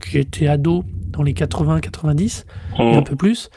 qui 0.00 0.18
étaient 0.18 0.46
ados 0.46 0.84
dans 1.08 1.24
les 1.24 1.32
80-90, 1.32 2.44
mmh. 2.78 2.82
et 2.82 2.94
un 2.94 3.02
peu 3.02 3.16
plus, 3.16 3.50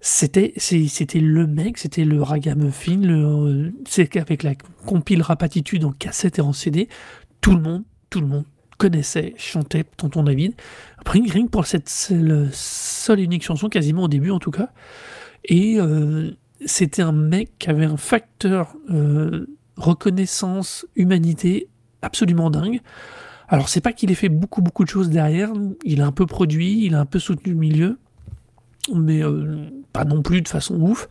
c'était 0.00 0.54
c'était 0.56 1.20
le 1.20 1.46
mec, 1.46 1.76
c'était 1.76 2.04
le 2.04 2.22
ragamuffin, 2.22 2.96
le 2.96 3.72
c'est 3.86 4.16
avec 4.16 4.42
la 4.42 4.54
compile 4.86 5.22
Rapatitude 5.22 5.84
en 5.84 5.92
cassette 5.92 6.38
et 6.38 6.42
en 6.42 6.54
CD, 6.54 6.88
tout 7.40 7.54
le 7.54 7.60
monde, 7.60 7.84
tout 8.08 8.20
le 8.20 8.26
monde 8.26 8.44
connaissait, 8.78 9.34
chantait 9.36 9.84
Tonton 9.84 10.22
David. 10.22 10.54
Rien 11.04 11.44
que 11.44 11.50
pour 11.50 11.66
cette 11.66 11.90
seule, 11.90 12.48
seule 12.52 13.20
unique 13.20 13.44
chanson, 13.44 13.68
quasiment 13.68 14.04
au 14.04 14.08
début 14.08 14.30
en 14.30 14.38
tout 14.38 14.50
cas. 14.50 14.70
Et 15.44 15.78
euh, 15.78 16.30
c'était 16.64 17.02
un 17.02 17.12
mec 17.12 17.58
qui 17.58 17.68
avait 17.68 17.84
un 17.84 17.98
facteur 17.98 18.74
euh, 18.90 19.46
reconnaissance, 19.76 20.86
humanité 20.96 21.68
absolument 22.00 22.50
dingue. 22.50 22.80
Alors 23.48 23.68
c'est 23.68 23.82
pas 23.82 23.92
qu'il 23.92 24.10
ait 24.10 24.14
fait 24.14 24.30
beaucoup 24.30 24.62
beaucoup 24.62 24.84
de 24.84 24.88
choses 24.88 25.10
derrière, 25.10 25.52
il 25.84 26.00
a 26.00 26.06
un 26.06 26.12
peu 26.12 26.24
produit, 26.24 26.86
il 26.86 26.94
a 26.94 27.00
un 27.00 27.06
peu 27.06 27.18
soutenu 27.18 27.52
le 27.52 27.58
milieu, 27.58 27.98
mais 28.94 29.22
euh, 29.22 29.68
pas 29.92 30.04
non 30.04 30.22
plus 30.22 30.42
de 30.42 30.48
façon 30.48 30.80
ouf, 30.80 31.08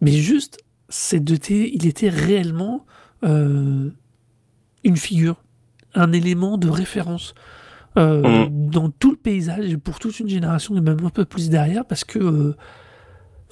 mais 0.00 0.12
juste, 0.12 0.58
c'est 0.88 1.22
de 1.22 1.38
il 1.50 1.86
était 1.86 2.08
réellement 2.08 2.86
euh, 3.24 3.90
une 4.84 4.96
figure, 4.96 5.42
un 5.94 6.12
élément 6.12 6.58
de 6.58 6.68
référence 6.68 7.34
euh, 7.98 8.46
mmh. 8.46 8.70
dans 8.70 8.90
tout 8.90 9.10
le 9.10 9.16
paysage, 9.16 9.76
pour 9.76 9.98
toute 9.98 10.18
une 10.20 10.28
génération, 10.28 10.76
et 10.76 10.80
même 10.80 11.04
un 11.04 11.10
peu 11.10 11.24
plus 11.24 11.50
derrière, 11.50 11.84
parce 11.84 12.04
que 12.04 12.54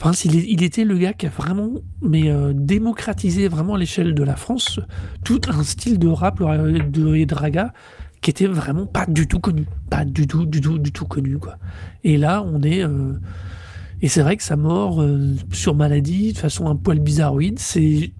Enfin, 0.02 0.12
il, 0.24 0.34
il, 0.50 0.62
était 0.62 0.84
le 0.84 0.96
gars 0.96 1.12
qui 1.12 1.26
a 1.26 1.28
vraiment 1.28 1.72
mais, 2.00 2.32
démocratisé 2.54 3.48
vraiment 3.48 3.74
à 3.74 3.78
l'échelle 3.78 4.14
de 4.14 4.22
la 4.22 4.34
France 4.34 4.80
tout 5.24 5.42
un 5.48 5.62
style 5.62 5.98
de 5.98 6.08
rap 6.08 6.40
de, 6.40 7.14
et 7.16 7.26
de 7.26 7.34
raga 7.34 7.74
qui 8.20 8.30
était 8.30 8.46
vraiment 8.46 8.86
pas 8.86 9.06
du 9.06 9.26
tout 9.26 9.40
connu. 9.40 9.66
Pas 9.88 10.04
du 10.04 10.26
tout, 10.26 10.46
du 10.46 10.61
tout, 10.61 10.78
du 10.78 10.92
tout 10.92 11.06
connu. 11.06 11.38
Quoi. 11.38 11.56
Et 12.04 12.16
là, 12.16 12.42
on 12.42 12.62
est. 12.62 12.84
Euh, 12.84 13.14
et 14.03 14.09
c'est 14.09 14.22
vrai 14.22 14.36
que 14.36 14.42
sa 14.42 14.57
mort 14.57 15.03
euh, 15.03 15.34
sur 15.53 15.74
maladie, 15.74 16.32
de 16.32 16.38
façon 16.38 16.68
un 16.68 16.76
poil 16.76 17.01
bizarroïde, 17.01 17.59
c'est, 17.59 18.12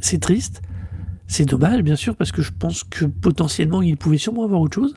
c'est 0.00 0.18
triste. 0.18 0.62
C'est 1.26 1.44
dommage, 1.44 1.82
bien 1.82 1.96
sûr, 1.96 2.16
parce 2.16 2.32
que 2.32 2.42
je 2.42 2.52
pense 2.52 2.84
que 2.84 3.04
potentiellement, 3.04 3.80
il 3.80 3.96
pouvait 3.96 4.18
sûrement 4.18 4.44
avoir 4.44 4.60
autre 4.60 4.74
chose. 4.74 4.94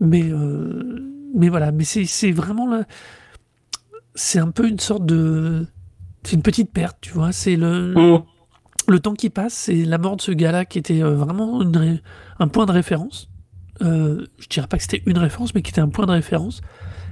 Mais, 0.00 0.24
euh, 0.24 1.00
mais 1.34 1.48
voilà, 1.48 1.72
mais 1.72 1.84
c'est, 1.84 2.04
c'est 2.04 2.32
vraiment 2.32 2.68
là. 2.68 2.84
C'est 4.14 4.38
un 4.38 4.50
peu 4.50 4.68
une 4.68 4.78
sorte 4.78 5.04
de. 5.04 5.66
C'est 6.22 6.36
une 6.36 6.42
petite 6.42 6.72
perte, 6.72 6.98
tu 7.00 7.12
vois. 7.12 7.32
C'est 7.32 7.56
le. 7.56 7.94
Mmh. 7.94 8.22
Le 8.88 9.00
temps 9.00 9.14
qui 9.14 9.30
passe, 9.30 9.52
c'est 9.52 9.84
la 9.84 9.98
mort 9.98 10.16
de 10.16 10.22
ce 10.22 10.30
gars-là 10.30 10.64
qui 10.64 10.78
était 10.78 11.02
euh, 11.02 11.16
vraiment 11.16 11.60
un 12.38 12.48
point 12.48 12.66
de 12.66 12.72
référence. 12.72 13.28
Euh, 13.82 14.26
je 14.38 14.46
dirais 14.46 14.68
pas 14.68 14.76
que 14.76 14.84
c'était 14.84 15.02
une 15.06 15.18
référence, 15.18 15.54
mais 15.54 15.62
qui 15.62 15.70
était 15.70 15.80
un 15.80 15.88
point 15.88 16.06
de 16.06 16.12
référence 16.12 16.60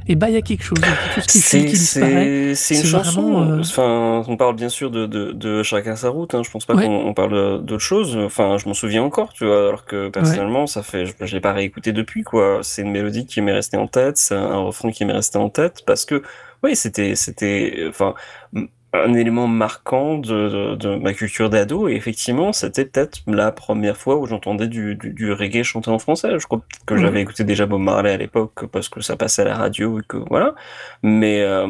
et 0.06 0.16
bah 0.16 0.28
il 0.28 0.34
y 0.34 0.36
a 0.36 0.42
quelque 0.42 0.62
chose, 0.62 0.78
quelque 0.80 1.14
chose 1.14 1.26
qui, 1.26 1.40
qui 1.40 1.64
disparaît. 1.72 2.54
C'est 2.54 2.76
une 2.76 2.84
chanson. 2.84 3.32
Vraiment, 3.32 3.52
euh... 3.52 3.60
Enfin, 3.60 4.24
on 4.28 4.36
parle 4.36 4.54
bien 4.54 4.68
sûr 4.68 4.90
de, 4.90 5.06
de, 5.06 5.32
de 5.32 5.62
chacun 5.62 5.96
sa 5.96 6.10
route. 6.10 6.34
Hein. 6.34 6.42
Je 6.44 6.50
pense 6.50 6.64
pas 6.64 6.74
ouais. 6.74 6.86
qu'on 6.86 7.14
parle 7.14 7.64
d'autre 7.64 7.82
chose. 7.82 8.16
Enfin, 8.16 8.56
je 8.58 8.66
m'en 8.68 8.74
souviens 8.74 9.02
encore, 9.02 9.32
tu 9.32 9.46
vois. 9.46 9.68
Alors 9.68 9.84
que 9.84 10.08
personnellement, 10.08 10.62
ouais. 10.62 10.66
ça 10.66 10.82
fait, 10.82 11.06
je, 11.06 11.12
je 11.20 11.34
l'ai 11.34 11.40
pas 11.40 11.52
réécouté 11.52 11.92
depuis 11.92 12.22
quoi. 12.22 12.60
C'est 12.62 12.82
une 12.82 12.90
mélodie 12.90 13.26
qui 13.26 13.40
m'est 13.40 13.52
restée 13.52 13.76
en 13.76 13.86
tête, 13.86 14.16
c'est 14.16 14.34
un 14.34 14.58
refrain 14.58 14.90
qui 14.90 15.04
m'est 15.04 15.12
resté 15.12 15.38
en 15.38 15.48
tête 15.48 15.82
parce 15.86 16.04
que 16.04 16.22
oui, 16.62 16.76
c'était, 16.76 17.14
c'était, 17.14 17.84
enfin 17.88 18.14
un 18.94 19.12
élément 19.14 19.48
marquant 19.48 20.18
de, 20.18 20.48
de, 20.48 20.74
de 20.76 20.96
ma 20.96 21.12
culture 21.12 21.50
d'ado. 21.50 21.88
Et 21.88 21.94
effectivement 21.94 22.52
c'était 22.52 22.84
peut-être 22.84 23.20
la 23.26 23.52
première 23.52 23.96
fois 23.96 24.16
où 24.16 24.26
j'entendais 24.26 24.68
du, 24.68 24.94
du, 24.94 25.12
du, 25.12 25.32
reggae 25.32 25.62
chanté 25.62 25.90
en 25.90 25.98
français. 25.98 26.38
Je 26.38 26.46
crois 26.46 26.62
que 26.86 26.96
j'avais 26.96 27.20
écouté 27.20 27.44
déjà 27.44 27.66
Bob 27.66 27.80
Marley 27.80 28.12
à 28.12 28.16
l'époque 28.16 28.66
parce 28.66 28.88
que 28.88 29.00
ça 29.00 29.16
passait 29.16 29.42
à 29.42 29.46
la 29.46 29.56
radio 29.56 30.00
et 30.00 30.02
que 30.06 30.16
voilà. 30.16 30.54
Mais 31.02 31.42
euh, 31.42 31.66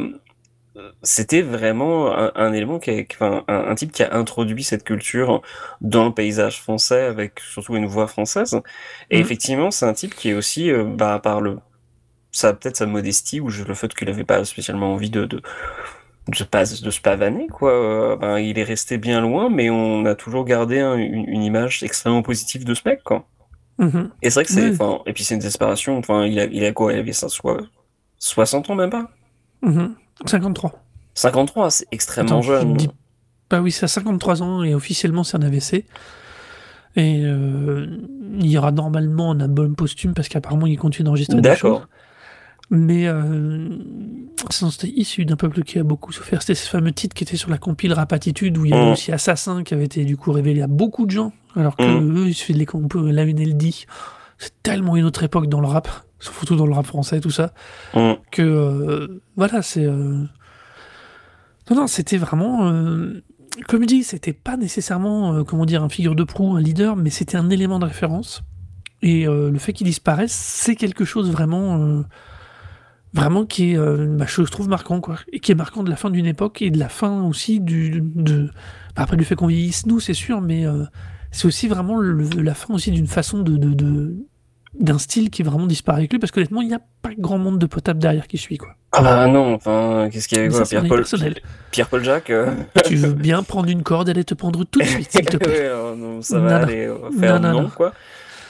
c'était 1.03 1.43
vraiment 1.43 2.17
un, 2.17 2.33
un, 2.35 2.53
élément 2.53 2.79
qui 2.79 2.91
a, 2.91 3.03
enfin, 3.13 3.45
un, 3.49 3.71
un, 3.71 3.75
type 3.75 3.93
qui 3.93 4.03
a 4.03 4.15
introduit 4.15 4.65
cette 4.65 4.85
culture 4.85 5.41
dans 5.81 6.05
le 6.05 6.13
paysage 6.13 6.61
français 6.61 7.03
avec 7.03 7.41
surtout 7.41 7.77
une 7.77 7.87
voix 7.87 8.07
française. 8.07 8.61
Et 9.11 9.19
mmh. 9.19 9.21
effectivement 9.21 9.71
c'est 9.71 9.87
un 9.87 9.95
type 9.95 10.15
qui 10.15 10.31
est 10.31 10.35
aussi 10.35 10.71
euh, 10.71 10.85
bah, 10.85 11.21
par 11.23 11.41
le 11.41 11.59
ça 12.33 12.53
peut-être 12.53 12.77
sa 12.77 12.87
modestie 12.87 13.41
ou 13.41 13.49
le 13.49 13.75
fait 13.75 13.95
qu'il 13.95 14.09
n'avait 14.09 14.25
pas 14.25 14.45
spécialement 14.45 14.93
envie 14.93 15.11
de, 15.11 15.25
de 15.25 15.41
de 16.29 16.35
se, 16.35 16.45
pas, 16.45 16.65
de 16.65 16.91
se 16.91 17.01
pavaner, 17.01 17.49
quoi. 17.49 17.73
Euh, 17.73 18.17
ben, 18.17 18.39
il 18.39 18.59
est 18.59 18.65
resté 18.65 18.99
bien 18.99 19.21
loin, 19.21 19.51
mais 19.51 19.71
on 19.71 20.05
a 20.07 20.15
toujours 20.15 20.45
gardé 20.45 20.81
un, 20.81 20.97
une, 20.97 21.29
une, 21.29 21.43
image 21.43 21.83
extrêmement 21.83 22.23
positive 22.23 22.65
de 22.65 22.75
ce 22.75 22.83
mec, 22.87 23.03
quoi. 23.03 23.27
Mm 23.79 23.89
-hmm. 23.89 24.11
Et 24.23 24.31
c'est 24.31 24.35
vrai 24.35 24.45
que 24.45 24.51
c'est, 24.51 24.83
oui. 24.83 24.99
et 25.07 25.13
puis 25.13 25.25
c'est 25.25 25.35
une 25.35 25.41
desperation, 25.41 25.99
enfin, 25.99 26.27
il 26.27 26.39
a, 26.39 26.45
il 26.45 26.65
a 26.65 26.73
quoi? 26.73 26.93
Il 26.93 26.99
avait 26.99 27.13
ça, 27.13 27.29
soit 27.29 27.61
60 28.19 28.71
ans, 28.71 28.77
même 28.77 28.91
pas? 28.91 29.11
Mm 29.63 29.73
-hmm. 29.77 29.91
53. 30.27 30.73
53, 31.15 31.71
c'est 31.71 31.87
extrêmement 31.93 32.39
Attends, 32.39 32.43
jeune. 32.43 32.75
Dis... 32.75 32.89
Bah 33.51 33.61
oui, 33.61 33.71
c'est 33.71 33.85
à 33.85 33.89
53 33.89 34.43
ans, 34.43 34.63
et 34.65 34.75
officiellement, 34.75 35.25
c'est 35.25 35.37
un 35.37 35.43
AVC. 35.43 35.85
Et 36.97 37.23
euh, 37.25 37.87
il 38.39 38.47
y 38.47 38.57
aura 38.57 38.71
normalement 38.71 39.33
un 39.33 39.41
album 39.41 39.75
posthume 39.75 40.15
parce 40.15 40.29
qu'apparemment 40.29 40.67
il 40.67 40.79
continue 40.79 41.05
d'enregistrer. 41.07 41.41
D'accord. 41.41 41.89
Mais 42.71 43.07
euh, 43.07 43.69
c'était 44.51 44.89
issu 44.89 45.25
d'un 45.25 45.37
peuple 45.37 45.63
qui 45.63 45.79
a 45.79 45.83
beaucoup 45.83 46.13
souffert. 46.13 46.43
C'était 46.43 46.55
ce 46.55 46.69
fameux 46.69 46.93
titre 46.93 47.15
qui 47.15 47.25
était 47.25 47.37
sur 47.37 47.51
la 47.51 47.59
compile 47.59 47.93
Rapatitude 47.93 48.57
où 48.57 48.65
il 48.65 48.71
y 48.71 48.75
avait 48.75 48.87
mmh. 48.87 48.93
aussi 48.93 49.13
Assassin 49.13 49.63
qui 49.63 49.75
avait 49.75 49.85
été 49.85 50.05
du 50.05 50.17
coup 50.17 50.33
révélé 50.33 50.63
à 50.63 50.67
beaucoup 50.67 51.05
de 51.07 51.11
gens, 51.11 51.33
alors 51.57 51.77
que 51.77 51.85
mmh. 51.85 52.19
eux, 52.19 52.29
il 52.29 52.35
suffit 52.35 52.55
de 52.55 52.59
les 52.59 52.67
on 52.73 52.89
peut 52.89 53.11
le 53.11 53.53
dit. 53.53 53.87
C'est 54.39 54.63
tellement 54.63 54.97
une 54.97 55.05
autre 55.05 55.23
époque 55.23 55.49
dans 55.49 55.61
le 55.61 55.67
rap, 55.67 55.89
surtout 56.19 56.57
dans 56.57 56.67
le 56.67 56.75
rap 56.75 56.87
français, 56.87 57.21
tout 57.21 57.31
ça, 57.31 57.53
mmh. 57.95 58.13
que 58.31 58.43
euh, 58.43 59.23
voilà, 59.37 59.63
c'est. 59.63 59.85
Euh... 59.85 60.25
Non, 61.71 61.77
non, 61.77 61.87
c'était 61.87 62.19
vraiment. 62.19 62.69
Euh, 62.69 63.23
comme 63.69 63.83
je 63.83 63.87
dis, 63.87 64.05
c'était 64.05 64.33
pas 64.33 64.57
nécessairement, 64.57 65.35
euh, 65.35 65.45
comment 65.45 65.65
dire, 65.65 65.83
un 65.83 65.89
figure 65.89 66.15
de 66.15 66.25
proue, 66.25 66.57
un 66.57 66.61
leader, 66.61 66.97
mais 66.97 67.11
c'était 67.11 67.37
un 67.37 67.51
élément 67.51 67.79
de 67.79 67.85
référence. 67.85 68.43
Et 69.03 69.27
euh, 69.27 69.51
le 69.51 69.59
fait 69.59 69.73
qu'il 69.73 69.87
disparaisse, 69.87 70.33
c'est 70.33 70.77
quelque 70.77 71.05
chose 71.05 71.31
vraiment 71.31 72.03
vraiment 73.15 73.47
qui 73.47 73.73
est, 73.73 73.79
euh, 73.79 74.07
bah, 74.09 74.27
je 74.29 74.43
trouve 74.43 74.69
marquant, 74.69 75.01
quoi, 75.01 75.17
et 75.33 75.41
qui 75.41 75.53
est 75.53 75.55
marquant 75.55 75.83
de 75.83 75.91
la 75.91 75.97
fin 75.97 76.11
d'une 76.11 76.27
époque 76.27 76.61
et 76.63 76.71
de 76.71 76.79
la 76.79 76.89
fin 76.89 77.23
aussi 77.23 77.61
du, 77.61 78.03
de, 78.03 78.51
bah, 78.97 79.03
après 79.05 79.17
du 79.17 79.25
fait 79.25 79.37
qu'on 79.37 79.47
vieillisse 79.47 79.87
nous, 79.87 80.01
c'est 80.01 80.15
sûr, 80.15 80.41
mais 80.41 80.67
euh, 80.67 80.85
c'est 81.31 81.47
aussi 81.47 81.69
vraiment 81.69 81.97
le, 81.97 82.25
la 82.43 82.55
fin 82.55 82.75
aussi 82.75 82.91
d'une 82.91 83.07
façon 83.07 83.39
de, 83.41 83.57
de, 83.57 83.73
de, 83.73 84.15
d'un 84.79 84.99
style 84.99 85.31
qui 85.31 85.45
vraiment 85.45 85.67
disparaît 85.67 85.99
avec 86.01 86.13
lui, 86.13 86.19
parce 86.19 86.33
qu'honnêtement, 86.33 86.61
il 86.61 86.69
n'y 86.69 86.75
a 86.75 86.81
pas 87.03 87.11
grand 87.17 87.39
monde 87.39 87.59
de 87.61 87.67
potable 87.67 88.01
derrière 88.01 88.27
qui 88.27 88.37
suit, 88.39 88.59
quoi. 88.59 88.71
Ah 88.97 89.03
bah 89.03 89.27
non, 89.27 89.55
enfin, 89.55 90.09
qu'est-ce 90.13 90.29
qu'il 90.29 90.39
y 90.39 90.41
avait 90.41 90.51
quoi 90.51 90.63
Pierre-Paul 90.65 90.99
personnel. 90.99 91.35
Pierre-Paul 91.73 92.05
Jacques 92.05 92.31
euh, 92.31 92.53
tu 92.85 92.95
veux 92.95 93.13
bien 93.13 93.43
prendre 93.43 93.69
une 93.69 93.83
corde, 93.83 94.09
elle 94.09 94.25
te 94.25 94.35
pendre 94.35 94.63
tout 94.65 94.79
de 94.81 94.85
suite, 94.85 95.11
s'il 95.11 95.25
te 95.25 95.37
plaît. 95.39 95.69
Ouais, 95.69 95.97
non, 95.97 96.23
ça 96.23 96.39
Non, 96.39 96.45
va 96.45 96.59
non. 96.59 96.65
aller 96.65 96.87
euh, 96.87 96.97
faire 97.19 97.41
Non, 97.41 97.49
non, 97.49 97.55
non, 97.55 97.63
non. 97.63 97.71
quoi. 97.71 97.93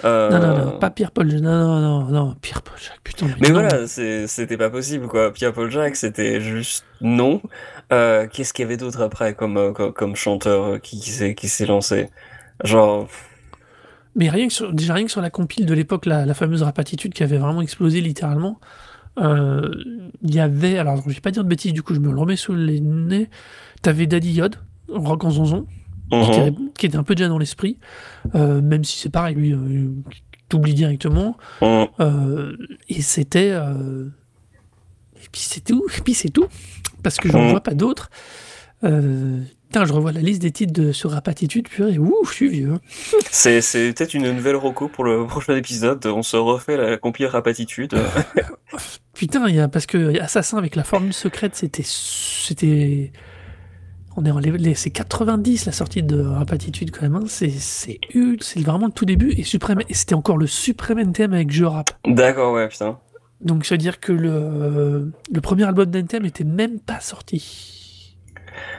Euh, 0.05 0.29
Non, 0.31 0.39
non, 0.39 0.65
non, 0.67 0.79
pas 0.79 0.91
Pierre-Paul, 0.91 1.27
non, 1.27 1.41
non, 1.41 1.81
non, 1.81 2.05
non, 2.11 2.35
Pierre-Paul 2.43 2.77
Jacques, 2.79 3.01
putain. 3.03 3.27
Mais 3.41 3.51
voilà, 3.51 3.87
c'était 3.87 4.57
pas 4.59 4.69
possible, 4.71 5.07
quoi. 5.09 5.33
Pierre-Paul 5.33 5.71
Jacques, 5.71 5.97
c'était 5.97 6.41
juste 6.41 6.85
non. 7.01 7.41
Euh, 7.93 8.27
Qu'est-ce 8.31 8.53
qu'il 8.53 8.65
y 8.65 8.67
avait 8.67 8.77
d'autre 8.77 9.01
après 9.01 9.35
comme, 9.35 9.57
euh, 9.57 9.73
comme, 9.73 9.93
comme 9.93 10.17
chanteur 10.17 10.81
qui, 10.81 11.01
qui 11.35 11.49
s'est 11.49 11.67
lancé? 11.67 12.11
Genre, 12.63 13.09
Mais 14.15 14.29
rien 14.29 14.47
que 14.47 14.53
sur, 14.53 14.73
déjà 14.73 14.95
rien 14.95 15.05
que 15.07 15.11
sur 15.11 15.21
la 15.23 15.31
compile 15.31 15.67
de 15.67 15.75
l'époque, 15.75 16.07
la, 16.07 16.25
la 16.27 16.35
fameuse 16.35 16.63
Rapatitude 16.63 17.15
qui 17.15 17.23
avait 17.23 17.39
vraiment 17.39 17.63
explosé 17.63 18.01
littéralement, 18.01 18.61
euh, 19.19 19.71
il 20.23 20.35
y 20.35 20.41
avait, 20.41 20.79
alors 20.79 21.03
je 21.09 21.15
vais 21.15 21.21
pas 21.21 21.31
dire 21.31 21.45
de 21.45 21.49
bêtises, 21.49 21.73
du 21.73 21.83
coup 21.83 21.95
je 21.95 22.01
me 22.01 22.11
le 22.13 22.19
remets 22.19 22.37
sous 22.37 22.55
les 22.55 22.81
nez, 22.81 23.29
t'avais 23.83 24.07
Daddy 24.07 24.33
Yod, 24.35 24.57
Rock 24.89 25.25
en 25.25 25.31
Zonzon, 25.31 25.67
qui, 26.11 26.17
mhm. 26.17 26.23
était, 26.25 26.53
qui 26.79 26.87
était 26.87 26.97
un 26.97 27.03
peu 27.03 27.15
déjà 27.15 27.29
dans 27.29 27.39
l'esprit, 27.39 27.79
euh, 28.35 28.61
même 28.61 28.85
si 28.85 28.99
c'est 28.99 29.11
pareil, 29.11 29.35
lui, 29.35 29.53
euh, 29.53 29.91
t'oublies 30.49 30.75
directement, 30.75 31.37
Mhm. 31.63 31.87
euh, 32.01 32.57
et 32.89 33.03
c'était... 33.03 33.51
euh, 33.53 34.09
et 35.17 35.27
puis 35.33 35.41
c'est 35.41 35.63
tout, 35.65 35.85
et 35.99 36.01
puis 36.03 36.15
c'est 36.15 36.29
tout, 36.31 36.47
parce 37.03 37.17
que 37.17 37.29
j'en 37.31 37.43
Mhm. 37.43 37.51
vois 37.51 37.63
pas 37.63 37.75
d'autres. 37.75 38.11
Putain, 38.83 39.87
je 39.87 39.93
revois 39.95 40.13
la 40.13 40.21
liste 40.21 40.43
des 40.43 40.53
titres 40.53 40.73
de, 40.75 40.93
sur 40.93 41.11
Rapatitude, 41.13 41.69
purée, 41.69 41.99
ouf, 41.99 42.31
je 42.31 42.35
suis 42.35 42.49
vieux. 42.49 42.75
hein. 42.75 42.81
c'est 43.31 43.61
peut-être 43.95 44.13
une 44.15 44.31
nouvelle 44.31 44.57
reco 44.57 44.89
pour 44.89 45.05
le 45.05 45.27
prochain 45.27 45.57
épisode. 45.57 46.05
On 46.07 46.23
se 46.23 46.37
refait 46.37 46.77
la 46.77 46.97
compil 46.99 47.27
rapatitude. 47.27 47.95
Putain, 49.15 49.49
y 49.49 49.59
a, 49.61 49.69
parce 49.69 49.87
que 49.87 50.21
Assassin 50.21 50.59
avec 50.59 50.77
la 50.77 50.85
formule 50.85 51.13
secrète, 51.15 51.57
c'était. 51.57 53.13
On 54.17 54.25
est 54.25 54.31
en 54.31 54.39
les, 54.39 54.51
les- 54.53 54.75
c'est 54.75 54.91
90 54.91 55.67
la 55.67 55.73
sortie 55.73 56.03
de 56.03 56.21
Rapatitude 56.25 56.91
quand 56.93 57.03
même. 57.03 57.17
hein. 57.17 57.25
C'est 57.27 57.51
c'est 57.51 57.99
vraiment 58.61 58.87
le 58.87 58.93
tout 58.93 59.05
début 59.05 59.33
et 59.37 59.43
suprême 59.43 59.81
et 59.89 59.95
c'était 59.95 60.15
encore 60.15 60.37
le 60.39 60.47
suprême 60.47 60.99
NTM 61.01 61.33
avec 61.33 61.51
Je 61.51 61.65
rap. 61.65 61.91
D'accord, 62.07 62.53
ouais, 62.55 62.69
putain. 62.69 62.99
Donc 63.41 63.65
ça 63.67 63.75
veut 63.75 63.79
dire 63.79 63.99
que 64.01 64.13
le 64.13 65.13
le 65.33 65.41
premier 65.41 65.65
album 65.65 65.87
d'NTM 65.87 66.25
était 66.27 66.45
même 66.45 66.79
pas 66.81 67.01
sorti. 67.01 67.73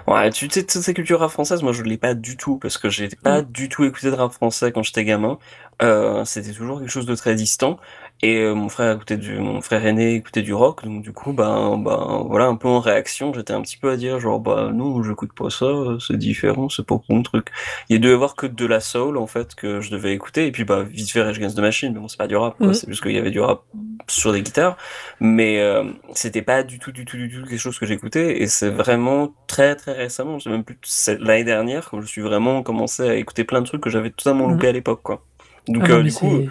Ouais, 0.07 0.29
tu 0.29 0.47
sais, 0.49 0.61
toute 0.63 0.81
cette 0.83 0.95
culture 0.95 1.19
rap 1.19 1.31
française, 1.31 1.61
moi 1.63 1.73
je 1.73 1.83
l'ai 1.83 1.97
pas 1.97 2.13
du 2.13 2.37
tout, 2.37 2.57
parce 2.57 2.77
que 2.77 2.89
j'ai 2.89 3.09
pas 3.09 3.41
Mm. 3.41 3.51
du 3.51 3.67
tout 3.69 3.83
écouté 3.83 4.09
de 4.09 4.15
rap 4.15 4.31
français 4.31 4.71
quand 4.71 4.83
j'étais 4.83 5.03
gamin. 5.03 5.37
Euh, 5.81 6.23
c'était 6.23 6.53
toujours 6.53 6.79
quelque 6.79 6.89
chose 6.91 7.05
de 7.05 7.15
très 7.15 7.35
distant. 7.35 7.77
Et 8.21 8.37
euh, 8.39 8.55
mon 8.55 8.69
frère 8.69 8.95
écoutait 8.95 9.17
du, 9.17 9.37
mon 9.39 9.61
frère 9.61 9.85
aîné 9.85 10.15
écoutait 10.15 10.41
du 10.41 10.53
rock, 10.53 10.83
donc 10.85 11.03
du 11.03 11.11
coup, 11.11 11.33
ben, 11.33 11.77
ben, 11.77 12.23
voilà, 12.27 12.45
un 12.47 12.55
peu 12.55 12.67
en 12.67 12.79
réaction, 12.79 13.33
j'étais 13.33 13.53
un 13.53 13.61
petit 13.61 13.77
peu 13.77 13.91
à 13.91 13.97
dire, 13.97 14.19
genre, 14.19 14.39
bah, 14.39 14.71
non, 14.73 15.03
j'écoute 15.03 15.31
pas 15.35 15.49
ça, 15.49 15.67
c'est 15.99 16.17
différent, 16.17 16.69
c'est 16.69 16.85
pas 16.85 16.95
mon 17.09 17.21
truc. 17.23 17.49
Il 17.89 17.99
devait 17.99 18.13
y 18.13 18.15
avoir 18.15 18.35
que 18.35 18.47
de 18.47 18.65
la 18.65 18.79
soul, 18.79 19.17
en 19.17 19.27
fait, 19.27 19.53
que 19.53 19.81
je 19.81 19.91
devais 19.91 20.13
écouter, 20.13 20.47
et 20.47 20.51
puis, 20.51 20.63
bah, 20.63 20.83
vite 20.83 21.11
fait 21.11 21.21
Rage 21.21 21.37
Against 21.37 21.57
the 21.57 21.59
Machine, 21.61 21.93
mais 21.93 21.99
bon, 21.99 22.07
c'est 22.07 22.17
pas 22.17 22.27
du 22.27 22.35
rap, 22.37 22.55
Mm. 22.59 22.73
c'est 22.73 22.87
juste 22.89 23.03
qu'il 23.03 23.11
y 23.11 23.17
avait 23.19 23.31
du 23.31 23.41
rap 23.41 23.63
sur 24.07 24.31
des 24.33 24.41
guitares, 24.41 24.77
mais 25.19 25.59
euh, 25.59 25.83
c'était 26.13 26.41
pas 26.41 26.63
du 26.63 26.79
tout, 26.79 26.91
du 26.91 27.05
tout, 27.05 27.17
du 27.17 27.29
tout 27.29 27.43
quelque 27.47 27.57
chose 27.59 27.77
que 27.77 27.85
j'écoutais, 27.85 28.41
et 28.41 28.47
c'est 28.47 28.69
vraiment 28.69 29.33
très, 29.47 29.75
très 29.75 29.91
récemment, 29.93 30.39
c'est 30.39 30.49
même 30.49 30.63
plus 30.63 30.77
l'année 31.19 31.43
dernière, 31.43 31.89
quand 31.89 32.01
je 32.01 32.07
suis 32.07 32.21
vraiment 32.21 32.63
commencé 32.63 33.03
à 33.03 33.15
écouter 33.15 33.43
plein 33.43 33.61
de 33.61 33.65
trucs 33.67 33.81
que 33.81 33.89
j'avais 33.89 34.09
totalement 34.11 34.47
Mhm. 34.47 34.53
loupé 34.53 34.67
à 34.69 34.71
l'époque, 34.71 35.01
quoi. 35.03 35.21
Donc, 35.67 35.83
Ah 35.89 35.93
euh, 35.93 36.03
du 36.03 36.13
coup, 36.13 36.41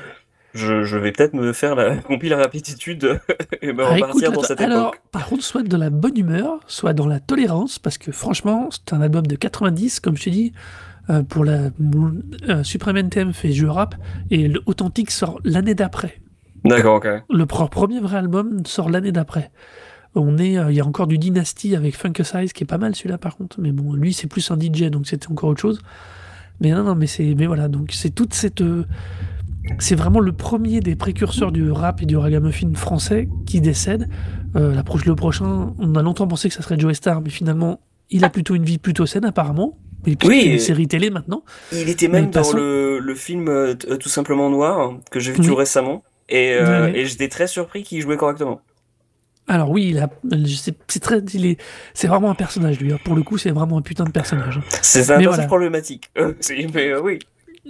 je, 0.54 0.84
je 0.84 0.96
vais 0.96 1.12
peut-être 1.12 1.34
me 1.34 1.52
faire 1.52 1.74
la 1.74 1.96
compile 2.08 2.34
rapiditude 2.34 3.20
et 3.60 3.72
me 3.72 3.84
Ah, 3.84 3.94
repartir 3.94 4.22
écoute, 4.24 4.34
dans 4.34 4.42
cette 4.42 4.60
alors, 4.60 4.88
époque. 4.88 5.02
par 5.10 5.26
contre, 5.26 5.42
soit 5.42 5.62
de 5.62 5.76
la 5.76 5.90
bonne 5.90 6.16
humeur, 6.16 6.60
soit 6.66 6.92
dans 6.92 7.06
la 7.06 7.20
tolérance, 7.20 7.78
parce 7.78 7.98
que 7.98 8.12
franchement, 8.12 8.68
c'est 8.70 8.92
un 8.94 9.00
album 9.02 9.26
de 9.26 9.36
90, 9.36 10.00
comme 10.00 10.16
je 10.16 10.24
t'ai 10.24 10.30
dit, 10.30 10.52
euh, 11.10 11.22
pour 11.22 11.44
la 11.44 11.70
euh, 12.48 12.62
Supreme 12.62 12.96
NTM 12.96 13.32
fait 13.32 13.52
Je 13.52 13.66
rap, 13.66 13.94
et 14.30 14.48
l'Authentique 14.48 15.10
sort 15.10 15.40
l'année 15.44 15.74
d'après. 15.74 16.20
D'accord, 16.64 16.96
ok. 16.96 17.08
Le 17.30 17.44
premier 17.46 18.00
vrai 18.00 18.16
album 18.16 18.64
sort 18.64 18.88
l'année 18.88 19.12
d'après. 19.12 19.50
On 20.14 20.38
est, 20.38 20.56
euh, 20.56 20.70
il 20.70 20.76
y 20.76 20.80
a 20.80 20.86
encore 20.86 21.08
du 21.08 21.18
Dynasty 21.18 21.74
avec 21.74 21.96
Funkasize 21.96 22.52
qui 22.52 22.62
est 22.62 22.66
pas 22.66 22.78
mal 22.78 22.94
celui-là 22.94 23.18
par 23.18 23.36
contre, 23.36 23.60
mais 23.60 23.72
bon, 23.72 23.92
lui 23.94 24.12
c'est 24.12 24.28
plus 24.28 24.48
un 24.52 24.58
DJ 24.58 24.84
donc 24.84 25.06
c'était 25.08 25.28
encore 25.30 25.50
autre 25.50 25.60
chose. 25.60 25.80
Mais 26.60 26.70
non, 26.70 26.84
non, 26.84 26.94
mais 26.94 27.08
c'est, 27.08 27.34
mais 27.36 27.46
voilà, 27.46 27.66
donc 27.68 27.90
c'est 27.92 28.14
toute 28.14 28.32
cette, 28.32 28.60
euh, 28.60 28.86
c'est 29.78 29.94
vraiment 29.94 30.20
le 30.20 30.32
premier 30.32 30.80
des 30.80 30.96
précurseurs 30.96 31.52
du 31.52 31.70
rap 31.70 32.02
et 32.02 32.06
du 32.06 32.16
ragamuffin 32.16 32.72
français 32.74 33.28
qui 33.46 33.60
décède. 33.60 34.08
Euh, 34.56 34.74
le 35.06 35.14
prochain, 35.14 35.74
on 35.78 35.94
a 35.94 36.02
longtemps 36.02 36.28
pensé 36.28 36.48
que 36.48 36.54
ça 36.54 36.62
serait 36.62 36.78
Joe 36.78 36.94
Star, 36.94 37.20
mais 37.20 37.30
finalement, 37.30 37.80
il 38.10 38.24
a 38.24 38.30
plutôt 38.30 38.54
une 38.54 38.64
vie 38.64 38.78
plutôt 38.78 39.06
saine 39.06 39.24
apparemment. 39.24 39.78
Oui, 40.06 40.16
il 40.44 40.52
une 40.52 40.58
série 40.58 40.86
télé 40.86 41.08
maintenant. 41.08 41.44
Il 41.72 41.88
était 41.88 42.08
même 42.08 42.30
dans 42.30 42.52
le, 42.52 42.98
le 42.98 43.14
film 43.14 43.48
euh, 43.48 43.74
euh, 43.88 43.96
Tout 43.96 44.10
simplement 44.10 44.50
noir 44.50 44.98
que 45.10 45.18
j'ai 45.18 45.32
vu 45.32 45.40
Oui. 45.40 45.46
tout 45.46 45.54
récemment 45.54 46.02
et, 46.28 46.52
euh, 46.54 46.92
j'étais 47.06 47.28
très 47.28 47.46
surpris 47.46 47.82
qu'il 47.82 48.00
jouait 48.02 48.16
correctement. 48.18 48.60
Alors 49.46 49.70
oui, 49.70 49.88
il 49.90 49.98
a, 49.98 50.08
c'est 50.88 51.00
très, 51.00 51.18
il 51.34 51.46
est, 51.46 51.60
c'est 51.92 52.06
vraiment 52.06 52.30
un 52.30 52.34
personnage 52.34 52.80
lui. 52.80 52.92
hein. 52.92 52.98
Pour 53.04 53.14
le 53.14 53.22
coup, 53.22 53.36
c'est 53.36 53.50
vraiment 53.50 53.76
un 53.78 53.82
putain 53.82 54.04
de 54.04 54.10
personnage. 54.10 54.56
hein. 54.58 54.62
C'est 54.82 55.00
un 55.00 55.06
personnage 55.06 55.26
voilà. 55.26 55.46
problématique. 55.46 56.10
Euh, 56.16 56.32
mais 56.72 56.88
euh, 56.88 57.02
oui, 57.02 57.18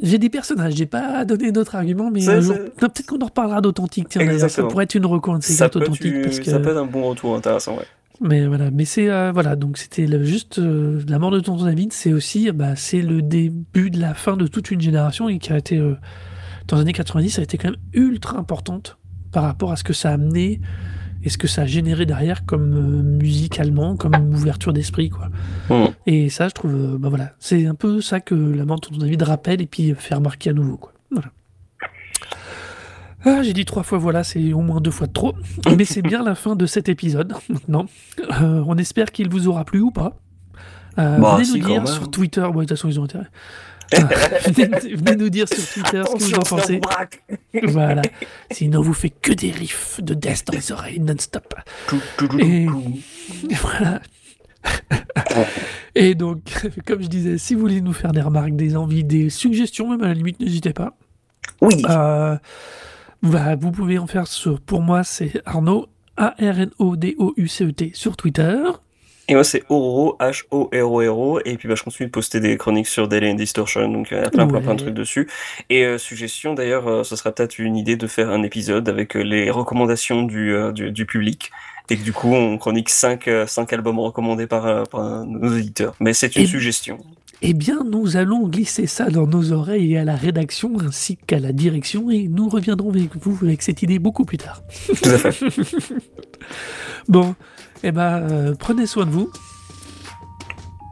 J'ai 0.03 0.19
des 0.19 0.29
personnages, 0.31 0.75
j'ai 0.75 0.87
pas 0.87 1.25
donné 1.25 1.53
d'autres 1.53 1.77
arguments, 1.77 2.11
mais 2.11 2.21
C'est- 2.21 2.43
c'est- 2.43 2.75
peut-être 2.77 3.07
qu'on 3.07 3.21
en 3.21 3.27
reparlera 3.27 3.61
d'authentique. 3.61 4.09
Ça 4.13 4.63
pourrait 4.65 4.85
être 4.85 4.95
une 4.95 5.07
recours 5.07 5.39
de 5.39 5.43
ces 5.43 5.53
ça 5.53 5.65
cartes 5.65 5.75
peut, 5.75 5.81
être, 5.83 5.89
authentiques 5.91 6.15
une- 6.15 6.23
parce 6.23 6.41
que. 6.41 6.51
ça 6.51 6.59
peut 6.59 6.71
être 6.71 6.79
un 6.79 6.87
bon 6.87 7.09
retour 7.09 7.35
intéressant. 7.37 7.77
Ouais. 7.77 7.85
Mais 8.21 8.47
voilà, 8.47 8.71
mais 8.71 8.85
c'est 8.85 9.11
euh, 9.11 9.33
voilà, 9.33 9.57
donc 9.57 9.77
c'était 9.77 10.07
juste 10.25 10.59
euh, 10.61 11.01
la 11.09 11.19
mort 11.19 11.31
de 11.33 11.41
tonton 11.41 11.65
David, 11.65 11.93
c'est 11.93 12.13
aussi 12.13 12.51
bah, 12.53 12.77
c'est 12.77 13.03
le 13.03 13.23
début 13.23 13.91
de 13.91 13.99
la 14.01 14.15
fin 14.15 14.37
de 14.37 14.47
toute 14.47 14.71
une 14.71 14.81
génération 14.81 15.29
et 15.29 15.39
qui 15.39 15.53
a 15.53 15.59
été 15.59 15.79
euh, 15.79 15.95
dans 16.69 16.77
les 16.77 16.83
années 16.83 16.93
90, 16.93 17.31
ça 17.31 17.41
a 17.41 17.45
été 17.45 17.59
quand 17.59 17.71
même 17.71 17.81
ultra 17.93 18.39
importante 18.39 18.99
par 19.33 19.43
rapport 19.43 19.73
à 19.73 19.77
ce 19.77 19.83
que 19.85 19.93
ça 19.93 20.11
a 20.11 20.13
amené 20.15 20.61
et 21.25 21.31
ce 21.31 21.39
que 21.39 21.49
ça 21.49 21.63
a 21.63 21.67
généré 21.67 22.07
derrière 22.07 22.45
comme 22.45 22.75
euh, 22.75 23.03
musicalement, 23.03 23.97
comme 23.97 24.15
ouverture 24.33 24.73
d'esprit 24.73 25.09
quoi. 25.09 25.31
Mm. 25.71 25.91
Et 26.07 26.29
ça, 26.29 26.49
je 26.49 26.53
trouve, 26.53 26.75
euh, 26.75 26.99
bah 26.99 27.09
voilà, 27.09 27.33
c'est 27.39 27.67
un 27.67 27.75
peu 27.75 28.01
ça 28.01 28.21
que 28.21 28.35
la 28.35 28.65
mort 28.65 28.81
de 28.81 28.97
David 28.99 29.23
rappelle 29.23 29.63
et 29.63 29.67
puis 29.67 29.95
fait 29.97 30.15
remarquer 30.15 30.51
à 30.51 30.53
nouveau 30.53 30.77
quoi. 30.77 30.93
Voilà. 31.11 31.29
Ah, 33.27 33.43
j'ai 33.43 33.55
dit 33.55 33.65
trois 33.65 33.83
fois 33.83 33.97
voilà, 33.97 34.23
c'est 34.23 34.53
au 34.53 34.61
moins 34.61 34.81
deux 34.81 34.91
fois 34.91 35.07
de 35.07 35.13
trop. 35.13 35.35
Mais 35.79 35.87
c'est 35.87 36.03
bien 36.03 36.23
la 36.23 36.35
fin 36.35 36.57
de 36.57 36.67
cet 36.67 36.89
épisode 36.89 37.33
maintenant. 37.49 37.87
Euh, 38.43 38.63
on 38.67 38.77
espère 38.77 39.13
qu'il 39.13 39.31
vous 39.31 39.49
aura 39.49 39.65
plu 39.65 39.81
ou 39.81 39.91
pas. 39.91 40.19
Euh, 40.99 41.19
Bah, 41.19 41.37
venez 41.39 41.59
nous 41.59 41.67
dire 41.67 41.89
sur 41.89 42.11
Twitter. 42.11 42.43
Ouais, 42.43 42.53
de 42.53 42.61
toute 42.61 42.71
façon, 42.71 42.89
ils 42.89 43.01
ont 43.01 43.05
intérêt. 43.05 43.27
Venez, 43.93 44.95
venez 44.95 45.17
nous 45.17 45.29
dire 45.29 45.49
sur 45.49 45.67
Twitter 45.73 46.03
ce 46.07 46.13
que 46.13 46.19
vous 46.19 46.35
en 46.35 46.41
pensez. 46.41 46.81
Voilà. 47.63 48.03
Sinon, 48.51 48.83
vous 48.83 48.95
fait 48.95 49.11
que 49.11 49.33
des 49.33 49.51
riffs 49.51 50.01
de 50.03 50.15
death 50.15 50.47
dans 50.47 50.55
les 50.55 50.73
oreilles 50.73 51.01
non-stop. 51.01 51.55
Et 52.41 52.67
voilà. 53.61 54.01
Et 55.95 56.15
donc, 56.15 56.41
comme 56.87 57.03
je 57.03 57.09
disais, 57.09 57.39
si 57.39 57.55
vous 57.55 57.61
voulez 57.61 57.81
nous 57.81 57.93
faire 57.93 58.13
des 58.13 58.23
remarques, 58.23 58.57
des 58.57 58.77
envies, 58.77 59.05
des 59.05 59.31
suggestions, 59.31 59.91
même 59.91 60.03
à 60.03 60.09
la 60.09 60.15
limite, 60.15 60.41
n'hésitez 60.41 60.73
pas. 60.73 60.97
Oui. 61.61 61.83
Euh, 61.89 62.37
bah, 63.23 63.57
vous 63.57 63.71
pouvez 63.71 63.99
en 63.99 64.07
faire 64.07 64.27
sur, 64.27 64.61
pour 64.61 64.81
moi, 64.81 65.05
c'est 65.05 65.43
Arnaud, 65.47 65.87
A-R-N-O-D-O-U-C-E-T 66.17 67.93
sur 67.95 68.17
Twitter. 68.17 68.59
Et 69.29 69.35
moi, 69.35 69.43
c'est 69.45 69.63
Oro, 69.71 70.17
H-O-R-O-R-O. 70.21 71.41
Et 71.45 71.57
puis, 71.57 71.67
bah, 71.69 71.75
je 71.77 71.83
continue 71.83 72.09
de 72.09 72.13
poster 72.13 72.41
des 72.41 72.57
chroniques 72.59 72.87
sur 72.87 73.09
Daily 73.09 73.31
and 73.31 73.35
Distortion. 73.37 73.89
Donc, 73.89 74.09
il 74.11 74.17
y 74.19 74.21
a 74.21 74.31
plein, 74.31 74.47
plein, 74.47 74.61
plein 74.61 74.75
de 74.75 74.81
trucs 74.81 74.95
dessus. 74.95 75.29
Et 75.71 75.85
euh, 75.85 75.97
suggestion, 75.99 76.53
d'ailleurs, 76.55 76.87
euh, 76.89 77.05
ce 77.05 77.17
sera 77.17 77.33
peut-être 77.33 77.59
une 77.59 77.77
idée 77.77 77.97
de 77.97 78.07
faire 78.07 78.31
un 78.31 78.43
épisode 78.43 78.89
avec 78.89 79.17
euh, 79.17 79.23
les 79.23 79.51
recommandations 79.51 80.23
du, 80.25 80.55
du, 80.75 80.91
du 80.93 81.07
public. 81.07 81.51
Et 81.91 81.97
que 81.97 82.03
du 82.03 82.13
coup, 82.13 82.33
on 82.35 82.57
chronique 82.59 82.89
5 82.91 83.29
cinq 83.47 83.73
albums 83.75 83.99
recommandés 83.99 84.47
par, 84.47 84.85
par 84.89 85.25
nos 85.27 85.55
éditeurs. 85.55 85.95
Mais 86.01 86.13
c'est 86.15 86.35
une 86.37 86.43
Et- 86.43 86.47
suggestion. 86.47 86.99
Eh 87.47 87.53
bien, 87.53 87.85
nous 87.85 88.17
allons 88.17 88.49
glisser 88.49 88.87
ça 88.87 89.11
dans 89.11 89.27
nos 89.27 89.53
oreilles 89.53 89.93
et 89.95 89.99
à 89.99 90.05
la 90.05 90.15
rédaction 90.17 90.73
ainsi 90.81 91.19
qu'à 91.27 91.39
la 91.39 91.53
direction 91.53 92.11
et 92.11 92.27
nous 92.29 92.49
reviendrons 92.49 92.89
avec 92.91 93.15
vous 93.17 93.39
avec 93.43 93.61
cette 93.61 93.83
idée 93.83 93.99
beaucoup 93.99 94.25
plus 94.25 94.39
tard. 94.39 94.63
Tout 94.87 95.09
à 95.11 95.19
fait. 95.31 95.47
Bon, 97.09 97.35
eh 97.87 97.93
ben, 97.93 98.23
euh, 98.31 98.55
prenez 98.59 98.87
soin 98.87 99.05
de 99.05 99.11
vous 99.11 99.31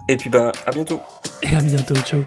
Et 0.09 0.17
puis, 0.19 0.29
bah, 0.29 0.53
à 0.67 0.71
bientôt. 0.73 1.01
et 1.43 1.57
à 1.57 1.61
bientôt. 1.61 1.95
Ciao. 1.97 2.23